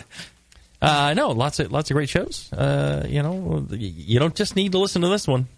uh, 0.83 1.15
no, 1.15 1.31
lots 1.31 1.59
of 1.61 1.71
lots 1.73 1.91
of 1.91 1.95
great 1.95 2.09
shows. 2.09 2.51
Uh, 2.53 3.07
you 3.09 3.23
know, 3.23 3.67
you 3.71 4.19
don't 4.19 4.35
just 4.35 4.57
need 4.57 4.73
to 4.73 4.79
listen 4.79 5.03
to 5.03 5.09
this 5.09 5.27
one. 5.29 5.49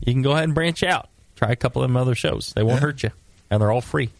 You 0.00 0.12
can 0.12 0.22
go 0.22 0.32
ahead 0.32 0.44
and 0.44 0.54
branch 0.54 0.82
out. 0.82 1.08
Try 1.36 1.50
a 1.50 1.56
couple 1.56 1.82
of 1.82 1.88
them 1.88 1.96
other 1.96 2.14
shows. 2.16 2.52
They 2.56 2.62
won't 2.64 2.80
hurt 2.80 3.02
you, 3.04 3.10
and 3.50 3.60
they're 3.60 3.70
all 3.70 3.80
free. 3.80 4.10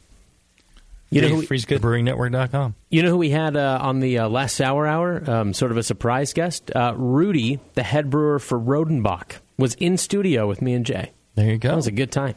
You 1.11 1.23
know 1.23 1.29
who- 1.29 1.43
free's 1.43 1.65
good. 1.65 1.81
BrewingNetwork.com. 1.83 2.75
You 2.91 3.03
know 3.03 3.11
who 3.11 3.17
we 3.17 3.31
had 3.31 3.57
uh, 3.57 3.79
on 3.81 3.99
the 4.01 4.19
uh, 4.21 4.29
last 4.29 4.55
Sour 4.57 4.87
Hour? 4.87 5.29
Um, 5.29 5.55
sort 5.55 5.71
of 5.73 5.77
a 5.79 5.83
surprise 5.83 6.33
guest. 6.35 6.71
Uh, 6.75 6.93
Rudy, 6.97 7.59
the 7.75 7.83
head 7.83 8.11
brewer 8.11 8.39
for 8.39 8.59
Rodenbach, 8.61 9.37
was 9.59 9.75
in 9.75 9.97
studio 9.99 10.47
with 10.47 10.63
me 10.63 10.73
and 10.75 10.87
Jay. 10.87 11.13
There 11.35 11.47
you 11.51 11.59
go. 11.59 11.69
That 11.69 11.77
was 11.77 11.87
a 11.87 11.93
good 11.93 12.11
time. 12.11 12.35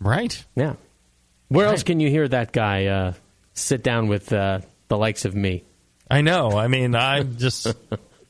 Right. 0.00 0.44
Yeah. 0.56 0.74
Where 1.48 1.66
else 1.66 1.82
can 1.82 2.00
you 2.00 2.08
hear 2.08 2.26
that 2.26 2.52
guy 2.52 2.86
uh, 2.86 3.12
sit 3.52 3.82
down 3.82 4.08
with 4.08 4.32
uh, 4.32 4.60
the 4.88 4.96
likes 4.96 5.24
of 5.26 5.34
me? 5.34 5.64
I 6.10 6.22
know. 6.22 6.52
I 6.52 6.68
mean, 6.68 6.94
I'm 6.94 7.36
just 7.36 7.64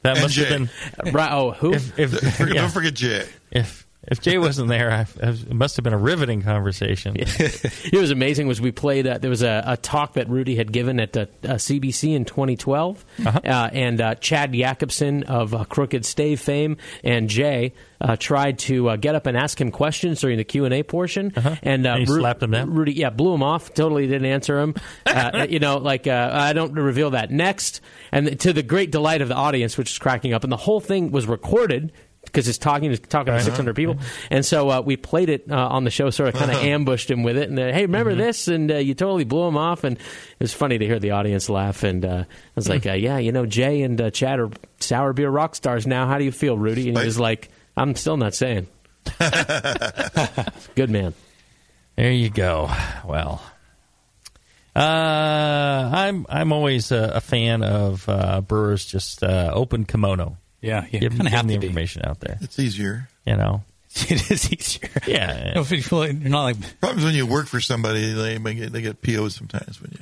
that 0.02 0.20
must 0.20 0.36
have 0.36 0.48
been 0.48 0.70
right. 1.12 1.32
Oh, 1.32 1.52
who? 1.52 1.72
If, 1.74 1.98
if, 1.98 2.10
Don't 2.20 2.32
forget- 2.32 2.54
yeah. 2.54 2.60
Don't 2.62 2.70
forget 2.70 2.94
Jay. 2.94 3.28
If 3.52 3.81
If 4.08 4.20
Jay 4.20 4.36
wasn't 4.36 4.68
there, 4.68 4.90
I, 4.90 5.06
I, 5.22 5.30
it 5.30 5.52
must 5.52 5.76
have 5.76 5.84
been 5.84 5.92
a 5.92 5.98
riveting 5.98 6.42
conversation. 6.42 7.14
it 7.18 7.92
was 7.98 8.10
amazing 8.10 8.48
was 8.48 8.60
we 8.60 8.72
played 8.72 9.06
uh, 9.06 9.18
there 9.18 9.30
was 9.30 9.42
a, 9.42 9.62
a 9.64 9.76
talk 9.76 10.14
that 10.14 10.28
rudy 10.28 10.56
had 10.56 10.72
given 10.72 10.98
at 10.98 11.16
uh, 11.16 11.20
uh, 11.44 11.54
cbc 11.54 12.14
in 12.14 12.24
2012 12.24 13.04
uh 13.24 13.70
and 13.72 14.00
uh, 14.00 14.14
chad 14.16 14.52
Yakobson 14.52 15.22
of 15.24 15.54
uh, 15.54 15.64
crooked 15.64 16.04
stave 16.04 16.40
fame 16.40 16.76
and 17.04 17.28
jay 17.28 17.72
uh, 18.00 18.16
tried 18.16 18.58
to 18.58 18.90
uh, 18.90 18.96
get 18.96 19.14
up 19.14 19.26
and 19.26 19.36
ask 19.36 19.60
him 19.60 19.70
questions 19.70 20.20
during 20.20 20.36
the 20.36 20.44
q&a 20.44 20.82
portion 20.82 21.32
and, 21.62 21.86
uh, 21.86 21.90
And 21.92 22.00
he 22.00 22.06
slapped 22.06 22.42
him 22.42 22.50
down? 22.50 22.74
rudy 22.74 22.92
yeah 22.92 23.10
blew 23.10 23.34
him 23.34 23.42
off 23.42 23.72
totally 23.72 24.06
didn't 24.06 24.26
answer 24.26 24.58
him 24.58 24.74
uh, 25.06 25.46
you 25.48 25.58
know 25.60 25.78
like 25.78 26.06
uh, 26.06 26.30
i 26.32 26.52
don't 26.52 26.72
reveal 26.72 27.10
that 27.10 27.30
next 27.30 27.80
and 28.10 28.38
to 28.40 28.52
the 28.52 28.62
great 28.62 28.90
delight 28.90 29.22
of 29.22 29.28
the 29.28 29.36
audience 29.36 29.78
which 29.78 29.90
is 29.92 29.98
cracking 29.98 30.32
up 30.32 30.42
and 30.42 30.52
the 30.52 30.56
whole 30.56 30.80
thing 30.80 31.10
was 31.12 31.26
recorded 31.26 31.92
because 32.24 32.48
it's 32.48 32.58
talking 32.58 32.90
to 32.90 32.96
talking 32.96 33.26
to 33.26 33.32
Uh-huh. 33.34 33.44
600 33.44 33.74
people, 33.76 33.96
and 34.30 34.44
so 34.46 34.70
uh, 34.70 34.80
we 34.80 34.96
played 34.96 35.28
it 35.28 35.50
uh, 35.50 35.68
on 35.68 35.84
the 35.84 35.90
show, 35.90 36.08
sort 36.10 36.28
of 36.30 36.34
kind 36.34 36.50
of 36.50 36.56
ambushed 36.58 37.10
him 37.10 37.22
with 37.22 37.36
it. 37.36 37.48
And 37.50 37.58
uh, 37.58 37.72
hey, 37.72 37.82
remember 37.82 38.12
Mm-hmm. 38.12 38.20
this? 38.20 38.48
And 38.48 38.70
uh, 38.70 38.76
you 38.76 38.94
totally 38.94 39.24
blew 39.24 39.46
him 39.48 39.56
off, 39.56 39.84
and 39.84 39.96
it 39.98 40.40
was 40.40 40.52
funny 40.54 40.78
to 40.78 40.86
hear 40.86 40.98
the 40.98 41.10
audience 41.12 41.48
laugh. 41.48 41.82
And 41.82 42.04
uh, 42.04 42.24
I 42.26 42.26
was 42.54 42.68
like, 42.68 42.86
uh, 42.86 42.92
yeah, 42.92 43.18
you 43.18 43.32
know, 43.32 43.44
Jay 43.46 43.82
and 43.82 44.00
uh, 44.00 44.10
Chad 44.10 44.38
are 44.40 44.50
sour 44.80 45.12
beer 45.12 45.30
rock 45.30 45.54
stars 45.54 45.86
now. 45.86 46.06
How 46.06 46.18
do 46.18 46.24
you 46.24 46.32
feel, 46.32 46.56
Rudy? 46.56 46.88
And 46.88 46.96
he 46.98 47.04
was 47.04 47.18
like, 47.20 47.50
I'm 47.76 47.94
still 47.96 48.16
not 48.16 48.34
saying. 48.34 48.66
Good 50.74 50.90
man. 50.90 51.14
There 51.96 52.10
you 52.12 52.30
go. 52.30 52.70
Well, 53.04 53.42
uh, 54.74 54.78
I'm 55.92 56.24
I'm 56.28 56.52
always 56.52 56.90
a, 56.92 57.12
a 57.16 57.20
fan 57.20 57.62
of 57.62 58.08
uh, 58.08 58.40
brewers 58.40 58.86
just 58.86 59.22
uh, 59.22 59.50
open 59.52 59.84
kimono. 59.84 60.38
Yeah, 60.62 60.86
yeah, 60.90 61.00
give, 61.00 61.12
kinda 61.16 61.30
have 61.30 61.46
the 61.46 61.54
to 61.54 61.60
be. 61.60 61.66
information 61.66 62.02
out 62.06 62.20
there. 62.20 62.38
It's 62.40 62.58
easier. 62.58 63.08
You 63.26 63.36
know, 63.36 63.64
it 63.94 64.30
is 64.30 64.50
easier. 64.52 64.88
Yeah, 65.06 65.46
You 65.48 65.54
know, 65.56 65.60
if 65.62 65.70
you 65.72 65.82
feel 65.82 65.98
like- 65.98 66.20
you're 66.20 66.30
not 66.30 66.44
like 66.44 66.80
Problems 66.80 67.04
when 67.04 67.14
you 67.14 67.26
work 67.26 67.46
for 67.48 67.60
somebody, 67.60 68.12
they 68.12 68.38
get, 68.54 68.72
they 68.72 68.80
get 68.80 69.02
POs 69.02 69.34
sometimes 69.34 69.80
when 69.82 69.90
you 69.92 69.98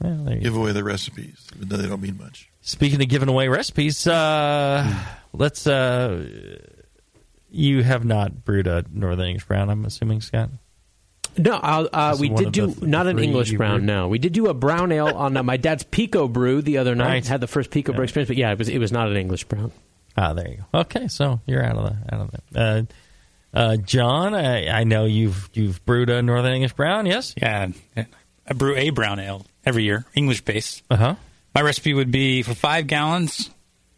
Well, 0.00 0.34
you 0.34 0.40
give 0.40 0.56
away 0.56 0.72
the 0.72 0.82
recipes, 0.82 1.46
even 1.54 1.68
though 1.68 1.76
they 1.76 1.88
don't 1.88 2.00
mean 2.02 2.16
much. 2.18 2.48
Speaking 2.62 3.00
of 3.00 3.08
giving 3.08 3.28
away 3.28 3.48
recipes, 3.48 4.06
uh, 4.06 4.84
let's. 5.32 5.66
Uh, 5.66 6.58
you 7.50 7.82
have 7.82 8.04
not 8.04 8.44
brewed 8.44 8.66
a 8.66 8.84
Northern 8.92 9.26
English 9.26 9.46
Brown, 9.46 9.70
I'm 9.70 9.84
assuming, 9.84 10.20
Scott. 10.20 10.50
No, 11.36 11.54
uh, 11.54 11.88
uh, 11.92 12.10
This 12.10 12.16
is 12.16 12.20
we 12.20 12.28
did 12.30 12.52
do 12.52 12.66
the 12.68 12.86
not 12.86 13.06
an 13.06 13.18
English 13.18 13.52
brown. 13.54 13.78
brewed. 13.78 13.86
No, 13.86 14.08
we 14.08 14.18
did 14.18 14.32
do 14.32 14.48
a 14.48 14.54
brown 14.54 14.90
ale 14.92 15.08
on 15.08 15.36
uh, 15.36 15.42
my 15.42 15.56
dad's 15.56 15.84
PicoBrew 15.84 16.62
the 16.64 16.78
other 16.78 16.94
night. 16.94 17.06
Right. 17.06 17.26
Had 17.26 17.40
the 17.40 17.46
first 17.46 17.70
PicoBrew 17.70 18.02
experience, 18.02 18.28
but 18.28 18.36
yeah, 18.36 18.52
it 18.52 18.58
was 18.58 18.68
it 18.68 18.78
was 18.78 18.90
not 18.92 19.08
an 19.08 19.16
English 19.16 19.44
brown. 19.44 19.70
Ah, 20.22 20.34
there 20.34 20.48
you 20.48 20.56
go. 20.72 20.80
Okay, 20.80 21.08
so 21.08 21.40
you're 21.46 21.64
out 21.64 21.76
of 21.78 21.84
the 21.84 22.14
out 22.14 22.20
of 22.20 22.34
it. 22.34 22.42
Uh, 22.54 22.82
uh, 23.56 23.76
Jon, 23.76 24.34
I, 24.34 24.68
I 24.68 24.84
know 24.84 25.06
you've 25.06 25.48
you've 25.54 25.82
brewed 25.86 26.10
a 26.10 26.20
Northern 26.20 26.52
English 26.52 26.74
Brown. 26.74 27.06
Yes. 27.06 27.32
Yeah, 27.40 27.68
I 27.96 28.52
brew 28.52 28.76
a 28.76 28.90
brown 28.90 29.18
ale 29.18 29.46
every 29.64 29.84
year, 29.84 30.04
English 30.14 30.42
based. 30.42 30.82
Uh 30.90 30.96
huh. 30.96 31.14
My 31.54 31.62
recipe 31.62 31.94
would 31.94 32.10
be 32.12 32.42
for 32.42 32.54
five 32.54 32.86
gallons. 32.86 33.48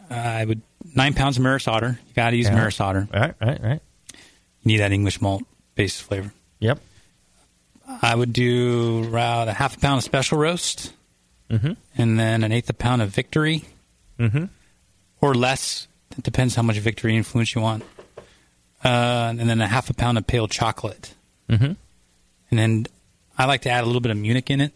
Uh, 0.08 0.14
I 0.14 0.44
would 0.44 0.62
nine 0.94 1.12
pounds 1.14 1.38
of 1.38 1.42
Maris 1.42 1.66
Otter. 1.66 1.98
You 2.06 2.14
got 2.14 2.30
to 2.30 2.36
use 2.36 2.46
Yeah. 2.46 2.54
Maris 2.54 2.80
Otter. 2.80 3.08
Right, 3.12 3.34
right, 3.40 3.60
right. 3.62 3.80
You 4.12 4.18
need 4.66 4.78
that 4.78 4.92
English 4.92 5.20
malt 5.20 5.42
based 5.74 6.02
flavor. 6.02 6.32
Yep. 6.60 6.78
I 8.00 8.14
would 8.14 8.32
do 8.32 9.04
around 9.12 9.48
a 9.48 9.52
half 9.52 9.76
a 9.76 9.80
pound 9.80 9.98
of 9.98 10.04
special 10.04 10.38
roast, 10.38 10.92
Mhm. 11.50 11.76
and 11.98 12.18
then 12.18 12.44
an 12.44 12.52
eighth 12.52 12.70
a 12.70 12.74
pound 12.74 13.02
of 13.02 13.08
Victory, 13.10 13.64
Mhm. 14.20 14.48
or 15.20 15.34
less. 15.34 15.88
It 16.16 16.22
depends 16.24 16.54
how 16.54 16.62
much 16.62 16.76
Victory 16.78 17.16
influence 17.16 17.54
you 17.54 17.60
want. 17.60 17.84
Uh, 18.84 19.34
and 19.38 19.48
then 19.48 19.60
a 19.60 19.66
half 19.68 19.90
a 19.90 19.94
pound 19.94 20.18
of 20.18 20.26
pale 20.26 20.48
chocolate, 20.48 21.14
Mhm. 21.48 21.76
and 22.50 22.58
then 22.58 22.86
I 23.38 23.44
like 23.44 23.62
to 23.62 23.70
add 23.70 23.84
a 23.84 23.86
little 23.86 24.00
bit 24.00 24.10
of 24.10 24.16
Munich 24.16 24.50
in 24.50 24.60
it, 24.60 24.72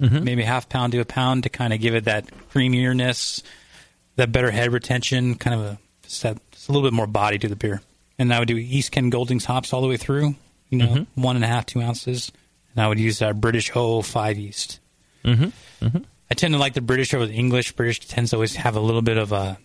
Mhm. 0.00 0.22
maybe 0.22 0.42
half 0.44 0.68
pound 0.70 0.92
to 0.92 1.00
a 1.00 1.04
pound 1.04 1.42
to 1.42 1.50
kind 1.50 1.74
of 1.74 1.80
give 1.80 1.94
it 1.94 2.04
that 2.04 2.24
creaminess, 2.50 3.42
that 4.16 4.32
better 4.32 4.50
head 4.50 4.72
retention, 4.72 5.34
kind 5.34 5.54
of 5.54 5.60
a 5.66 5.78
just, 6.04 6.22
that, 6.22 6.38
just 6.52 6.68
a 6.68 6.72
little 6.72 6.86
bit 6.88 6.94
more 6.94 7.06
body 7.06 7.38
to 7.38 7.48
the 7.48 7.54
beer. 7.56 7.82
And 8.18 8.32
I 8.32 8.38
would 8.38 8.48
do 8.48 8.56
East 8.56 8.92
Kent 8.92 9.10
Goldings 9.12 9.44
hops 9.44 9.72
all 9.74 9.82
the 9.82 9.88
way 9.88 9.96
through, 9.98 10.34
you 10.70 10.78
know, 10.78 10.86
Mhm. 10.88 11.06
one 11.16 11.36
and 11.36 11.44
a 11.44 11.48
half, 11.48 11.66
two 11.66 11.82
ounces. 11.82 12.32
And 12.74 12.82
I 12.82 12.88
would 12.88 12.98
use 12.98 13.20
uh, 13.20 13.32
British 13.34 13.70
O 13.74 14.00
five 14.00 14.38
yeast. 14.38 14.78
Mm-hmm. 15.24 15.84
Mm-hmm. 15.84 15.98
I 16.30 16.34
tend 16.34 16.54
to 16.54 16.58
like 16.58 16.72
the 16.74 16.80
British 16.80 17.12
over 17.12 17.26
the 17.26 17.34
English. 17.34 17.72
British 17.72 18.00
tends 18.00 18.30
to 18.30 18.36
always 18.36 18.56
have 18.56 18.74
a 18.76 18.80
little 18.80 19.02
bit 19.02 19.18
of 19.18 19.32
a. 19.32 19.58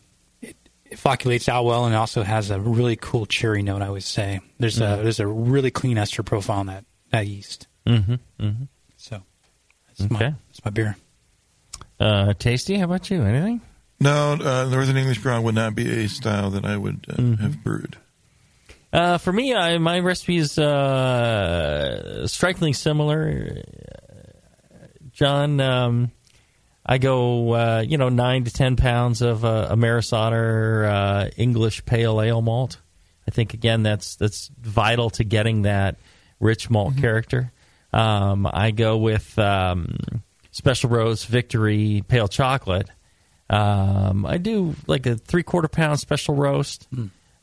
It, 0.86 0.93
it 0.93 0.99
flocculates 0.99 1.49
out 1.49 1.65
well, 1.65 1.86
and 1.86 1.93
it 1.93 1.97
also 1.97 2.23
has 2.23 2.49
a 2.51 2.59
really 2.59 2.95
cool 2.95 3.25
cherry 3.25 3.61
note. 3.63 3.81
I 3.81 3.89
would 3.89 4.03
say 4.03 4.39
there's 4.59 4.79
a 4.79 4.83
Mhm. 4.97 5.03
there's 5.03 5.19
a 5.19 5.27
really 5.27 5.71
clean 5.71 5.97
ester 5.97 6.23
profile 6.23 6.61
in 6.61 6.67
that 6.67 6.86
that 7.11 7.27
yeast. 7.27 7.67
Mm-hmm. 7.86 8.13
Mm-hmm. 8.39 8.63
So 8.97 9.21
that's 9.88 10.09
my 10.09 10.17
Okay. 10.19 10.36
that's 10.47 10.65
my 10.65 10.71
beer. 10.71 10.97
Uh, 11.99 12.33
tasty. 12.33 12.77
How 12.77 12.86
about 12.86 13.09
you? 13.09 13.21
Anything? 13.23 13.61
No, 13.99 14.33
uh, 14.33 14.67
Northern 14.69 14.97
English 14.97 15.19
Brown 15.19 15.43
would 15.43 15.55
not 15.55 15.73
be 15.75 16.03
a 16.03 16.09
style 16.09 16.49
that 16.51 16.65
I 16.65 16.75
would 16.75 17.05
uh, 17.09 17.13
Mm-hmm. 17.13 17.43
have 17.43 17.63
brewed. 17.63 17.97
Uh, 18.91 19.17
for 19.17 19.31
me, 19.33 19.53
I, 19.53 19.77
my 19.77 19.99
recipe 19.99 20.38
is 20.38 20.57
uh, 20.57 22.25
strikingly 22.27 22.73
similar. 22.73 23.61
Jon, 25.11 25.59
um, 25.61 26.11
I 26.86 26.99
go, 26.99 27.53
uh, 27.53 27.83
you 27.86 27.97
know, 27.97 28.09
nine 28.09 28.43
to 28.43 28.51
ten 28.51 28.75
pounds 28.75 29.21
of 29.21 29.43
uh, 29.43 29.75
Maris 29.75 30.13
Otter 30.13 30.86
uh, 30.86 31.29
English 31.36 31.86
Pale 31.86 32.21
Ale 32.21 32.41
malt. 32.41 32.77
I 33.27 33.31
think 33.31 33.53
again 33.53 33.83
that's 33.83 34.15
that's 34.17 34.51
vital 34.59 35.09
to 35.11 35.23
getting 35.23 35.63
that 35.63 35.97
rich 36.39 36.69
malt 36.69 36.97
character. 36.97 37.51
Um, 37.91 38.47
I 38.51 38.71
go 38.71 38.97
with 38.97 39.38
um, 39.39 39.97
Special 40.51 40.89
Roast 40.89 41.27
Victory 41.27 42.03
Pale 42.07 42.27
Chocolate. 42.27 42.89
Um, 43.49 44.25
I 44.25 44.38
do 44.38 44.75
like 44.88 45.05
a 45.05 45.15
three 45.15 45.43
quarter 45.43 45.67
pound 45.67 45.99
special 45.99 46.36
roast, 46.36 46.88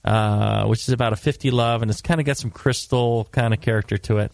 uh, 0.05 0.67
which 0.67 0.83
is 0.83 0.89
about 0.91 1.13
a 1.13 1.17
50 1.17 1.51
love, 1.51 1.83
and 1.83 1.91
it's 1.91 2.01
kind 2.01 2.21
of 2.21 2.27
got 2.27 2.37
some 2.37 2.51
crystal 2.51 3.29
kind 3.33 3.53
of 3.55 3.61
character 3.61 3.99
to 3.99 4.19
it. 4.19 4.33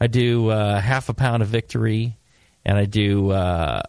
I 0.00 0.06
do 0.06 0.48
uh, 0.50 0.80
half 0.80 1.08
a 1.08 1.14
pound 1.14 1.42
of 1.42 1.48
victory, 1.48 2.17
and 2.68 2.76
I 2.76 2.84
do 2.84 3.30
uh, 3.30 3.80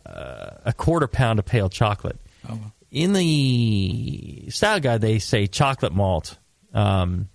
a 0.66 0.72
quarter 0.74 1.08
pound 1.08 1.38
of 1.38 1.44
pale 1.46 1.68
chocolate. 1.68 2.18
In 2.90 3.12
the 3.14 4.46
style 4.50 4.80
guide, 4.80 5.02
they 5.02 5.20
say 5.20 5.48
chocolate 5.48 5.92
malt. 5.94 6.38
Um, 6.74 7.28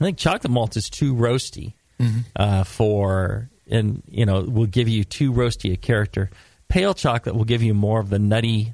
I 0.00 0.04
think 0.04 0.18
chocolate 0.18 0.52
malt 0.52 0.76
is 0.76 0.88
too 0.88 1.14
roasty 1.14 1.74
Mhm. 1.98 2.24
uh, 2.36 2.64
for, 2.64 3.50
and 3.68 4.02
you 4.08 4.24
know, 4.24 4.40
will 4.42 4.66
give 4.66 4.88
you 4.88 5.02
too 5.04 5.32
roasty 5.32 5.72
a 5.72 5.76
character. 5.76 6.30
Pale 6.68 6.94
chocolate 6.94 7.34
will 7.34 7.44
give 7.44 7.62
you 7.62 7.74
more 7.74 7.98
of 8.00 8.08
the 8.08 8.18
nutty, 8.20 8.72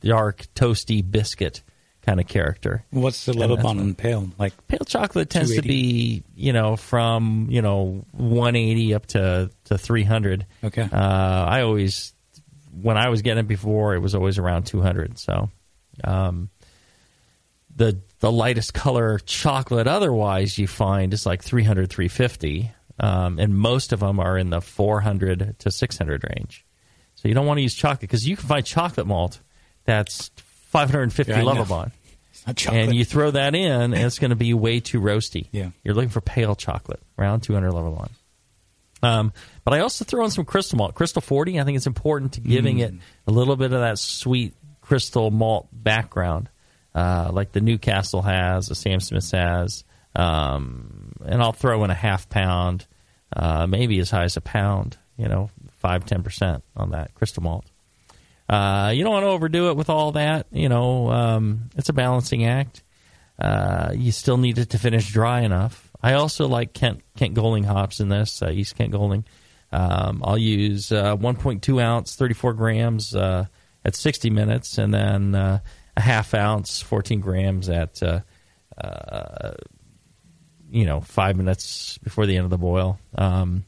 dark, 0.00 0.46
toasty 0.54 1.08
biscuit 1.08 1.62
kind 2.08 2.20
of 2.20 2.26
character. 2.26 2.84
What's 2.90 3.26
the 3.26 3.32
And 3.32 3.40
level 3.40 3.66
on 3.66 3.94
pale? 3.94 4.30
Like 4.38 4.54
Pale 4.66 4.86
chocolate 4.86 5.28
tends 5.28 5.54
to 5.54 5.62
be, 5.62 6.22
you 6.34 6.54
know, 6.54 6.76
from 6.76 7.48
you 7.50 7.60
know 7.60 8.06
180 8.12 8.94
up 8.94 9.06
to 9.06 9.50
to 9.64 9.76
300. 9.76 10.46
Okay. 10.64 10.88
Uh, 10.90 10.96
I 10.96 11.62
always, 11.62 12.14
when 12.80 12.96
I 12.96 13.10
was 13.10 13.20
getting 13.20 13.40
it 13.40 13.48
before, 13.48 13.94
it 13.94 13.98
was 13.98 14.14
always 14.14 14.38
around 14.38 14.64
200. 14.64 15.18
So, 15.18 15.50
um, 16.02 16.48
the 17.76 18.00
the 18.20 18.32
lightest 18.32 18.72
color 18.72 19.18
chocolate 19.18 19.86
otherwise 19.86 20.58
you 20.58 20.66
find 20.66 21.12
is 21.12 21.26
like 21.26 21.42
300 21.42 21.88
350 21.90 22.72
um, 23.00 23.38
and 23.38 23.56
most 23.56 23.92
of 23.92 24.00
them 24.00 24.18
are 24.18 24.36
in 24.36 24.50
the 24.50 24.60
400 24.60 25.54
to 25.60 25.70
600 25.70 26.24
range 26.24 26.64
so 27.14 27.28
you 27.28 27.34
don't 27.34 27.46
want 27.46 27.58
to 27.58 27.62
use 27.62 27.74
chocolate 27.74 28.00
because 28.00 28.26
you 28.26 28.36
can 28.36 28.48
find 28.48 28.66
chocolate 28.66 29.06
malt 29.06 29.40
that's 29.84 30.32
550 30.68 31.32
Yeah, 31.32 31.38
I 31.38 31.42
know. 31.54 31.64
And 32.72 32.94
you 32.94 33.04
throw 33.04 33.30
that 33.32 33.54
in 33.54 33.70
and 33.92 33.94
it's 33.94 34.18
going 34.18 34.30
to 34.30 34.36
be 34.36 34.54
way 34.54 34.80
too 34.80 35.00
roasty 35.00 35.48
Yeah. 35.52 35.70
you're 35.84 35.94
looking 35.94 36.08
for 36.10 36.20
pale 36.20 36.54
chocolate 36.54 37.00
around 37.18 37.40
200 37.42 37.70
Lovibond 37.72 38.10
um, 39.02 39.32
but 39.64 39.74
I 39.74 39.80
also 39.80 40.04
throw 40.04 40.24
in 40.24 40.30
some 40.32 40.44
crystal 40.44 40.76
malt. 40.76 40.94
Crystal 40.96 41.22
40, 41.22 41.60
I 41.60 41.64
think 41.64 41.76
it's 41.76 41.86
important 41.86 42.32
to 42.32 42.40
giving 42.40 42.78
Mm. 42.78 42.82
it 42.82 42.94
a 43.28 43.30
little 43.30 43.54
bit 43.54 43.72
of 43.72 43.80
that 43.80 43.98
sweet 43.98 44.54
crystal 44.80 45.30
malt 45.30 45.68
background, 45.72 46.48
uh, 46.96 47.30
like 47.32 47.52
the 47.52 47.60
Newcastle 47.60 48.22
has, 48.22 48.66
the 48.66 48.74
Sam 48.74 48.98
Smith 48.98 49.30
has. 49.30 49.84
Um, 50.16 51.12
and 51.24 51.40
I'll 51.40 51.52
throw 51.52 51.84
in 51.84 51.90
a 51.90 51.94
half 51.94 52.28
pound, 52.28 52.86
uh, 53.36 53.66
maybe 53.68 54.00
as 54.00 54.10
high 54.10 54.24
as 54.24 54.36
a 54.36 54.40
pound, 54.40 54.96
you 55.16 55.28
know, 55.28 55.50
5 55.78 56.04
10% 56.04 56.62
on 56.76 56.90
that 56.90 57.14
crystal 57.14 57.42
malt. 57.44 57.66
Uh, 58.48 58.92
you 58.94 59.04
don't 59.04 59.12
want 59.12 59.24
to 59.24 59.28
overdo 59.28 59.68
it 59.68 59.76
with 59.76 59.90
all 59.90 60.12
that. 60.12 60.46
You 60.50 60.68
know, 60.68 61.10
um, 61.10 61.70
it's 61.76 61.88
a 61.88 61.92
balancing 61.92 62.44
act. 62.44 62.82
Uh, 63.38 63.92
you 63.94 64.10
still 64.10 64.36
need 64.36 64.58
it 64.58 64.70
to 64.70 64.78
finish 64.78 65.12
dry 65.12 65.40
enough. 65.40 65.90
I 66.02 66.14
also 66.14 66.48
like 66.48 66.72
Kent 66.72 67.02
Kent 67.16 67.34
Golding 67.34 67.64
hops 67.64 68.00
in 68.00 68.08
this 68.08 68.42
uh, 68.42 68.50
East 68.50 68.76
Kent 68.76 68.92
Golding. 68.92 69.24
Um, 69.70 70.22
I'll 70.24 70.38
use 70.38 70.92
uh, 70.92 71.16
1.2 71.16 71.82
ounce, 71.82 72.16
34 72.16 72.54
grams 72.54 73.14
uh, 73.14 73.46
at 73.84 73.94
60 73.94 74.30
minutes, 74.30 74.78
and 74.78 74.94
then 74.94 75.34
uh, 75.34 75.58
a 75.96 76.00
half 76.00 76.32
ounce, 76.34 76.80
14 76.80 77.20
grams 77.20 77.68
at 77.68 78.00
you 80.70 80.84
know, 80.84 81.00
five 81.00 81.36
minutes 81.36 81.98
before 81.98 82.26
the 82.26 82.36
end 82.36 82.44
of 82.44 82.50
the 82.50 82.58
boil. 82.58 82.98
Um, 83.16 83.64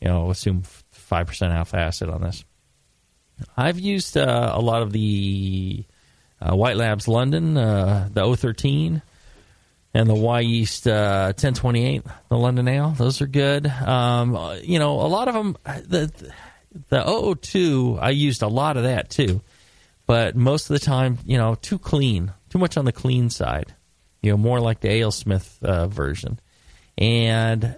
you 0.00 0.08
know, 0.08 0.30
assume 0.30 0.62
five 0.62 1.26
percent 1.26 1.52
alpha 1.52 1.76
acid 1.76 2.08
on 2.08 2.22
this. 2.22 2.44
I've 3.56 3.78
used 3.78 4.16
uh, 4.16 4.52
a 4.54 4.60
lot 4.60 4.82
of 4.82 4.92
the 4.92 5.84
uh, 6.40 6.54
White 6.54 6.76
Labs 6.76 7.08
London, 7.08 7.56
uh, 7.56 8.08
the 8.12 8.36
013, 8.36 9.02
and 9.94 10.08
the 10.08 10.14
Wyeast 10.14 10.86
uh, 10.86 11.26
1028, 11.28 12.02
the 12.28 12.36
London 12.36 12.68
Ale. 12.68 12.90
Those 12.90 13.20
are 13.20 13.26
good. 13.26 13.66
Um, 13.66 14.36
uh, 14.36 14.54
you 14.54 14.78
know, 14.78 15.00
a 15.00 15.08
lot 15.08 15.28
of 15.28 15.34
them. 15.34 15.56
The 15.64 16.12
the 16.90 17.36
002, 17.40 17.98
I 18.00 18.10
used 18.10 18.42
a 18.42 18.48
lot 18.48 18.76
of 18.76 18.84
that 18.84 19.10
too, 19.10 19.40
but 20.06 20.36
most 20.36 20.70
of 20.70 20.78
the 20.78 20.84
time, 20.84 21.18
you 21.24 21.38
know, 21.38 21.54
too 21.56 21.78
clean, 21.78 22.32
too 22.50 22.58
much 22.58 22.76
on 22.76 22.84
the 22.84 22.92
clean 22.92 23.30
side. 23.30 23.74
You 24.22 24.32
know, 24.32 24.36
more 24.36 24.60
like 24.60 24.80
the 24.80 24.88
AleSmith 24.88 25.62
uh, 25.62 25.86
version, 25.86 26.38
and 26.96 27.76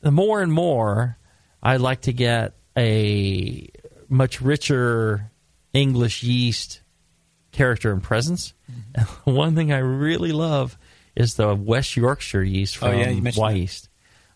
the 0.00 0.10
more 0.10 0.40
and 0.42 0.52
more, 0.52 1.18
I 1.62 1.78
like 1.78 2.02
to 2.02 2.12
get 2.12 2.54
a 2.76 3.68
much 4.10 4.40
richer 4.40 5.30
English 5.72 6.22
yeast 6.22 6.82
character 7.52 7.92
and 7.92 8.02
presence. 8.02 8.52
One 9.24 9.54
thing 9.54 9.72
I 9.72 9.78
really 9.78 10.32
love 10.32 10.76
is 11.16 11.34
the 11.34 11.54
West 11.54 11.96
Yorkshire 11.96 12.42
yeast 12.42 12.76
from 12.76 12.88
Oh, 12.88 12.92
yeah, 12.92 13.10
you 13.10 13.22
mentioned 13.22 13.42
Y 13.42 13.52
that. 13.52 13.58
Yeast. 13.58 13.88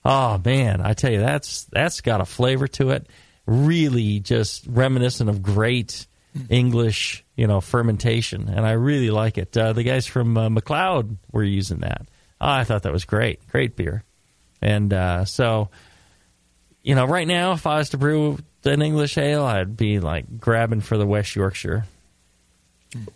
Oh 0.05 0.41
man, 0.45 0.81
I 0.81 0.93
tell 0.93 1.11
you, 1.11 1.20
that's 1.20 1.64
that's 1.64 2.01
got 2.01 2.20
a 2.20 2.25
flavor 2.25 2.68
to 2.68 2.91
it. 2.91 3.07
Really, 3.47 4.20
just 4.20 4.66
reminiscent 4.66 5.29
of 5.31 5.43
great 5.43 6.07
English, 6.49 7.25
you 7.37 7.47
know, 7.47 7.61
fermentation, 7.61 8.49
and 8.49 8.66
I 8.66 8.72
really 8.72 9.11
like 9.11 9.39
it. 9.39 9.57
Uh, 9.57 9.72
the 9.72 9.83
guys 9.83 10.07
from 10.07 10.37
uh, 10.37 10.51
MacLeod 10.51 11.16
were 11.33 11.43
using 11.45 11.79
that. 11.79 12.07
Oh, 12.41 12.49
I 12.49 12.64
thought 12.64 12.83
that 12.83 12.93
was 12.93 13.05
great, 13.05 13.47
great 13.49 13.77
beer, 13.77 14.03
and 14.61 14.93
uh, 14.93 15.25
so 15.25 15.70
you 16.83 16.95
know, 16.95 17.07
right 17.07 17.27
now, 17.27 17.53
if 17.53 17.66
I 17.66 17.79
was 17.79 17.91
to 17.91 17.99
brew 17.99 18.39
an 18.67 18.83
English 18.83 19.19
ale, 19.19 19.45
I'd 19.45 19.77
be 19.77 20.01
like 20.01 20.39
grabbing 20.39 20.81
for 20.81 20.97
the 20.97 21.07
West 21.07 21.35
Yorkshire. 21.37 21.87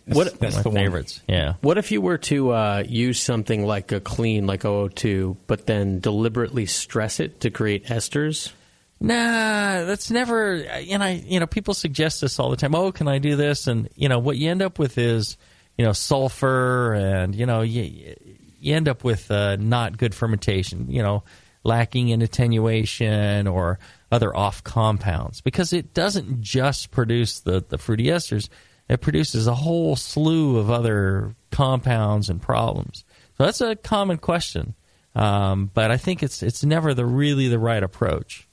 What 0.05 0.27
One 0.27 0.27
of 0.27 0.41
my 0.41 0.63
favorites? 0.73 1.21
Yeah. 1.27 1.53
What 1.61 1.77
if 1.77 1.91
you 1.91 2.01
were 2.01 2.17
to 2.17 2.51
uh, 2.51 2.83
use 2.85 3.21
something 3.21 3.65
like 3.65 3.91
a 3.91 4.01
clean, 4.01 4.45
like 4.45 4.63
002, 4.63 5.37
but 5.47 5.67
then 5.67 5.99
deliberately 5.99 6.65
stress 6.65 7.19
it 7.19 7.41
to 7.41 7.49
create 7.49 7.85
esters? 7.85 8.51
Nah, 8.99 9.85
that's 9.85 10.11
never. 10.11 10.55
And 10.55 11.01
I, 11.01 11.11
you 11.25 11.39
know, 11.39 11.47
people 11.47 11.73
suggest 11.73 12.21
this 12.21 12.39
all 12.39 12.49
the 12.49 12.57
time. 12.57 12.75
Oh, 12.75 12.91
can 12.91 13.07
I 13.07 13.19
do 13.19 13.37
this? 13.37 13.67
And 13.67 13.87
you 13.95 14.09
know, 14.09 14.19
what 14.19 14.37
you 14.37 14.49
end 14.49 14.61
up 14.61 14.77
with 14.77 14.97
is, 14.97 15.37
you 15.77 15.85
know, 15.85 15.93
sulfur, 15.93 16.93
and 16.93 17.33
you 17.33 17.45
know, 17.45 17.61
you 17.61 18.15
you 18.59 18.75
end 18.75 18.89
up 18.89 19.05
with 19.05 19.31
uh, 19.31 19.55
not 19.55 19.97
good 19.97 20.13
fermentation. 20.13 20.87
You 20.91 21.01
know, 21.01 21.23
lacking 21.63 22.09
in 22.09 22.21
attenuation 22.21 23.47
or 23.47 23.79
other 24.11 24.35
off 24.35 24.63
compounds 24.63 25.41
because 25.41 25.73
it 25.73 25.93
doesn't 25.93 26.41
just 26.41 26.91
produce 26.91 27.41
the 27.41 27.63
the 27.67 27.77
fruity 27.77 28.05
esters. 28.05 28.49
It 28.87 29.01
produces 29.01 29.45
a 29.45 29.53
whole 29.53 29.95
slew 29.95 30.57
of 30.57 30.71
other 30.71 31.35
compounds 31.51 32.29
and 32.29 32.41
problems. 32.41 33.03
So 33.37 33.45
that's 33.45 33.61
a 33.61 33.75
common 33.75 34.17
question, 34.17 34.73
um, 35.15 35.69
but 35.73 35.91
I 35.91 35.97
think 35.97 36.23
it's 36.23 36.41
it's 36.41 36.63
never 36.63 36.93
the 36.93 37.05
really 37.05 37.47
the 37.47 37.59
right 37.59 37.83
approach. 37.83 38.47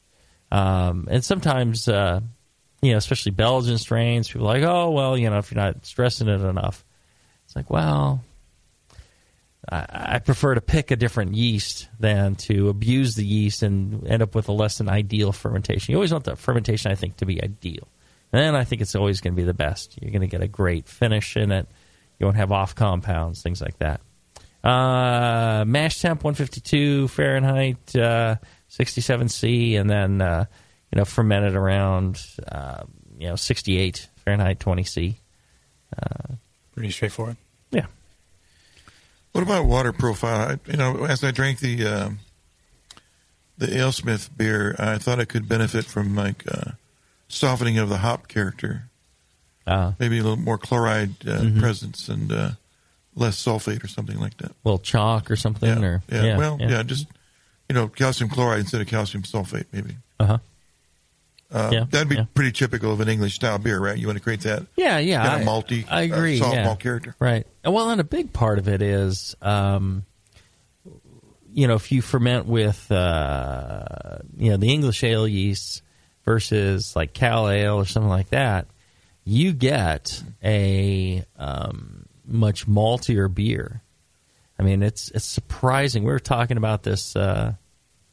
Um, 0.52 1.08
and 1.10 1.24
sometimes, 1.24 1.88
uh, 1.88 2.20
you 2.82 2.92
know, 2.92 2.98
especially 2.98 3.32
Belgian 3.32 3.78
strains, 3.78 4.28
people 4.28 4.46
are 4.48 4.54
like, 4.54 4.62
oh, 4.62 4.90
well, 4.90 5.18
you 5.18 5.28
know, 5.28 5.38
if 5.38 5.50
you're 5.50 5.62
not 5.62 5.84
stressing 5.84 6.28
it 6.28 6.40
enough, 6.40 6.84
it's 7.44 7.56
like, 7.56 7.70
well, 7.70 8.22
I, 9.68 10.20
prefer 10.20 10.54
to 10.54 10.60
pick 10.60 10.90
a 10.92 10.96
different 10.96 11.34
yeast 11.34 11.88
than 11.98 12.36
to 12.36 12.68
abuse 12.68 13.14
the 13.14 13.24
yeast 13.24 13.62
and 13.62 14.06
end 14.06 14.22
up 14.22 14.34
with 14.34 14.48
a 14.48 14.52
less 14.52 14.78
than 14.78 14.88
ideal 14.88 15.32
fermentation. 15.32 15.92
You 15.92 15.98
always 15.98 16.12
want 16.12 16.24
the 16.24 16.36
fermentation, 16.36 16.92
I 16.92 16.94
think, 16.94 17.16
to 17.16 17.26
be 17.26 17.42
ideal. 17.42 17.88
And 18.32 18.56
I 18.56 18.64
think 18.64 18.80
it's 18.80 18.94
always 18.94 19.20
going 19.20 19.34
to 19.34 19.36
be 19.36 19.44
the 19.44 19.54
best. 19.54 19.98
You're 20.00 20.12
going 20.12 20.20
to 20.20 20.28
get 20.28 20.42
a 20.42 20.48
great 20.48 20.88
finish 20.88 21.36
in 21.36 21.50
it. 21.50 21.66
You 22.18 22.26
won't 22.26 22.36
have 22.36 22.52
off 22.52 22.74
compounds, 22.74 23.42
things 23.42 23.60
like 23.60 23.78
that. 23.78 24.00
Uh, 24.62 25.64
mash 25.66 26.00
temp 26.00 26.24
152 26.24 27.08
Fahrenheit, 27.08 27.94
uh, 27.96 28.36
67 28.68 29.28
C, 29.28 29.76
and 29.76 29.88
then 29.88 30.20
uh, 30.20 30.46
you 30.92 30.98
know 30.98 31.04
fermented 31.04 31.54
around 31.54 32.20
uh, 32.50 32.82
you 33.18 33.28
know 33.28 33.36
68 33.36 34.08
Fahrenheit 34.24 34.58
20 34.58 34.84
C. 34.84 35.16
Uh, 35.96 36.34
Pretty 36.74 36.90
straightforward. 36.90 37.36
Yeah. 39.36 39.42
What 39.44 39.56
about 39.60 39.66
water 39.66 39.92
profile? 39.92 40.50
I, 40.66 40.70
you 40.70 40.76
know, 40.76 41.04
as 41.04 41.22
I 41.24 41.30
drank 41.30 41.58
the 41.60 41.86
um 41.86 42.18
the 43.58 43.66
AleSmith 43.68 44.36
beer, 44.36 44.74
I 44.78 44.98
thought 44.98 45.18
it 45.18 45.26
could 45.30 45.48
benefit 45.48 45.86
from 45.86 46.14
like 46.14 46.44
uh, 46.50 46.72
softening 47.28 47.78
of 47.78 47.88
the 47.88 47.98
hop 47.98 48.28
character. 48.28 48.82
Uh, 49.66 49.92
Maybe 49.98 50.18
a 50.18 50.22
little 50.22 50.36
more 50.38 50.58
chloride 50.58 51.14
uh, 51.26 51.40
Mhm. 51.40 51.58
presence 51.60 52.08
and 52.08 52.30
uh, 52.30 52.50
less 53.14 53.42
sulfate 53.42 53.82
or 53.82 53.88
something 53.88 54.18
like 54.20 54.36
that. 54.38 54.52
little 54.62 54.78
chalk 54.78 55.30
or 55.30 55.36
something, 55.36 55.68
Yeah, 55.82 55.88
or 55.88 56.02
yeah, 56.08 56.36
well, 56.36 56.58
yeah. 56.60 56.82
just 56.82 57.06
you 57.68 57.74
know, 57.74 57.88
calcium 57.88 58.28
chloride 58.30 58.60
instead 58.60 58.80
of 58.80 58.86
calcium 58.86 59.22
sulfate, 59.24 59.64
maybe. 59.72 59.96
Uh-huh. 60.20 60.38
Uh, 61.52 61.70
Yeah, 61.72 61.84
that'd 61.90 62.08
be 62.08 62.16
yeah. 62.16 62.24
pretty 62.34 62.52
typical 62.52 62.92
of 62.92 63.00
an 63.00 63.08
English 63.08 63.34
style 63.34 63.58
beer, 63.58 63.78
right? 63.78 63.96
You 63.96 64.06
want 64.08 64.18
to 64.18 64.22
create 64.22 64.40
that, 64.40 64.66
Yeah, 64.76 64.98
yeah, 64.98 65.26
kind 65.26 65.42
of 65.42 65.48
malty, 65.48 65.84
I 65.90 66.02
agree. 66.02 66.40
uh, 66.40 66.44
soft 66.44 66.56
yeah. 66.56 66.64
malt 66.64 66.80
character. 66.80 67.14
right? 67.20 67.46
Well, 67.64 67.90
and 67.90 68.00
a 68.00 68.04
big 68.04 68.32
part 68.32 68.58
of 68.58 68.68
it 68.68 68.82
is, 68.82 69.36
um, 69.42 70.04
you 71.52 71.66
know, 71.68 71.74
if 71.74 71.90
you 71.92 72.02
ferment 72.02 72.46
with, 72.46 72.90
uh, 72.92 74.18
you 74.36 74.50
know, 74.50 74.56
the 74.56 74.72
English 74.72 75.02
ale 75.04 75.26
yeasts 75.26 75.82
versus 76.24 76.94
like 76.96 77.12
Cal 77.12 77.48
Ale 77.48 77.76
or 77.76 77.86
something 77.86 78.10
like 78.10 78.30
that, 78.30 78.66
you 79.24 79.52
get 79.52 80.22
a 80.44 81.24
um, 81.38 82.06
much 82.26 82.66
maltier 82.66 83.32
beer. 83.32 83.82
I 84.58 84.62
mean, 84.62 84.82
it's 84.82 85.10
it's 85.10 85.24
surprising. 85.24 86.04
We 86.04 86.12
were 86.12 86.18
talking 86.18 86.56
about 86.56 86.82
this 86.82 87.14
uh, 87.16 87.54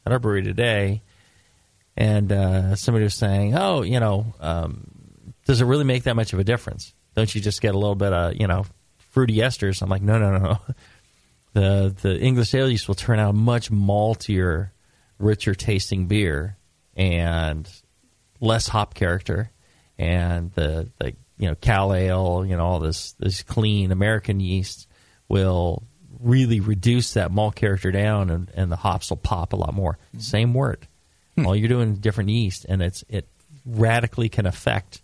at 0.06 0.12
our 0.12 0.18
brewery 0.18 0.42
today, 0.42 1.02
and 1.96 2.32
uh, 2.32 2.74
somebody 2.76 3.04
was 3.04 3.14
saying, 3.14 3.56
"Oh, 3.56 3.82
you 3.82 4.00
know, 4.00 4.34
um, 4.40 5.34
does 5.46 5.60
it 5.60 5.64
really 5.64 5.84
make 5.84 6.04
that 6.04 6.16
much 6.16 6.32
of 6.32 6.38
a 6.38 6.44
difference? 6.44 6.94
Don't 7.14 7.32
you 7.34 7.40
just 7.40 7.60
get 7.60 7.74
a 7.74 7.78
little 7.78 7.94
bit 7.94 8.12
of 8.12 8.34
you 8.40 8.46
know 8.46 8.64
fruity 9.10 9.36
esters?" 9.36 9.82
I'm 9.82 9.88
like, 9.88 10.02
"No, 10.02 10.18
no, 10.18 10.36
no, 10.36 10.38
no. 10.38 10.58
The 11.54 11.94
the 12.02 12.18
English 12.18 12.52
ale 12.52 12.68
yeast 12.68 12.88
will 12.88 12.96
turn 12.96 13.20
out 13.20 13.30
a 13.30 13.32
much 13.32 13.70
maltier, 13.70 14.72
richer 15.20 15.54
tasting 15.54 16.08
beer 16.08 16.56
and 16.96 17.68
less 18.40 18.66
hop 18.66 18.94
character, 18.94 19.52
and 19.96 20.50
the 20.54 20.90
the 20.98 21.14
you 21.38 21.48
know 21.48 21.54
Cal 21.54 21.94
Ale, 21.94 22.44
you 22.44 22.56
know 22.56 22.64
all 22.64 22.80
this 22.80 23.12
this 23.20 23.44
clean 23.44 23.92
American 23.92 24.40
yeast 24.40 24.88
will 25.28 25.84
really 26.20 26.58
reduce 26.60 27.14
that 27.14 27.30
malt 27.30 27.54
character 27.54 27.92
down, 27.92 28.30
and, 28.30 28.50
and 28.54 28.72
the 28.72 28.76
hops 28.76 29.10
will 29.10 29.16
pop 29.16 29.52
a 29.52 29.56
lot 29.56 29.74
more. 29.74 29.98
Same 30.18 30.54
word. 30.54 30.88
All 31.38 31.56
you're 31.56 31.68
doing 31.68 31.92
is 31.92 31.98
different 31.98 32.30
yeast, 32.30 32.66
and 32.68 32.82
it's 32.82 33.04
it 33.08 33.26
radically 33.66 34.28
can 34.28 34.46
affect 34.46 35.02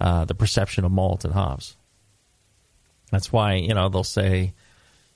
uh, 0.00 0.24
the 0.24 0.34
perception 0.34 0.84
of 0.84 0.92
malt 0.92 1.24
and 1.24 1.34
hops. 1.34 1.76
That's 3.10 3.32
why 3.32 3.54
you 3.54 3.74
know 3.74 3.88
they'll 3.88 4.04
say 4.04 4.54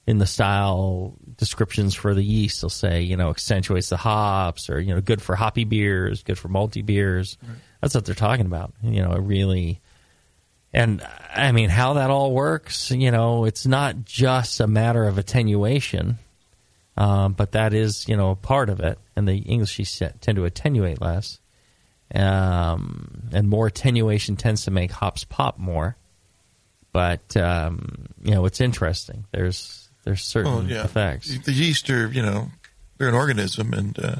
in 0.06 0.18
the 0.18 0.26
style 0.26 1.16
descriptions 1.36 1.94
for 1.94 2.14
the 2.14 2.24
yeast, 2.24 2.62
they'll 2.62 2.70
say 2.70 3.02
you 3.02 3.16
know 3.16 3.30
accentuates 3.30 3.90
the 3.90 3.96
hops, 3.96 4.70
or 4.70 4.80
you 4.80 4.94
know 4.94 5.00
good 5.00 5.22
for 5.22 5.36
hoppy 5.36 5.64
beers, 5.64 6.22
good 6.22 6.38
for 6.38 6.48
malty 6.48 6.84
beers. 6.84 7.36
That's 7.80 7.94
what 7.94 8.04
they're 8.04 8.14
talking 8.14 8.46
about. 8.46 8.72
You 8.82 9.02
know, 9.02 9.12
it 9.12 9.20
really. 9.20 9.80
And 10.72 11.02
I 11.34 11.52
mean, 11.52 11.70
how 11.70 11.94
that 11.94 12.10
all 12.10 12.32
works, 12.32 12.90
you 12.90 13.10
know, 13.10 13.46
it's 13.46 13.66
not 13.66 14.04
just 14.04 14.60
a 14.60 14.66
matter 14.66 15.04
of 15.04 15.16
attenuation, 15.16 16.18
um, 16.98 17.32
but 17.32 17.52
that 17.52 17.72
is, 17.72 18.06
you 18.08 18.16
know, 18.16 18.30
a 18.32 18.36
part 18.36 18.68
of 18.68 18.80
it. 18.80 18.98
And 19.16 19.26
the 19.26 19.38
English 19.38 19.78
yeast 19.78 20.02
tend 20.20 20.36
to 20.36 20.44
attenuate 20.44 21.00
less, 21.00 21.40
um, 22.14 23.28
and 23.32 23.48
more 23.48 23.68
attenuation 23.68 24.36
tends 24.36 24.64
to 24.64 24.70
make 24.70 24.90
hops 24.90 25.24
pop 25.24 25.58
more. 25.58 25.96
But 26.92 27.36
um, 27.36 28.06
you 28.22 28.32
know, 28.32 28.44
it's 28.46 28.60
interesting. 28.60 29.24
There's 29.32 29.88
there's 30.04 30.22
certain 30.24 30.52
Well, 30.52 30.64
yeah. 30.64 30.84
effects. 30.84 31.36
The 31.38 31.52
yeast 31.52 31.88
are, 31.90 32.08
you 32.08 32.22
know, 32.22 32.50
they're 32.96 33.08
an 33.08 33.14
organism, 33.14 33.72
and 33.72 33.98
uh, 33.98 34.16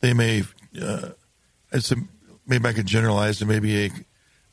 they 0.00 0.12
may, 0.14 0.42
uh, 0.80 1.10
as 1.70 1.92
a, 1.92 1.96
maybe 2.46 2.68
I 2.68 2.72
could 2.72 2.86
generalize, 2.86 3.38
that 3.38 3.46
maybe 3.46 3.86
a 3.86 3.90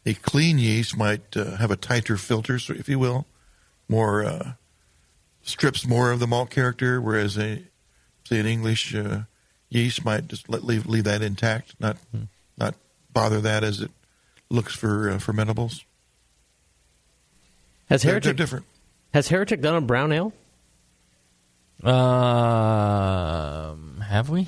a 0.06 0.14
clean 0.14 0.60
yeast 0.60 0.97
might 0.97 1.36
uh, 1.38 1.58
have 1.58 1.72
a 1.72 1.76
tighter 1.76 2.18
filter, 2.18 2.60
so 2.60 2.74
if 2.74 2.89
you 2.89 3.00
will, 3.00 3.26
more 3.88 4.24
uh, 4.24 4.54
strips 5.44 5.86
more 5.88 6.12
of 6.12 6.20
the 6.20 6.28
malt 6.28 6.50
character, 6.50 7.02
whereas 7.02 7.38
a 7.38 7.64
say 8.26 8.40
an 8.40 8.46
English 8.46 8.94
uh, 8.96 9.22
yeast 9.70 10.04
might 10.06 10.28
just 10.28 10.50
let, 10.50 10.64
leave 10.64 10.86
leave 10.86 11.04
that 11.06 11.22
intact, 11.22 11.76
not 11.80 11.98
not 12.58 12.76
bother 13.14 13.42
that 13.42 13.64
as 13.64 13.82
it 13.82 13.92
looks 14.50 14.76
for 14.76 15.10
uh, 15.10 15.14
fermentables. 15.18 15.84
Has 17.90 18.04
They're- 18.04 18.12
Heretic 18.14 18.24
they're 18.24 18.34
different. 18.46 18.66
Has 19.14 19.28
Heretic 19.30 19.62
done 19.62 19.76
a 19.76 19.82
brown 19.82 20.12
ale? 20.12 20.34
Um, 21.84 21.92
have 24.02 24.30
we? 24.30 24.48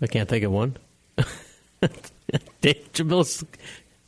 I 0.00 0.06
can't 0.08 0.28
think 0.28 0.42
of 0.44 0.50
one. 0.52 0.76
Dave 2.60 2.92
Jamil's 2.92 3.44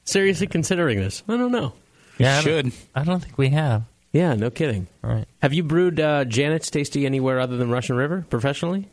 seriously 0.05 0.47
considering 0.49 0.99
this. 0.99 1.23
I 1.29 1.37
don't 1.37 1.53
know. 1.53 1.73
Yeah, 2.19 2.39
I 2.39 2.43
don't- 2.43 2.75
I 2.95 3.05
don't 3.05 3.21
think 3.23 3.39
we 3.39 3.51
have. 3.51 3.85
Yeah, 4.13 4.35
no 4.35 4.51
kidding. 4.51 4.87
All 5.05 5.11
right. 5.11 5.27
Have 5.43 5.53
you 5.53 5.63
brewed 5.63 6.01
uh, 6.01 6.25
Janet's 6.25 6.71
Tasty 6.71 7.05
anywhere 7.07 7.41
other 7.41 7.57
than 7.57 7.71
Russian 7.71 7.97
River 7.97 8.25
professionally? 8.31 8.89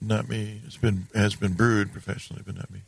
Not 0.00 0.28
me. 0.28 0.60
It's 0.66 0.76
been 0.76 1.06
has 1.14 1.34
been 1.34 1.54
brewed 1.54 1.92
professionally, 1.92 2.42
but 2.46 2.54
not 2.56 2.70
me. 2.70 2.80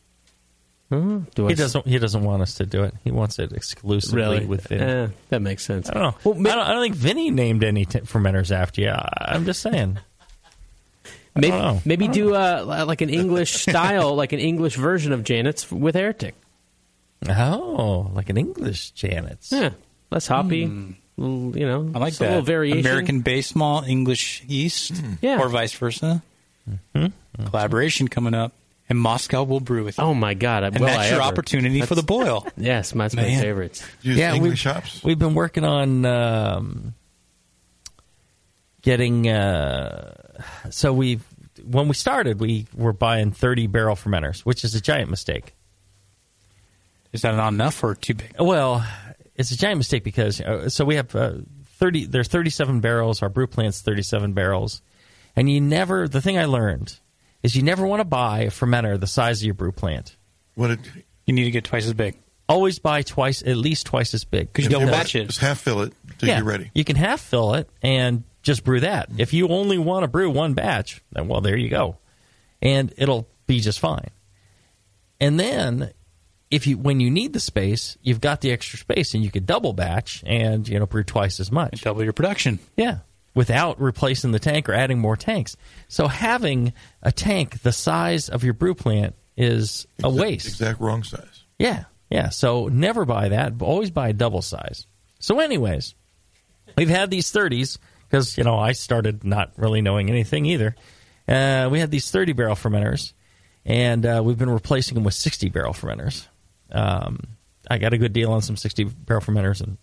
Uh, 0.92 1.20
do 1.34 1.46
he 1.46 1.52
I- 1.52 1.56
doesn't. 1.56 1.86
He 1.86 1.98
doesn't 1.98 2.22
want 2.22 2.42
us 2.42 2.54
to 2.56 2.66
do 2.66 2.82
it. 2.84 2.94
He 3.04 3.10
wants 3.10 3.38
it 3.38 3.52
exclusively 3.52 4.20
Really? 4.20 4.44
within. 4.46 4.80
Eh, 4.80 5.08
that 5.30 5.40
makes 5.40 5.64
sense. 5.64 5.88
I 5.88 5.94
don't 5.94 6.02
know. 6.24 6.32
I, 6.32 6.54
don't, 6.54 6.58
I 6.68 6.72
don't 6.72 6.82
think 6.82 6.94
Vinnie 6.96 7.30
named 7.30 7.64
any 7.64 7.84
t- 7.84 8.00
fermenters 8.00 8.50
after 8.52 8.82
you. 8.82 8.90
I- 8.90 9.08
I'm 9.34 9.44
just 9.44 9.62
saying. 9.62 9.98
I 11.36 11.40
Maybe 11.40 11.50
don't 11.52 11.60
know. 11.76 11.82
maybe 11.84 12.08
do 12.08 12.34
uh, 12.34 12.84
like 12.86 13.00
an 13.02 13.08
English 13.10 13.52
style, 13.68 14.14
like 14.16 14.32
an 14.32 14.40
English 14.40 14.74
version 14.76 15.12
of 15.12 15.22
Janet's 15.22 15.70
with 15.70 15.94
Heretic. 15.94 16.34
Oh, 17.28 18.10
like 18.14 18.30
an 18.30 18.36
English 18.36 18.90
Janet's. 18.92 19.52
Yeah, 19.52 19.70
less 20.10 20.26
hoppy. 20.26 20.66
little, 21.16 21.56
you 21.58 21.66
know. 21.66 21.90
I 21.94 21.98
like 21.98 22.10
just 22.12 22.20
a 22.20 22.24
that. 22.24 22.28
little 22.30 22.44
variation. 22.44 22.80
American 22.80 23.20
based 23.20 23.54
malt, 23.56 23.86
English 23.88 24.42
yeast, 24.46 24.92
Yeah. 25.20 25.40
or 25.40 25.48
vice 25.48 25.72
versa. 25.72 26.22
Mm-hmm. 26.94 27.44
Collaboration 27.46 28.08
coming 28.08 28.34
up, 28.34 28.52
and 28.88 28.98
Moscow 28.98 29.42
will 29.44 29.60
brew 29.60 29.84
with 29.84 29.98
you. 29.98 30.04
Oh 30.04 30.14
my 30.14 30.34
God! 30.34 30.62
And 30.64 30.78
will 30.78 30.86
that's 30.86 30.98
I 30.98 31.06
your 31.06 31.14
ever. 31.22 31.22
opportunity 31.22 31.80
for 31.82 31.94
the 31.94 32.02
boil. 32.02 32.46
Yes, 32.56 32.92
that's 32.92 33.14
my 33.14 33.22
Man. 33.22 33.40
favorites. 33.42 33.84
yeah, 34.02 34.38
we've, 34.38 34.64
we've 35.04 35.18
been 35.18 35.34
working 35.34 35.64
on 35.64 36.04
um, 36.04 36.94
getting. 38.82 39.28
Uh, 39.28 40.12
so 40.70 40.92
we, 40.92 41.20
when 41.64 41.88
we 41.88 41.94
started, 41.94 42.40
we 42.40 42.66
were 42.74 42.92
buying 42.92 43.32
thirty 43.32 43.66
barrel 43.66 43.96
fermenters, 43.96 44.40
which 44.40 44.64
is 44.64 44.74
a 44.74 44.80
giant 44.80 45.10
mistake. 45.10 45.54
Is 47.12 47.22
that 47.22 47.34
not 47.34 47.52
enough 47.52 47.82
or 47.82 47.94
too 47.96 48.14
big? 48.14 48.34
Well, 48.38 48.86
it's 49.40 49.50
a 49.50 49.56
giant 49.58 49.78
mistake 49.78 50.04
because 50.04 50.40
uh, 50.40 50.68
so 50.68 50.84
we 50.84 50.96
have 50.96 51.14
uh, 51.16 51.32
thirty. 51.78 52.04
There's 52.06 52.28
thirty-seven 52.28 52.80
barrels. 52.80 53.22
Our 53.22 53.28
brew 53.28 53.46
plant's 53.46 53.80
thirty-seven 53.82 54.32
barrels, 54.34 54.82
and 55.34 55.50
you 55.50 55.60
never. 55.60 56.06
The 56.06 56.20
thing 56.20 56.38
I 56.38 56.44
learned 56.44 56.98
is 57.42 57.56
you 57.56 57.62
never 57.62 57.86
want 57.86 58.00
to 58.00 58.04
buy 58.04 58.40
a 58.40 58.50
fermenter 58.50 59.00
the 59.00 59.06
size 59.06 59.40
of 59.40 59.44
your 59.46 59.54
brew 59.54 59.72
plant. 59.72 60.16
What 60.54 60.68
did 60.68 61.04
you 61.26 61.32
need 61.32 61.44
to 61.44 61.50
get 61.50 61.64
twice 61.64 61.86
as 61.86 61.94
big? 61.94 62.18
Always 62.48 62.78
buy 62.80 63.02
twice, 63.02 63.42
at 63.42 63.56
least 63.56 63.86
twice 63.86 64.12
as 64.12 64.24
big. 64.24 64.48
If 64.66 64.72
you 64.72 64.78
want- 64.90 64.96
Just 65.28 65.38
half 65.40 65.60
fill 65.60 65.82
it 65.82 65.92
till 66.18 66.28
yeah, 66.28 66.38
you're 66.38 66.46
ready. 66.46 66.70
You 66.74 66.84
can 66.84 66.96
half 66.96 67.20
fill 67.20 67.54
it 67.54 67.70
and 67.80 68.24
just 68.42 68.64
brew 68.64 68.80
that. 68.80 69.08
If 69.18 69.32
you 69.32 69.48
only 69.48 69.78
want 69.78 70.02
to 70.02 70.08
brew 70.08 70.28
one 70.30 70.54
batch, 70.54 71.00
then 71.12 71.28
well, 71.28 71.40
there 71.40 71.56
you 71.56 71.68
go, 71.68 71.98
and 72.60 72.92
it'll 72.96 73.28
be 73.46 73.60
just 73.60 73.78
fine. 73.78 74.10
And 75.20 75.38
then, 75.38 75.92
if 76.50 76.66
you 76.66 76.76
when 76.76 77.00
you 77.00 77.10
need 77.10 77.32
the 77.32 77.40
space, 77.40 77.96
you've 78.02 78.20
got 78.20 78.40
the 78.40 78.50
extra 78.50 78.78
space, 78.78 79.14
and 79.14 79.22
you 79.22 79.30
could 79.30 79.46
double 79.46 79.72
batch 79.72 80.22
and 80.26 80.68
you 80.68 80.78
know 80.78 80.86
brew 80.86 81.04
twice 81.04 81.40
as 81.40 81.52
much, 81.52 81.82
double 81.82 82.02
your 82.02 82.12
production. 82.12 82.58
Yeah, 82.76 82.98
without 83.34 83.80
replacing 83.80 84.32
the 84.32 84.38
tank 84.38 84.68
or 84.68 84.74
adding 84.74 84.98
more 84.98 85.16
tanks. 85.16 85.56
So 85.88 86.08
having 86.08 86.72
a 87.02 87.12
tank 87.12 87.62
the 87.62 87.72
size 87.72 88.28
of 88.28 88.44
your 88.44 88.54
brew 88.54 88.74
plant 88.74 89.14
is 89.36 89.86
a 90.02 90.10
waste. 90.10 90.46
Exact 90.46 90.80
wrong 90.80 91.02
size. 91.02 91.44
Yeah, 91.58 91.84
yeah. 92.10 92.30
So 92.30 92.68
never 92.68 93.04
buy 93.04 93.28
that. 93.30 93.56
But 93.56 93.66
always 93.66 93.90
buy 93.90 94.08
a 94.08 94.12
double 94.12 94.42
size. 94.42 94.86
So, 95.18 95.38
anyways, 95.38 95.94
we've 96.76 96.88
had 96.88 97.10
these 97.10 97.30
30s 97.30 97.78
because 98.08 98.36
you 98.36 98.44
know 98.44 98.58
I 98.58 98.72
started 98.72 99.24
not 99.24 99.52
really 99.56 99.82
knowing 99.82 100.10
anything 100.10 100.46
either. 100.46 100.74
Uh, 101.28 101.68
we 101.70 101.78
had 101.78 101.90
these 101.90 102.10
30 102.10 102.32
barrel 102.32 102.56
fermenters, 102.56 103.12
and 103.64 104.04
uh, 104.04 104.20
we've 104.24 104.38
been 104.38 104.50
replacing 104.50 104.94
them 104.94 105.04
with 105.04 105.14
60 105.14 105.48
barrel 105.50 105.72
fermenters. 105.72 106.26
Um, 106.72 107.20
I 107.70 107.78
got 107.78 107.92
a 107.92 107.98
good 107.98 108.12
deal 108.12 108.32
on 108.32 108.42
some 108.42 108.56
60 108.56 108.84
barrel 108.84 109.22
fermenters, 109.22 109.60
and 109.60 109.78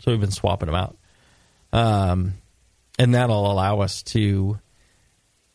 so 0.00 0.10
we've 0.10 0.20
been 0.20 0.30
swapping 0.30 0.66
them 0.66 0.74
out. 0.74 0.96
Um, 1.72 2.34
and 2.98 3.14
that'll 3.14 3.50
allow 3.50 3.80
us 3.80 4.02
to 4.04 4.58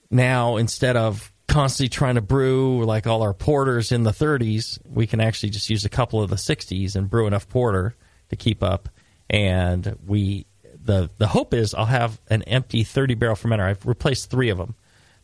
now 0.09 0.57
instead 0.57 0.95
of 0.95 1.31
constantly 1.47 1.89
trying 1.89 2.15
to 2.15 2.21
brew 2.21 2.85
like 2.85 3.07
all 3.07 3.21
our 3.21 3.33
porters 3.33 3.91
in 3.91 4.03
the 4.03 4.11
30s, 4.11 4.79
we 4.85 5.07
can 5.07 5.19
actually 5.19 5.49
just 5.49 5.69
use 5.69 5.85
a 5.85 5.89
couple 5.89 6.21
of 6.21 6.29
the 6.29 6.35
60s 6.35 6.95
and 6.95 7.09
brew 7.09 7.27
enough 7.27 7.49
porter 7.49 7.95
to 8.29 8.35
keep 8.35 8.63
up. 8.63 8.89
And 9.29 9.97
we 10.05 10.45
the 10.83 11.09
the 11.17 11.27
hope 11.27 11.53
is 11.53 11.73
I'll 11.73 11.85
have 11.85 12.19
an 12.29 12.43
empty 12.43 12.83
30 12.83 13.15
barrel 13.15 13.35
fermenter. 13.35 13.63
I've 13.63 13.85
replaced 13.85 14.29
three 14.29 14.49
of 14.49 14.57
them. 14.57 14.75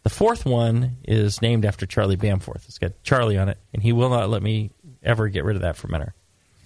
The 0.03 0.09
fourth 0.09 0.45
one 0.45 0.97
is 1.03 1.41
named 1.41 1.65
after 1.65 1.85
Charlie 1.85 2.15
Bamforth. 2.15 2.65
It's 2.67 2.77
got 2.77 3.03
Charlie 3.03 3.37
on 3.37 3.49
it, 3.49 3.57
and 3.73 3.83
he 3.83 3.91
will 3.91 4.09
not 4.09 4.29
let 4.29 4.41
me 4.41 4.71
ever 5.03 5.27
get 5.29 5.43
rid 5.43 5.55
of 5.55 5.61
that 5.63 5.75
fermenter. 5.77 6.11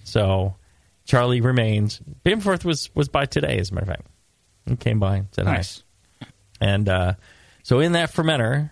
So 0.04 0.56
Charlie 1.04 1.40
remains. 1.40 2.00
Bamforth 2.24 2.64
was 2.64 2.90
was 2.94 3.08
by 3.08 3.26
today, 3.26 3.58
as 3.58 3.70
a 3.70 3.74
matter 3.74 3.90
of 3.90 3.96
fact. 3.96 4.06
He 4.66 4.76
came 4.76 4.98
by 4.98 5.16
and 5.16 5.28
said 5.32 5.44
Nice. 5.44 5.82
hi. 6.22 6.28
And 6.60 6.88
uh, 6.88 7.14
so 7.62 7.80
in 7.80 7.92
that 7.92 8.12
fermenter, 8.12 8.70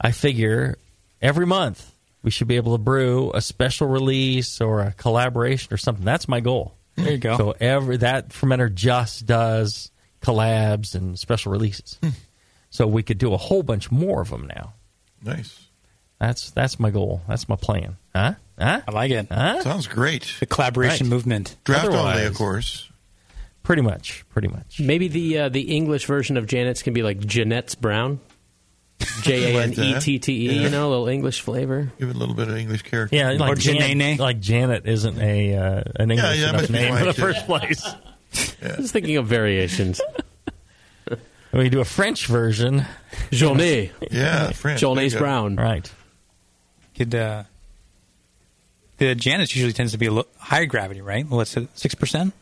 I 0.00 0.10
figure 0.12 0.76
every 1.22 1.46
month 1.46 1.92
we 2.22 2.30
should 2.30 2.48
be 2.48 2.56
able 2.56 2.76
to 2.76 2.82
brew 2.82 3.30
a 3.32 3.40
special 3.40 3.88
release 3.88 4.60
or 4.60 4.80
a 4.82 4.92
collaboration 4.92 5.72
or 5.72 5.76
something. 5.76 6.04
That's 6.04 6.28
my 6.28 6.40
goal. 6.40 6.74
There 6.96 7.12
you 7.12 7.18
go. 7.18 7.36
So 7.36 7.54
every 7.60 7.98
that 7.98 8.30
fermenter 8.30 8.72
just 8.72 9.26
does 9.26 9.90
collabs 10.22 10.94
and 10.94 11.18
special 11.18 11.52
releases. 11.52 11.98
So 12.70 12.86
we 12.86 13.02
could 13.02 13.18
do 13.18 13.32
a 13.32 13.36
whole 13.38 13.62
bunch 13.62 13.90
more 13.90 14.20
of 14.22 14.30
them 14.30 14.46
now. 14.54 14.74
Nice. 15.22 15.66
That's 16.18 16.50
that's 16.50 16.78
my 16.80 16.90
goal. 16.90 17.22
That's 17.28 17.48
my 17.48 17.56
plan. 17.56 17.96
Huh? 18.14 18.34
Huh? 18.58 18.80
I 18.88 18.90
like 18.90 19.10
it. 19.10 19.26
Huh? 19.30 19.62
Sounds 19.62 19.86
great. 19.86 20.32
The 20.40 20.46
collaboration 20.46 21.06
Right. 21.06 21.14
movement. 21.14 21.56
Draft 21.64 21.86
only, 21.86 21.98
Otherwise- 21.98 22.26
of 22.26 22.34
course. 22.34 22.88
Pretty 23.62 23.82
much. 23.82 24.24
Pretty 24.30 24.46
much. 24.48 24.78
Maybe 24.78 25.08
the 25.08 25.38
uh, 25.40 25.48
the 25.48 25.62
English 25.76 26.06
version 26.06 26.36
of 26.36 26.46
Janet's 26.46 26.82
can 26.82 26.94
be 26.94 27.02
like 27.02 27.18
Jeanette's 27.18 27.74
Brown. 27.74 28.20
J 29.22 29.54
A 29.56 29.62
N 29.62 29.72
E 29.72 29.98
T 30.00 30.18
T 30.20 30.32
E, 30.50 30.62
you 30.62 30.70
know, 30.70 30.88
a 30.88 30.90
little 30.90 31.08
English 31.08 31.40
flavor. 31.40 31.92
Give 31.98 32.08
it 32.08 32.14
a 32.14 32.18
little 32.18 32.36
bit 32.36 32.46
of 32.48 32.56
English 32.56 32.82
character. 32.82 33.16
Yeah, 33.16 33.32
like 33.32 33.58
Janet, 33.58 34.20
like 34.20 34.40
Janet 34.40 34.86
isn't 34.86 35.18
a 35.20 35.54
uh, 35.56 35.82
an 35.96 36.12
English 36.12 36.38
yeah, 36.38 36.50
enough 36.50 36.60
must 36.62 36.72
be 36.72 36.78
name 36.78 36.94
in 36.94 37.00
the 37.00 37.06
white, 37.06 37.16
first 37.16 37.44
place. 37.46 37.84
Just 38.32 38.92
thinking 38.92 39.16
of 39.16 39.26
variations. 39.26 40.00
We 41.52 41.70
do 41.70 41.80
a 41.80 41.84
French 41.86 42.26
version. 42.26 42.84
Journée. 43.30 43.90
Yeah, 44.10 44.50
French. 44.50 44.80
Journey's 44.80 45.12
There 45.12 45.20
you 45.20 45.26
go. 45.26 45.30
Brown. 45.30 45.56
Right. 45.56 45.90
Could 46.94 47.14
uh, 47.14 47.44
the 48.98 49.14
Janus 49.14 49.54
usually 49.54 49.72
tends 49.72 49.92
to 49.92 49.98
be 49.98 50.06
a 50.06 50.10
little 50.12 50.30
higher 50.38 50.66
gravity, 50.66 51.00
right? 51.02 51.26
What's 51.28 51.56
it, 51.56 51.68
six 51.78 51.94
percent? 51.94 52.32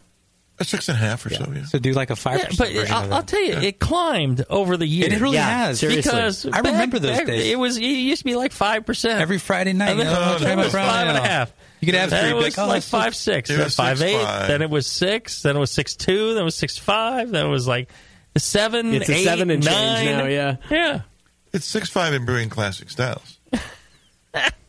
A 0.60 0.64
six 0.64 0.88
and 0.88 0.96
a 0.96 1.00
half 1.00 1.26
or 1.26 1.30
so. 1.30 1.50
Yeah. 1.52 1.64
So 1.64 1.80
do 1.80 1.92
like 1.94 2.10
a 2.10 2.16
five 2.16 2.38
Yeah, 2.38 2.46
percent 2.46 2.74
but 2.76 2.90
uh, 2.90 2.94
I'll, 2.94 3.02
that. 3.08 3.12
I'll 3.12 3.22
tell 3.24 3.42
you, 3.42 3.54
it 3.54 3.80
climbed 3.80 4.44
over 4.48 4.76
the 4.76 4.86
years. 4.86 5.12
It 5.12 5.20
really 5.20 5.34
Yeah, 5.34 5.66
has. 5.66 5.80
seriously. 5.80 6.02
Because 6.12 6.46
I 6.46 6.58
remember 6.58 7.00
those 7.00 7.16
back- 7.18 7.26
days. 7.26 7.50
It 7.50 7.58
was 7.58 7.76
it 7.76 7.82
used 7.82 8.20
to 8.20 8.24
be 8.24 8.36
like 8.36 8.52
five 8.52 8.86
percent 8.86 9.20
Every 9.20 9.38
Friday 9.38 9.72
night, 9.72 9.90
And 9.90 9.98
then 10.00 10.06
you 10.06 10.12
know, 10.12 10.36
it 10.36 10.38
try 10.42 10.54
my 10.54 10.62
was 10.62 10.72
Brown 10.72 10.88
five 10.88 11.08
and 11.08 11.16
a 11.16 11.20
Ale. 11.20 11.26
half. 11.26 11.52
You 11.80 11.86
could 11.86 11.96
have 11.96 12.10
three, 12.10 12.30
it 12.30 12.34
was 12.34 12.56
like, 12.56 12.58
oh, 12.64 12.68
like 12.68 12.82
five 12.84 13.16
six, 13.16 13.50
It 13.50 13.54
then 13.54 13.64
was 13.64 13.74
five 13.74 14.00
eight, 14.00 14.14
6'5". 14.16 14.46
then 14.46 14.62
it 14.62 14.70
was 14.70 14.86
six, 14.86 15.42
then 15.42 15.56
it 15.56 15.58
was 15.58 15.70
six 15.72 15.96
two, 15.96 16.34
then 16.34 16.42
it 16.42 16.44
was 16.44 16.54
six 16.54 16.78
five, 16.78 17.30
then 17.32 17.44
it 17.46 17.50
was 17.50 17.66
like 17.66 17.88
seven, 18.38 18.94
It's 18.94 19.08
a 19.08 19.12
eight, 19.12 19.24
seven 19.24 19.50
and 19.50 19.60
change 19.62 19.74
nine. 20.06 20.18
now, 20.18 20.26
yeah. 20.26 20.56
yeah. 20.70 21.00
It's 21.52 21.66
six 21.66 21.90
five 21.90 22.14
in 22.14 22.24
brewing 22.24 22.48
classic 22.48 22.90
styles. 22.90 23.38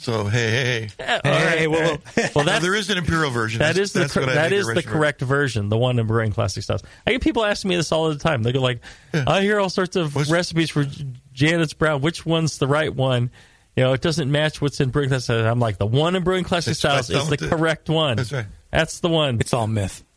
so 0.00 0.24
hey, 0.26 0.88
hey, 0.98 1.04
hey. 1.04 1.20
All 1.24 1.30
right. 1.32 1.70
well, 1.70 1.98
well, 2.34 2.44
Now, 2.44 2.52
that's 2.52 2.62
there 2.64 2.74
is 2.74 2.88
an 2.88 2.98
imperial 2.98 3.30
version. 3.30 3.58
That 3.58 3.74
That's- 3.74 3.92
the 3.92 4.00
that's 4.00 4.12
cor- 4.14 4.22
what 4.22 4.30
I 4.30 4.34
that 4.34 4.48
think 4.50 4.60
is 4.60 4.66
the 4.66 4.72
original- 4.74 4.94
correct 4.94 5.20
version, 5.22 5.68
the 5.68 5.76
one 5.76 5.98
in 5.98 6.06
brewing 6.06 6.32
classic 6.32 6.62
styles. 6.62 6.82
I 7.06 7.12
get 7.12 7.20
people 7.22 7.44
asking 7.44 7.68
me 7.70 7.76
this 7.76 7.90
all 7.92 8.08
the 8.08 8.16
time. 8.18 8.42
They 8.42 8.52
go 8.52 8.60
like, 8.60 8.80
"I 9.12 9.42
hear 9.42 9.58
all 9.60 9.68
sorts 9.70 9.96
of 9.96 10.14
recipes 10.30 10.70
for 10.70 10.86
Janet's 11.32 11.72
Brown. 11.72 12.00
Which 12.00 12.24
one's 12.24 12.58
the 12.58 12.68
right 12.68 12.94
one? 12.94 13.30
You 13.76 13.84
know, 13.84 13.92
it 13.92 14.00
doesn't 14.00 14.30
match 14.30 14.60
what's 14.60 14.80
in 14.80 14.90
brewing 14.90 15.08
classic." 15.08 15.44
I'm 15.44 15.60
like, 15.60 15.78
the 15.78 15.86
one 15.86 16.14
in 16.16 16.22
brewing 16.24 16.44
classic 16.44 16.76
That's- 16.78 17.06
styles 17.06 17.10
is 17.10 17.28
the 17.28 17.44
all 17.44 17.52
it- 17.52 17.56
correct 17.58 17.88
one. 17.90 18.16
That's 18.16 18.32
right. 18.32 18.46
That's 18.70 19.00
the 19.00 19.08
one. 19.08 19.38
It's 19.40 19.52
all 19.52 19.66
myth. 19.66 20.04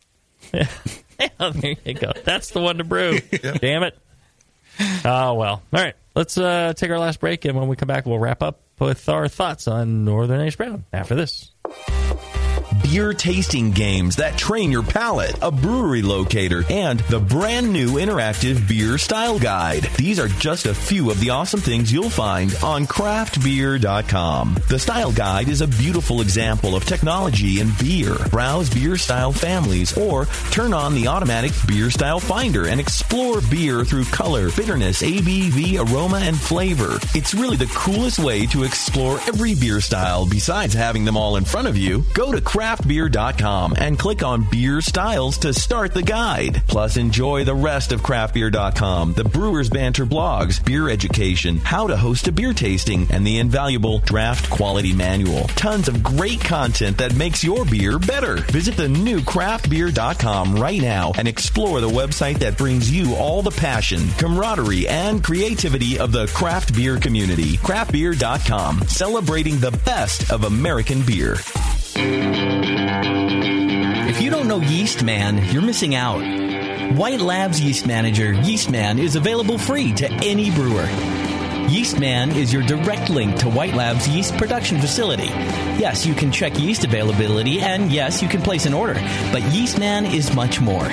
Yeah, 0.52 1.50
there 1.52 1.76
you 1.84 1.94
go. 1.94 2.10
That's 2.24 2.50
the 2.50 2.58
one 2.60 2.78
to 2.78 2.84
brew. 2.84 3.20
Damn 3.60 3.84
it. 3.84 3.96
Oh 5.04 5.34
well. 5.34 5.62
All 5.72 5.80
right. 5.80 5.94
Let's 6.16 6.36
uh, 6.36 6.72
take 6.76 6.90
our 6.90 6.98
last 6.98 7.20
break, 7.20 7.44
and 7.44 7.56
when 7.56 7.68
we 7.68 7.76
come 7.76 7.86
back, 7.86 8.06
we'll 8.06 8.18
wrap 8.18 8.42
up 8.42 8.60
with 8.78 9.08
our 9.08 9.28
thoughts 9.28 9.68
on 9.68 10.04
Northern 10.04 10.40
Ace 10.40 10.56
Brown 10.56 10.84
after 10.92 11.14
this. 11.14 11.52
Beer 12.82 13.12
tasting 13.12 13.70
games 13.70 14.16
that 14.16 14.36
train 14.36 14.70
your 14.70 14.82
palate, 14.82 15.36
a 15.42 15.50
brewery 15.50 16.02
locator, 16.02 16.64
and 16.70 17.00
the 17.00 17.20
brand 17.20 17.72
new 17.72 17.92
interactive 17.92 18.66
beer 18.68 18.98
style 18.98 19.38
guide. 19.38 19.84
These 19.96 20.18
are 20.18 20.28
just 20.28 20.66
a 20.66 20.74
few 20.74 21.10
of 21.10 21.20
the 21.20 21.30
awesome 21.30 21.60
things 21.60 21.92
you'll 21.92 22.10
find 22.10 22.54
on 22.62 22.86
craftbeer.com. 22.86 24.56
The 24.68 24.78
style 24.78 25.12
guide 25.12 25.48
is 25.48 25.60
a 25.60 25.66
beautiful 25.66 26.20
example 26.20 26.74
of 26.76 26.84
technology 26.84 27.60
in 27.60 27.70
beer. 27.80 28.14
Browse 28.30 28.68
beer 28.68 28.96
style 28.96 29.32
families 29.32 29.96
or 29.96 30.26
turn 30.50 30.72
on 30.72 30.94
the 30.94 31.08
automatic 31.08 31.52
beer 31.66 31.90
style 31.90 32.20
finder 32.20 32.68
and 32.68 32.80
explore 32.80 33.40
beer 33.50 33.84
through 33.84 34.04
color, 34.06 34.50
bitterness, 34.52 35.02
ABV, 35.02 35.78
aroma, 35.78 36.18
and 36.18 36.38
flavor. 36.38 36.98
It's 37.14 37.34
really 37.34 37.56
the 37.56 37.66
coolest 37.74 38.18
way 38.18 38.46
to 38.46 38.64
explore 38.64 39.18
every 39.26 39.54
beer 39.54 39.80
style 39.80 40.28
besides 40.28 40.74
having 40.74 41.04
them 41.04 41.16
all 41.16 41.36
in 41.36 41.44
front 41.44 41.68
of 41.68 41.76
you. 41.76 42.04
Go 42.14 42.32
to 42.32 42.40
craftbeer.com 42.62 43.74
and 43.76 43.98
click 43.98 44.22
on 44.22 44.48
beer 44.48 44.80
styles 44.80 45.36
to 45.38 45.52
start 45.52 45.92
the 45.92 46.02
guide. 46.02 46.62
Plus, 46.68 46.96
enjoy 46.96 47.42
the 47.42 47.54
rest 47.54 47.90
of 47.90 48.02
craftbeer.com, 48.02 49.14
the 49.14 49.24
Brewers 49.24 49.68
Banter 49.68 50.06
blogs, 50.06 50.64
beer 50.64 50.88
education, 50.88 51.56
how 51.56 51.88
to 51.88 51.96
host 51.96 52.28
a 52.28 52.32
beer 52.32 52.52
tasting, 52.52 53.08
and 53.10 53.26
the 53.26 53.40
invaluable 53.40 53.98
draft 53.98 54.48
quality 54.48 54.92
manual. 54.92 55.48
Tons 55.48 55.88
of 55.88 56.04
great 56.04 56.40
content 56.40 56.98
that 56.98 57.16
makes 57.16 57.42
your 57.42 57.64
beer 57.64 57.98
better. 57.98 58.36
Visit 58.52 58.76
the 58.76 58.88
new 58.88 59.18
craftbeer.com 59.18 60.54
right 60.54 60.80
now 60.80 61.10
and 61.18 61.26
explore 61.26 61.80
the 61.80 61.88
website 61.88 62.38
that 62.38 62.56
brings 62.56 62.88
you 62.88 63.16
all 63.16 63.42
the 63.42 63.50
passion, 63.50 64.08
camaraderie, 64.18 64.86
and 64.86 65.24
creativity 65.24 65.98
of 65.98 66.12
the 66.12 66.28
craft 66.28 66.76
beer 66.76 67.00
community. 67.00 67.56
Craftbeer.com, 67.56 68.82
celebrating 68.82 69.58
the 69.58 69.76
best 69.84 70.30
of 70.30 70.44
American 70.44 71.02
beer. 71.02 71.38
If 74.10 74.20
you 74.22 74.30
don't 74.30 74.48
know 74.48 74.60
Yeast 74.60 75.02
Man, 75.02 75.44
you're 75.52 75.62
missing 75.62 75.94
out. 75.94 76.20
White 76.96 77.20
Labs 77.20 77.60
Yeast 77.60 77.86
Manager, 77.86 78.32
Yeast 78.32 78.70
Man, 78.70 78.98
is 78.98 79.16
available 79.16 79.58
free 79.58 79.92
to 79.94 80.10
any 80.10 80.50
brewer. 80.50 80.88
Yeastman 81.68 82.34
is 82.34 82.52
your 82.52 82.62
direct 82.62 83.08
link 83.08 83.36
to 83.36 83.48
White 83.48 83.74
Lab's 83.74 84.08
yeast 84.08 84.36
production 84.36 84.80
facility. 84.80 85.28
Yes, 85.78 86.04
you 86.04 86.14
can 86.14 86.30
check 86.30 86.58
yeast 86.58 86.84
availability, 86.84 87.60
and 87.60 87.90
yes, 87.90 88.20
you 88.22 88.28
can 88.28 88.42
place 88.42 88.66
an 88.66 88.74
order, 88.74 88.94
but 89.32 89.42
Yeastman 89.42 90.12
is 90.12 90.34
much 90.34 90.60
more. 90.60 90.88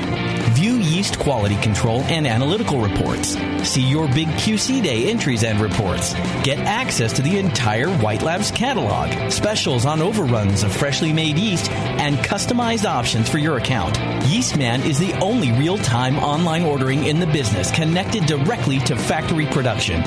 View 0.54 0.76
yeast 0.76 1.20
quality 1.20 1.56
control 1.58 2.02
and 2.04 2.26
analytical 2.26 2.82
reports. 2.82 3.38
See 3.64 3.82
your 3.82 4.08
big 4.08 4.28
QC 4.30 4.82
day 4.82 5.10
entries 5.10 5.44
and 5.44 5.60
reports. 5.60 6.14
Get 6.44 6.60
access 6.60 7.14
to 7.14 7.22
the 7.22 7.38
entire 7.38 7.90
White 7.90 8.22
Labs 8.22 8.52
catalog, 8.52 9.32
specials 9.32 9.86
on 9.86 10.02
overruns 10.02 10.64
of 10.64 10.76
freshly 10.76 11.14
made 11.14 11.38
yeast, 11.38 11.70
and 11.72 12.18
customized 12.18 12.86
options 12.86 13.30
for 13.30 13.38
your 13.38 13.58
account. 13.58 13.96
Yeastman 14.24 14.86
is 14.86 14.98
the 14.98 15.14
only 15.20 15.52
real-time 15.52 16.18
online 16.18 16.64
ordering 16.64 17.06
in 17.06 17.20
the 17.20 17.28
business 17.28 17.72
connected 17.72 18.26
directly 18.26 18.80
to 18.80 18.96
factory 18.96 19.46
production. 19.48 20.02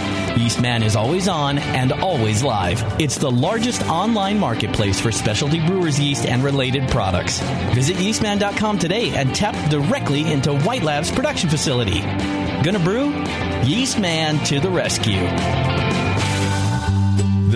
Yeastman 0.52 0.84
is 0.84 0.96
always 0.96 1.28
on 1.28 1.58
and 1.58 1.92
always 1.92 2.42
live. 2.42 3.00
It's 3.00 3.16
the 3.16 3.30
largest 3.30 3.80
online 3.88 4.38
marketplace 4.38 5.00
for 5.00 5.10
specialty 5.10 5.64
brewers 5.66 5.98
yeast 5.98 6.26
and 6.26 6.44
related 6.44 6.90
products. 6.90 7.40
Visit 7.74 7.96
yeastman.com 7.96 8.78
today 8.78 9.14
and 9.14 9.34
tap 9.34 9.54
directly 9.70 10.30
into 10.30 10.54
White 10.54 10.82
Labs 10.82 11.10
production 11.10 11.48
facility. 11.48 12.02
Gonna 12.62 12.78
brew? 12.80 13.12
Yeastman 13.62 14.46
to 14.48 14.60
the 14.60 14.68
rescue. 14.68 15.91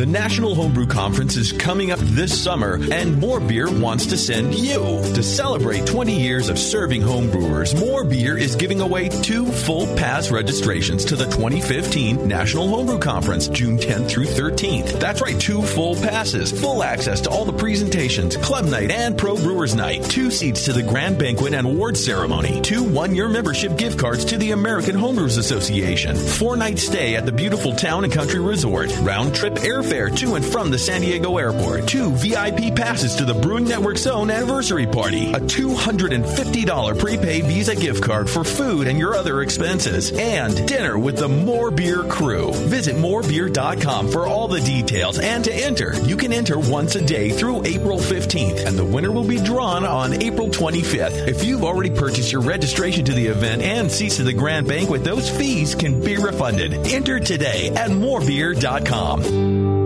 The 0.07 0.13
National 0.13 0.55
Homebrew 0.55 0.87
Conference 0.87 1.37
is 1.37 1.51
coming 1.51 1.91
up 1.91 1.99
this 1.99 2.41
summer, 2.41 2.79
and 2.93 3.19
More 3.19 3.41
Beer 3.41 3.69
wants 3.69 4.07
to 4.07 4.17
send 4.17 4.55
you. 4.55 5.03
To 5.15 5.21
celebrate 5.21 5.85
20 5.85 6.15
years 6.15 6.49
of 6.49 6.61
serving 6.61 7.03
homebrewers, 7.03 7.77
More 7.81 8.05
Beer 8.05 8.39
is 8.39 8.55
giving 8.55 8.81
away 8.81 9.09
two 9.09 9.45
full 9.45 9.85
pass 9.97 10.31
registrations 10.31 11.05
to 11.07 11.17
the 11.17 11.25
2015 11.25 12.29
National 12.29 12.69
Homebrew 12.69 13.01
Conference, 13.01 13.49
June 13.49 13.79
10th 13.79 14.09
through 14.09 14.27
13th. 14.27 15.01
That's 15.01 15.21
right, 15.21 15.41
two 15.41 15.61
full 15.61 15.97
passes, 15.97 16.53
full 16.53 16.85
access 16.85 17.21
to 17.23 17.31
all 17.31 17.45
the 17.45 17.53
presentations, 17.53 18.37
club 18.37 18.67
night, 18.67 18.93
and 18.93 19.19
pro 19.19 19.35
brewers 19.35 19.75
night, 19.75 20.05
two 20.05 20.31
seats 20.31 20.67
to 20.67 20.73
the 20.73 20.85
grand 20.85 21.19
banquet 21.19 21.53
and 21.53 21.67
award 21.67 21.97
ceremony, 21.97 22.61
two 22.61 22.85
one 22.85 23.17
year 23.17 23.29
membership 23.29 23.77
gift 23.77 23.99
cards 23.99 24.25
to 24.27 24.39
the 24.39 24.53
American 24.53 24.95
Homebrewers 24.95 25.37
Association, 25.37 26.15
four 26.15 26.57
night 26.57 26.79
stay 26.79 27.17
at 27.17 27.27
the 27.27 27.33
beautiful 27.33 27.75
town 27.75 28.05
and 28.05 28.13
country 28.13 28.39
resort, 28.39 28.97
round 28.99 29.35
trip 29.35 29.55
airfare 29.55 29.96
to 29.97 30.35
and 30.35 30.45
from 30.45 30.71
the 30.71 30.79
San 30.79 31.01
Diego 31.01 31.39
airport, 31.39 31.89
two 31.89 32.11
VIP 32.11 32.77
passes 32.77 33.17
to 33.17 33.25
the 33.25 33.33
Brewing 33.33 33.65
Network's 33.65 34.07
own 34.07 34.31
anniversary 34.31 34.87
party, 34.87 35.33
a 35.33 35.41
$250 35.41 36.99
prepaid 36.99 37.47
Visa 37.47 37.75
gift 37.75 38.03
card 38.03 38.29
for 38.29 38.45
food 38.45 38.89
and 38.89 38.99
your 38.99 39.15
other 39.15 39.41
expenses, 39.41 40.13
and 40.13 40.69
dinner 40.69 40.99
with 40.99 41.17
the 41.17 41.29
More 41.29 41.71
Beer 41.71 42.05
crew. 42.05 42.53
Visit 42.53 42.97
morebeer.com 42.97 44.09
for 44.11 44.27
all 44.27 44.49
the 44.49 44.61
details 44.61 45.19
and 45.19 45.43
to 45.45 45.55
enter. 45.55 45.95
You 46.05 46.19
can 46.19 46.31
enter 46.31 46.59
once 46.59 46.95
a 46.95 47.05
day 47.05 47.31
through 47.31 47.65
April 47.65 47.99
15th, 47.99 48.67
and 48.67 48.79
the 48.79 48.85
winner 48.85 49.11
will 49.11 49.27
be 49.27 49.41
drawn 49.41 49.87
on 49.87 50.23
April 50.23 50.49
25th. 50.49 51.27
If 51.27 51.43
you've 51.43 51.65
already 51.65 51.91
purchased 51.91 52.31
your 52.31 52.43
registration 52.43 53.07
to 53.07 53.15
the 53.15 53.29
event 53.29 53.63
and 53.63 53.91
seats 53.91 54.17
to 54.17 54.25
the 54.25 54.35
grand 54.35 54.69
banquet, 54.69 55.05
those 55.05 55.31
fees 55.31 55.75
can 55.75 56.01
be 56.01 56.19
refunded. 56.19 56.75
Enter 56.87 57.19
today 57.19 57.71
at 57.71 57.89
morebeer.com. 57.89 59.86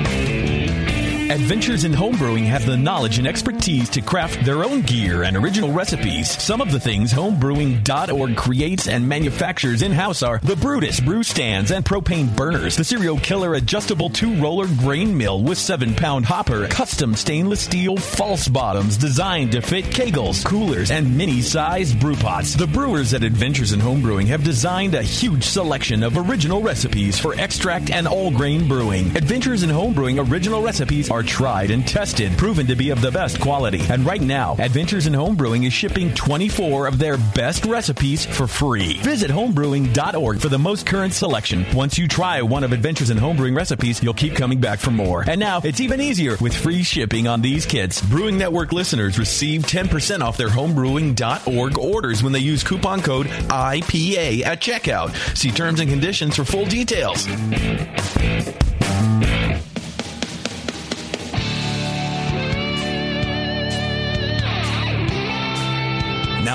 Adventures 1.31 1.85
in 1.85 1.93
Homebrewing 1.93 2.43
have 2.43 2.65
the 2.65 2.75
knowledge 2.75 3.17
and 3.17 3.25
expertise 3.25 3.89
to 3.91 4.01
craft 4.01 4.43
their 4.43 4.65
own 4.65 4.81
gear 4.81 5.23
and 5.23 5.37
original 5.37 5.71
recipes. 5.71 6.29
Some 6.29 6.59
of 6.59 6.73
the 6.73 6.79
things 6.79 7.13
homebrewing.org 7.13 8.35
creates 8.35 8.89
and 8.89 9.07
manufactures 9.07 9.81
in-house 9.81 10.23
are 10.23 10.39
the 10.39 10.57
Brutus 10.57 10.99
brew 10.99 11.23
stands 11.23 11.71
and 11.71 11.85
propane 11.85 12.35
burners, 12.35 12.75
the 12.75 12.83
Serial 12.83 13.17
Killer 13.17 13.53
adjustable 13.55 14.09
two-roller 14.09 14.67
grain 14.79 15.17
mill 15.17 15.41
with 15.41 15.57
seven-pound 15.57 16.25
hopper, 16.25 16.67
custom 16.67 17.15
stainless 17.15 17.61
steel 17.61 17.95
false 17.95 18.49
bottoms 18.49 18.97
designed 18.97 19.53
to 19.53 19.61
fit 19.61 19.85
keggles, 19.85 20.45
coolers, 20.45 20.91
and 20.91 21.17
mini-sized 21.17 21.97
brew 22.01 22.17
pots. 22.17 22.55
The 22.55 22.67
brewers 22.67 23.13
at 23.13 23.23
Adventures 23.23 23.71
in 23.71 23.79
Homebrewing 23.79 24.27
have 24.27 24.43
designed 24.43 24.95
a 24.95 25.01
huge 25.01 25.45
selection 25.45 26.03
of 26.03 26.17
original 26.17 26.61
recipes 26.61 27.17
for 27.17 27.39
extract 27.39 27.89
and 27.89 28.05
all-grain 28.05 28.67
brewing. 28.67 29.15
Adventures 29.15 29.63
in 29.63 29.69
Homebrewing 29.69 30.29
original 30.29 30.61
recipes 30.61 31.09
are 31.09 31.20
tried 31.23 31.71
and 31.71 31.87
tested, 31.87 32.37
proven 32.37 32.67
to 32.67 32.75
be 32.75 32.89
of 32.89 33.01
the 33.01 33.11
best 33.11 33.39
quality. 33.39 33.81
And 33.89 34.05
right 34.05 34.21
now, 34.21 34.55
Adventures 34.59 35.07
in 35.07 35.13
Homebrewing 35.13 35.65
is 35.65 35.73
shipping 35.73 36.13
24 36.13 36.87
of 36.87 36.97
their 36.97 37.17
best 37.17 37.65
recipes 37.65 38.25
for 38.25 38.47
free. 38.47 38.99
Visit 38.99 39.31
homebrewing.org 39.31 40.39
for 40.39 40.49
the 40.49 40.59
most 40.59 40.85
current 40.85 41.13
selection. 41.13 41.65
Once 41.73 41.97
you 41.97 42.07
try 42.07 42.41
one 42.41 42.63
of 42.63 42.71
Adventures 42.71 43.09
in 43.09 43.17
Homebrewing 43.17 43.55
recipes, 43.55 44.01
you'll 44.01 44.13
keep 44.13 44.35
coming 44.35 44.59
back 44.59 44.79
for 44.79 44.91
more. 44.91 45.23
And 45.27 45.39
now, 45.39 45.61
it's 45.63 45.79
even 45.79 46.01
easier 46.01 46.37
with 46.41 46.55
free 46.55 46.83
shipping 46.83 47.27
on 47.27 47.41
these 47.41 47.65
kits. 47.65 48.01
Brewing 48.01 48.37
Network 48.37 48.71
listeners 48.71 49.19
receive 49.19 49.63
10% 49.63 50.21
off 50.21 50.37
their 50.37 50.49
homebrewing.org 50.49 51.77
orders 51.77 52.23
when 52.23 52.33
they 52.33 52.39
use 52.39 52.63
coupon 52.63 53.01
code 53.01 53.27
IPA 53.27 54.45
at 54.45 54.61
checkout. 54.61 55.15
See 55.37 55.51
terms 55.51 55.79
and 55.79 55.89
conditions 55.89 56.35
for 56.35 56.45
full 56.45 56.65
details. 56.65 57.27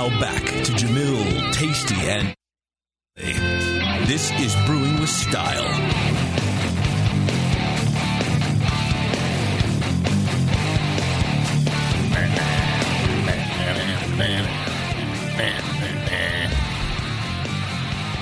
Now 0.08 0.20
back 0.20 0.44
to 0.44 0.72
Jamil, 0.72 1.52
Tasty, 1.52 1.96
and 1.96 2.32
this 4.06 4.30
is 4.40 4.54
Brewing 4.64 5.00
with 5.00 5.08
Style. 5.08 5.64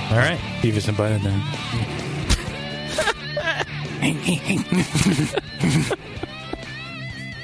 All 0.09 0.17
right, 0.17 0.39
Beavis 0.61 0.87
and 0.87 0.97
Butthead 0.97 1.21
then. 1.21 1.39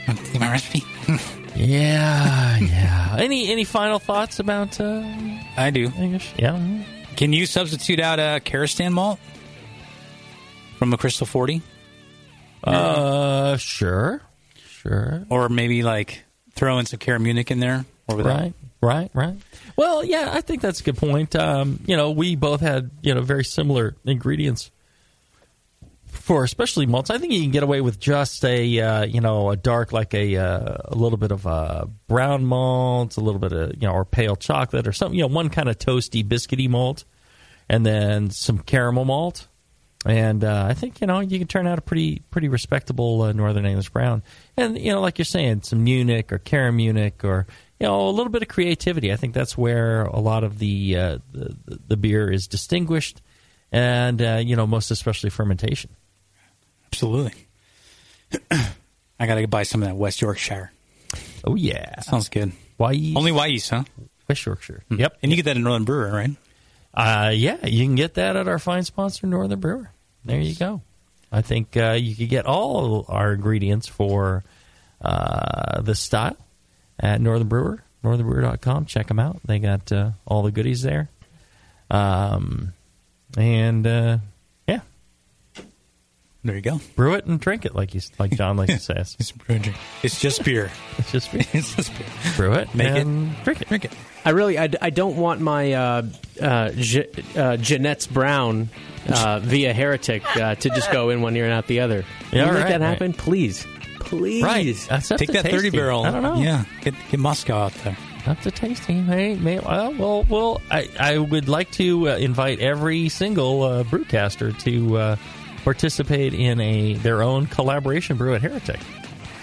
Want 0.07 0.19
to 0.19 0.25
see 0.25 0.39
my 0.39 0.51
recipe? 0.51 0.83
Yeah, 1.55 2.57
yeah. 2.59 3.15
Any 3.19 3.51
any 3.51 3.63
final 3.65 3.99
thoughts 3.99 4.39
about? 4.39 4.79
Uh, 4.79 5.03
I 5.57 5.69
do. 5.69 5.91
English? 5.97 6.33
Yeah. 6.37 6.57
Can 7.15 7.33
you 7.33 7.45
substitute 7.45 7.99
out 7.99 8.19
a 8.19 8.39
Carastan 8.43 8.93
malt 8.93 9.19
from 10.77 10.93
a 10.93 10.97
Crystal 10.97 11.27
40? 11.27 11.61
Uh, 12.63 13.57
sure, 13.57 14.21
sure. 14.67 15.25
Or 15.29 15.49
maybe 15.49 15.83
like 15.83 16.23
throw 16.53 16.79
in 16.79 16.85
some 16.85 16.99
CaraMunich 16.99 17.51
in 17.51 17.59
there. 17.59 17.85
Or 18.07 18.15
without. 18.15 18.39
Right, 18.39 18.53
right, 18.81 19.11
right. 19.13 19.35
Well, 19.75 20.03
yeah, 20.03 20.29
I 20.33 20.41
think 20.41 20.61
that's 20.61 20.79
a 20.79 20.83
good 20.83 20.97
point. 20.97 21.35
Um, 21.35 21.79
you 21.85 21.97
know, 21.97 22.11
we 22.11 22.35
both 22.35 22.61
had 22.61 22.91
you 23.01 23.13
know 23.13 23.21
very 23.21 23.43
similar 23.43 23.95
ingredients 24.05 24.71
for 26.31 26.45
especially 26.45 26.85
malts. 26.85 27.09
I 27.09 27.17
think 27.17 27.33
you 27.33 27.41
can 27.41 27.51
get 27.51 27.61
away 27.61 27.81
with 27.81 27.99
just 27.99 28.45
a 28.45 28.79
uh, 28.79 29.03
you 29.03 29.19
know 29.19 29.49
a 29.49 29.57
dark 29.57 29.91
like 29.91 30.13
a 30.13 30.37
uh, 30.37 30.77
a 30.85 30.95
little 30.95 31.17
bit 31.17 31.33
of 31.33 31.45
a 31.45 31.89
brown 32.07 32.45
malt, 32.45 33.17
a 33.17 33.19
little 33.19 33.37
bit 33.37 33.51
of 33.51 33.73
you 33.73 33.85
know 33.85 33.91
or 33.91 34.05
pale 34.05 34.37
chocolate 34.37 34.87
or 34.87 34.93
something. 34.93 35.17
You 35.17 35.23
know, 35.23 35.33
one 35.33 35.49
kind 35.49 35.67
of 35.67 35.77
toasty 35.77 36.23
biscuity 36.23 36.69
malt, 36.69 37.03
and 37.67 37.85
then 37.85 38.29
some 38.29 38.59
caramel 38.59 39.03
malt. 39.03 39.49
And 40.05 40.45
uh, 40.45 40.67
I 40.69 40.73
think 40.73 41.01
you 41.01 41.07
know 41.07 41.19
you 41.19 41.37
can 41.37 41.49
turn 41.49 41.67
out 41.67 41.77
a 41.77 41.81
pretty 41.81 42.21
pretty 42.31 42.47
respectable 42.47 43.23
uh, 43.23 43.33
Northern 43.33 43.65
English 43.65 43.89
brown. 43.89 44.23
And 44.55 44.79
you 44.79 44.93
know, 44.93 45.01
like 45.01 45.17
you're 45.17 45.25
saying, 45.25 45.63
some 45.63 45.83
Munich 45.83 46.31
or 46.31 46.39
CaraMunich 46.39 47.25
or 47.25 47.45
you 47.77 47.87
know 47.87 48.07
a 48.07 48.11
little 48.11 48.31
bit 48.31 48.41
of 48.41 48.47
creativity. 48.47 49.11
I 49.11 49.17
think 49.17 49.33
that's 49.33 49.57
where 49.57 50.03
a 50.03 50.21
lot 50.21 50.45
of 50.45 50.59
the 50.59 50.95
uh, 50.95 51.17
the, 51.33 51.57
the 51.89 51.97
beer 51.97 52.31
is 52.31 52.47
distinguished, 52.47 53.21
and 53.69 54.21
uh, 54.21 54.41
you 54.41 54.55
know 54.55 54.65
most 54.65 54.91
especially 54.91 55.29
fermentation. 55.29 55.91
Absolutely. 56.91 57.33
I 59.19 59.27
got 59.27 59.35
to 59.35 59.47
buy 59.47 59.63
some 59.63 59.83
of 59.83 59.89
that 59.89 59.95
West 59.95 60.21
Yorkshire. 60.21 60.71
Oh 61.43 61.55
yeah, 61.55 61.99
sounds 62.01 62.29
good. 62.29 62.51
Why 62.77 63.13
only 63.15 63.31
why 63.31 63.55
huh? 63.69 63.83
West 64.27 64.45
Yorkshire. 64.45 64.83
Yep, 64.89 65.17
and 65.21 65.31
you 65.31 65.35
get 65.35 65.45
that 65.45 65.57
in 65.57 65.63
Northern 65.63 65.83
Brewer, 65.83 66.11
right? 66.11 66.31
Uh, 66.93 67.31
yeah, 67.33 67.65
you 67.65 67.85
can 67.85 67.95
get 67.95 68.15
that 68.15 68.35
at 68.35 68.47
our 68.47 68.59
fine 68.59 68.83
sponsor, 68.83 69.27
Northern 69.27 69.59
Brewer. 69.59 69.91
There 70.25 70.39
you 70.39 70.55
go. 70.55 70.81
I 71.31 71.41
think 71.41 71.77
uh, 71.77 71.91
you 71.91 72.15
could 72.15 72.29
get 72.29 72.45
all 72.45 73.05
our 73.07 73.33
ingredients 73.33 73.87
for 73.87 74.43
uh, 75.01 75.81
the 75.81 75.95
style 75.95 76.37
at 76.99 77.21
Northern 77.21 77.47
Brewer, 77.47 77.83
northernbrewer.com. 78.03 78.85
Check 78.85 79.07
them 79.07 79.19
out. 79.19 79.39
They 79.45 79.59
got 79.59 79.91
uh, 79.91 80.11
all 80.25 80.43
the 80.43 80.51
goodies 80.51 80.81
there. 80.81 81.09
Um, 81.89 82.73
and 83.37 83.87
uh, 83.87 84.17
there 86.43 86.55
you 86.55 86.61
go. 86.61 86.79
Brew 86.95 87.13
it 87.15 87.25
and 87.25 87.39
drink 87.39 87.65
it, 87.65 87.75
like 87.75 87.93
you, 87.93 88.01
like 88.17 88.31
Jon 88.31 88.57
likes 88.57 88.73
to 88.73 88.79
say. 88.79 88.93
it's, 88.97 89.33
it's 90.03 90.19
just 90.19 90.43
beer. 90.45 90.71
It's 90.97 91.11
just 91.11 91.31
beer. 91.31 91.43
it's 91.53 91.75
just 91.75 91.91
beer. 91.97 92.07
Brew 92.35 92.53
it, 92.53 92.73
Make 92.73 92.95
it. 92.95 93.43
drink 93.43 93.61
it. 93.61 93.67
Drink 93.67 93.85
it. 93.85 93.91
I 94.25 94.29
really, 94.31 94.57
I, 94.57 94.69
I 94.81 94.89
don't 94.91 95.17
want 95.17 95.41
my 95.41 95.73
uh, 95.73 96.03
uh, 96.41 96.71
Je, 96.71 97.07
uh, 97.35 97.57
Janet's 97.57 98.07
Brown 98.07 98.69
uh, 99.09 99.39
via 99.39 99.73
Heretic 99.73 100.23
uh, 100.37 100.55
to 100.55 100.69
just 100.69 100.91
go 100.91 101.09
in 101.09 101.21
one 101.21 101.35
ear 101.35 101.45
and 101.45 101.53
out 101.53 101.67
the 101.67 101.79
other. 101.79 102.03
Can 102.29 102.37
Yeah, 102.37 102.45
you 102.47 102.51
make 102.53 102.63
right, 102.63 102.69
that 102.69 102.81
right. 102.81 102.87
happen, 102.89 103.13
please? 103.13 103.65
Please. 103.99 104.43
Right. 104.43 104.75
That's 104.89 105.07
Take 105.09 105.31
that 105.31 105.45
30 105.45 105.69
barrel. 105.71 106.03
I 106.03 106.11
don't 106.11 106.23
know. 106.23 106.35
Yeah. 106.41 106.65
Get, 106.81 106.93
get 107.09 107.19
Moscow 107.19 107.57
out 107.65 107.73
there. 107.83 107.97
That's 108.25 108.45
a 108.45 108.51
tasting. 108.51 109.05
Hey, 109.05 109.35
may, 109.35 109.59
well, 109.59 109.93
well, 109.93 110.23
well 110.29 110.61
I, 110.69 110.87
I 110.99 111.17
would 111.17 111.49
like 111.49 111.71
to 111.71 112.09
uh, 112.09 112.17
invite 112.17 112.59
every 112.59 113.09
single 113.09 113.63
uh, 113.63 113.83
brewcaster 113.83 114.57
to 114.59 114.97
uh, 114.97 115.15
participate 115.63 116.33
in 116.33 116.59
a 116.59 116.93
their 116.93 117.21
own 117.21 117.47
collaboration 117.47 118.17
brew 118.17 118.35
at 118.35 118.41
Heretic. 118.41 118.79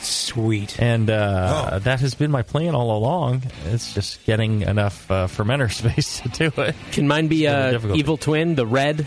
Sweet. 0.01 0.81
And 0.81 1.11
uh, 1.11 1.81
that 1.83 2.01
has 2.01 2.15
been 2.15 2.31
my 2.31 2.43
plan 2.43 2.75
all 2.75 2.97
along. 2.97 3.43
It's 3.67 3.95
just 3.95 4.25
getting 4.25 4.63
enough 4.63 5.11
uh, 5.11 5.27
fermenter 5.27 5.73
space 5.73 6.21
to 6.21 6.29
do 6.29 6.63
it. 6.63 6.75
Can 6.93 7.09
mine 7.09 7.29
be 7.29 7.47
It's 7.47 7.85
uh. 7.85 7.95
Evil 7.95 8.17
Twin, 8.17 8.55
the 8.55 8.67
red? 8.67 9.07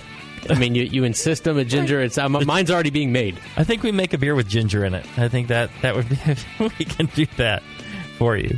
I 0.49 0.55
mean, 0.55 0.73
you, 0.75 0.83
you 0.83 1.03
insist 1.03 1.47
on 1.47 1.57
a 1.57 1.63
ginger. 1.63 2.01
It's 2.01 2.17
um, 2.17 2.31
mine's 2.45 2.71
already 2.71 2.89
being 2.89 3.11
made. 3.11 3.39
I 3.57 3.63
think 3.63 3.83
we 3.83 3.91
make 3.91 4.13
a 4.13 4.17
beer 4.17 4.33
with 4.33 4.47
ginger 4.47 4.83
in 4.83 4.95
it. 4.95 5.05
I 5.17 5.27
think 5.27 5.49
that 5.49 5.69
that 5.81 5.95
would 5.95 6.09
be 6.09 6.17
we 6.79 6.85
can 6.85 7.05
do 7.07 7.27
that 7.37 7.61
for 8.17 8.35
you. 8.35 8.57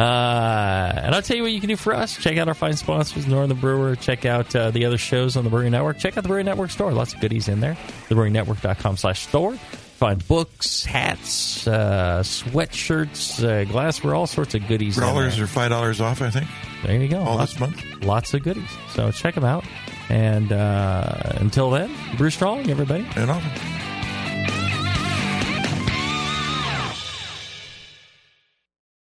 Uh, 0.00 0.92
and 1.04 1.14
I'll 1.14 1.20
tell 1.20 1.36
you 1.36 1.42
what 1.42 1.52
you 1.52 1.60
can 1.60 1.68
do 1.68 1.76
for 1.76 1.92
us. 1.94 2.16
Check 2.16 2.38
out 2.38 2.48
our 2.48 2.54
fine 2.54 2.74
sponsors, 2.76 3.26
Northern 3.26 3.58
Brewer. 3.58 3.96
Check 3.96 4.24
out 4.24 4.54
uh, 4.56 4.70
the 4.70 4.86
other 4.86 4.96
shows 4.96 5.36
on 5.36 5.44
the 5.44 5.50
Brewing 5.50 5.72
Network. 5.72 5.98
Check 5.98 6.16
out 6.16 6.22
the 6.22 6.28
Brewing 6.28 6.46
Network 6.46 6.70
store. 6.70 6.90
Lots 6.92 7.12
of 7.12 7.20
goodies 7.20 7.48
in 7.48 7.60
there. 7.60 7.76
TheBrewingNetwork.com 8.08 8.96
slash 8.96 9.26
store. 9.26 9.56
Find 9.56 10.26
books, 10.26 10.86
hats, 10.86 11.66
uh, 11.66 12.20
sweatshirts, 12.24 13.44
uh, 13.44 13.64
glassware, 13.70 14.14
all 14.14 14.26
sorts 14.26 14.54
of 14.54 14.66
goodies. 14.66 14.96
in 14.96 15.04
Growlers 15.04 15.36
there. 15.36 15.46
five 15.46 15.68
dollars 15.68 16.00
off, 16.00 16.22
I 16.22 16.30
think. 16.30 16.48
There 16.82 16.96
you 16.96 17.08
go. 17.08 17.20
All 17.20 17.36
lots, 17.36 17.52
this 17.52 17.60
month. 17.60 17.84
Lots 18.02 18.32
of 18.32 18.42
goodies. 18.42 18.70
So 18.94 19.10
check 19.10 19.34
them 19.34 19.44
out. 19.44 19.66
And 20.08 20.50
uh, 20.52 21.34
until 21.34 21.68
then, 21.68 21.94
brew 22.16 22.30
strong, 22.30 22.70
everybody. 22.70 23.06
And 23.14 23.30
often. 23.30 23.89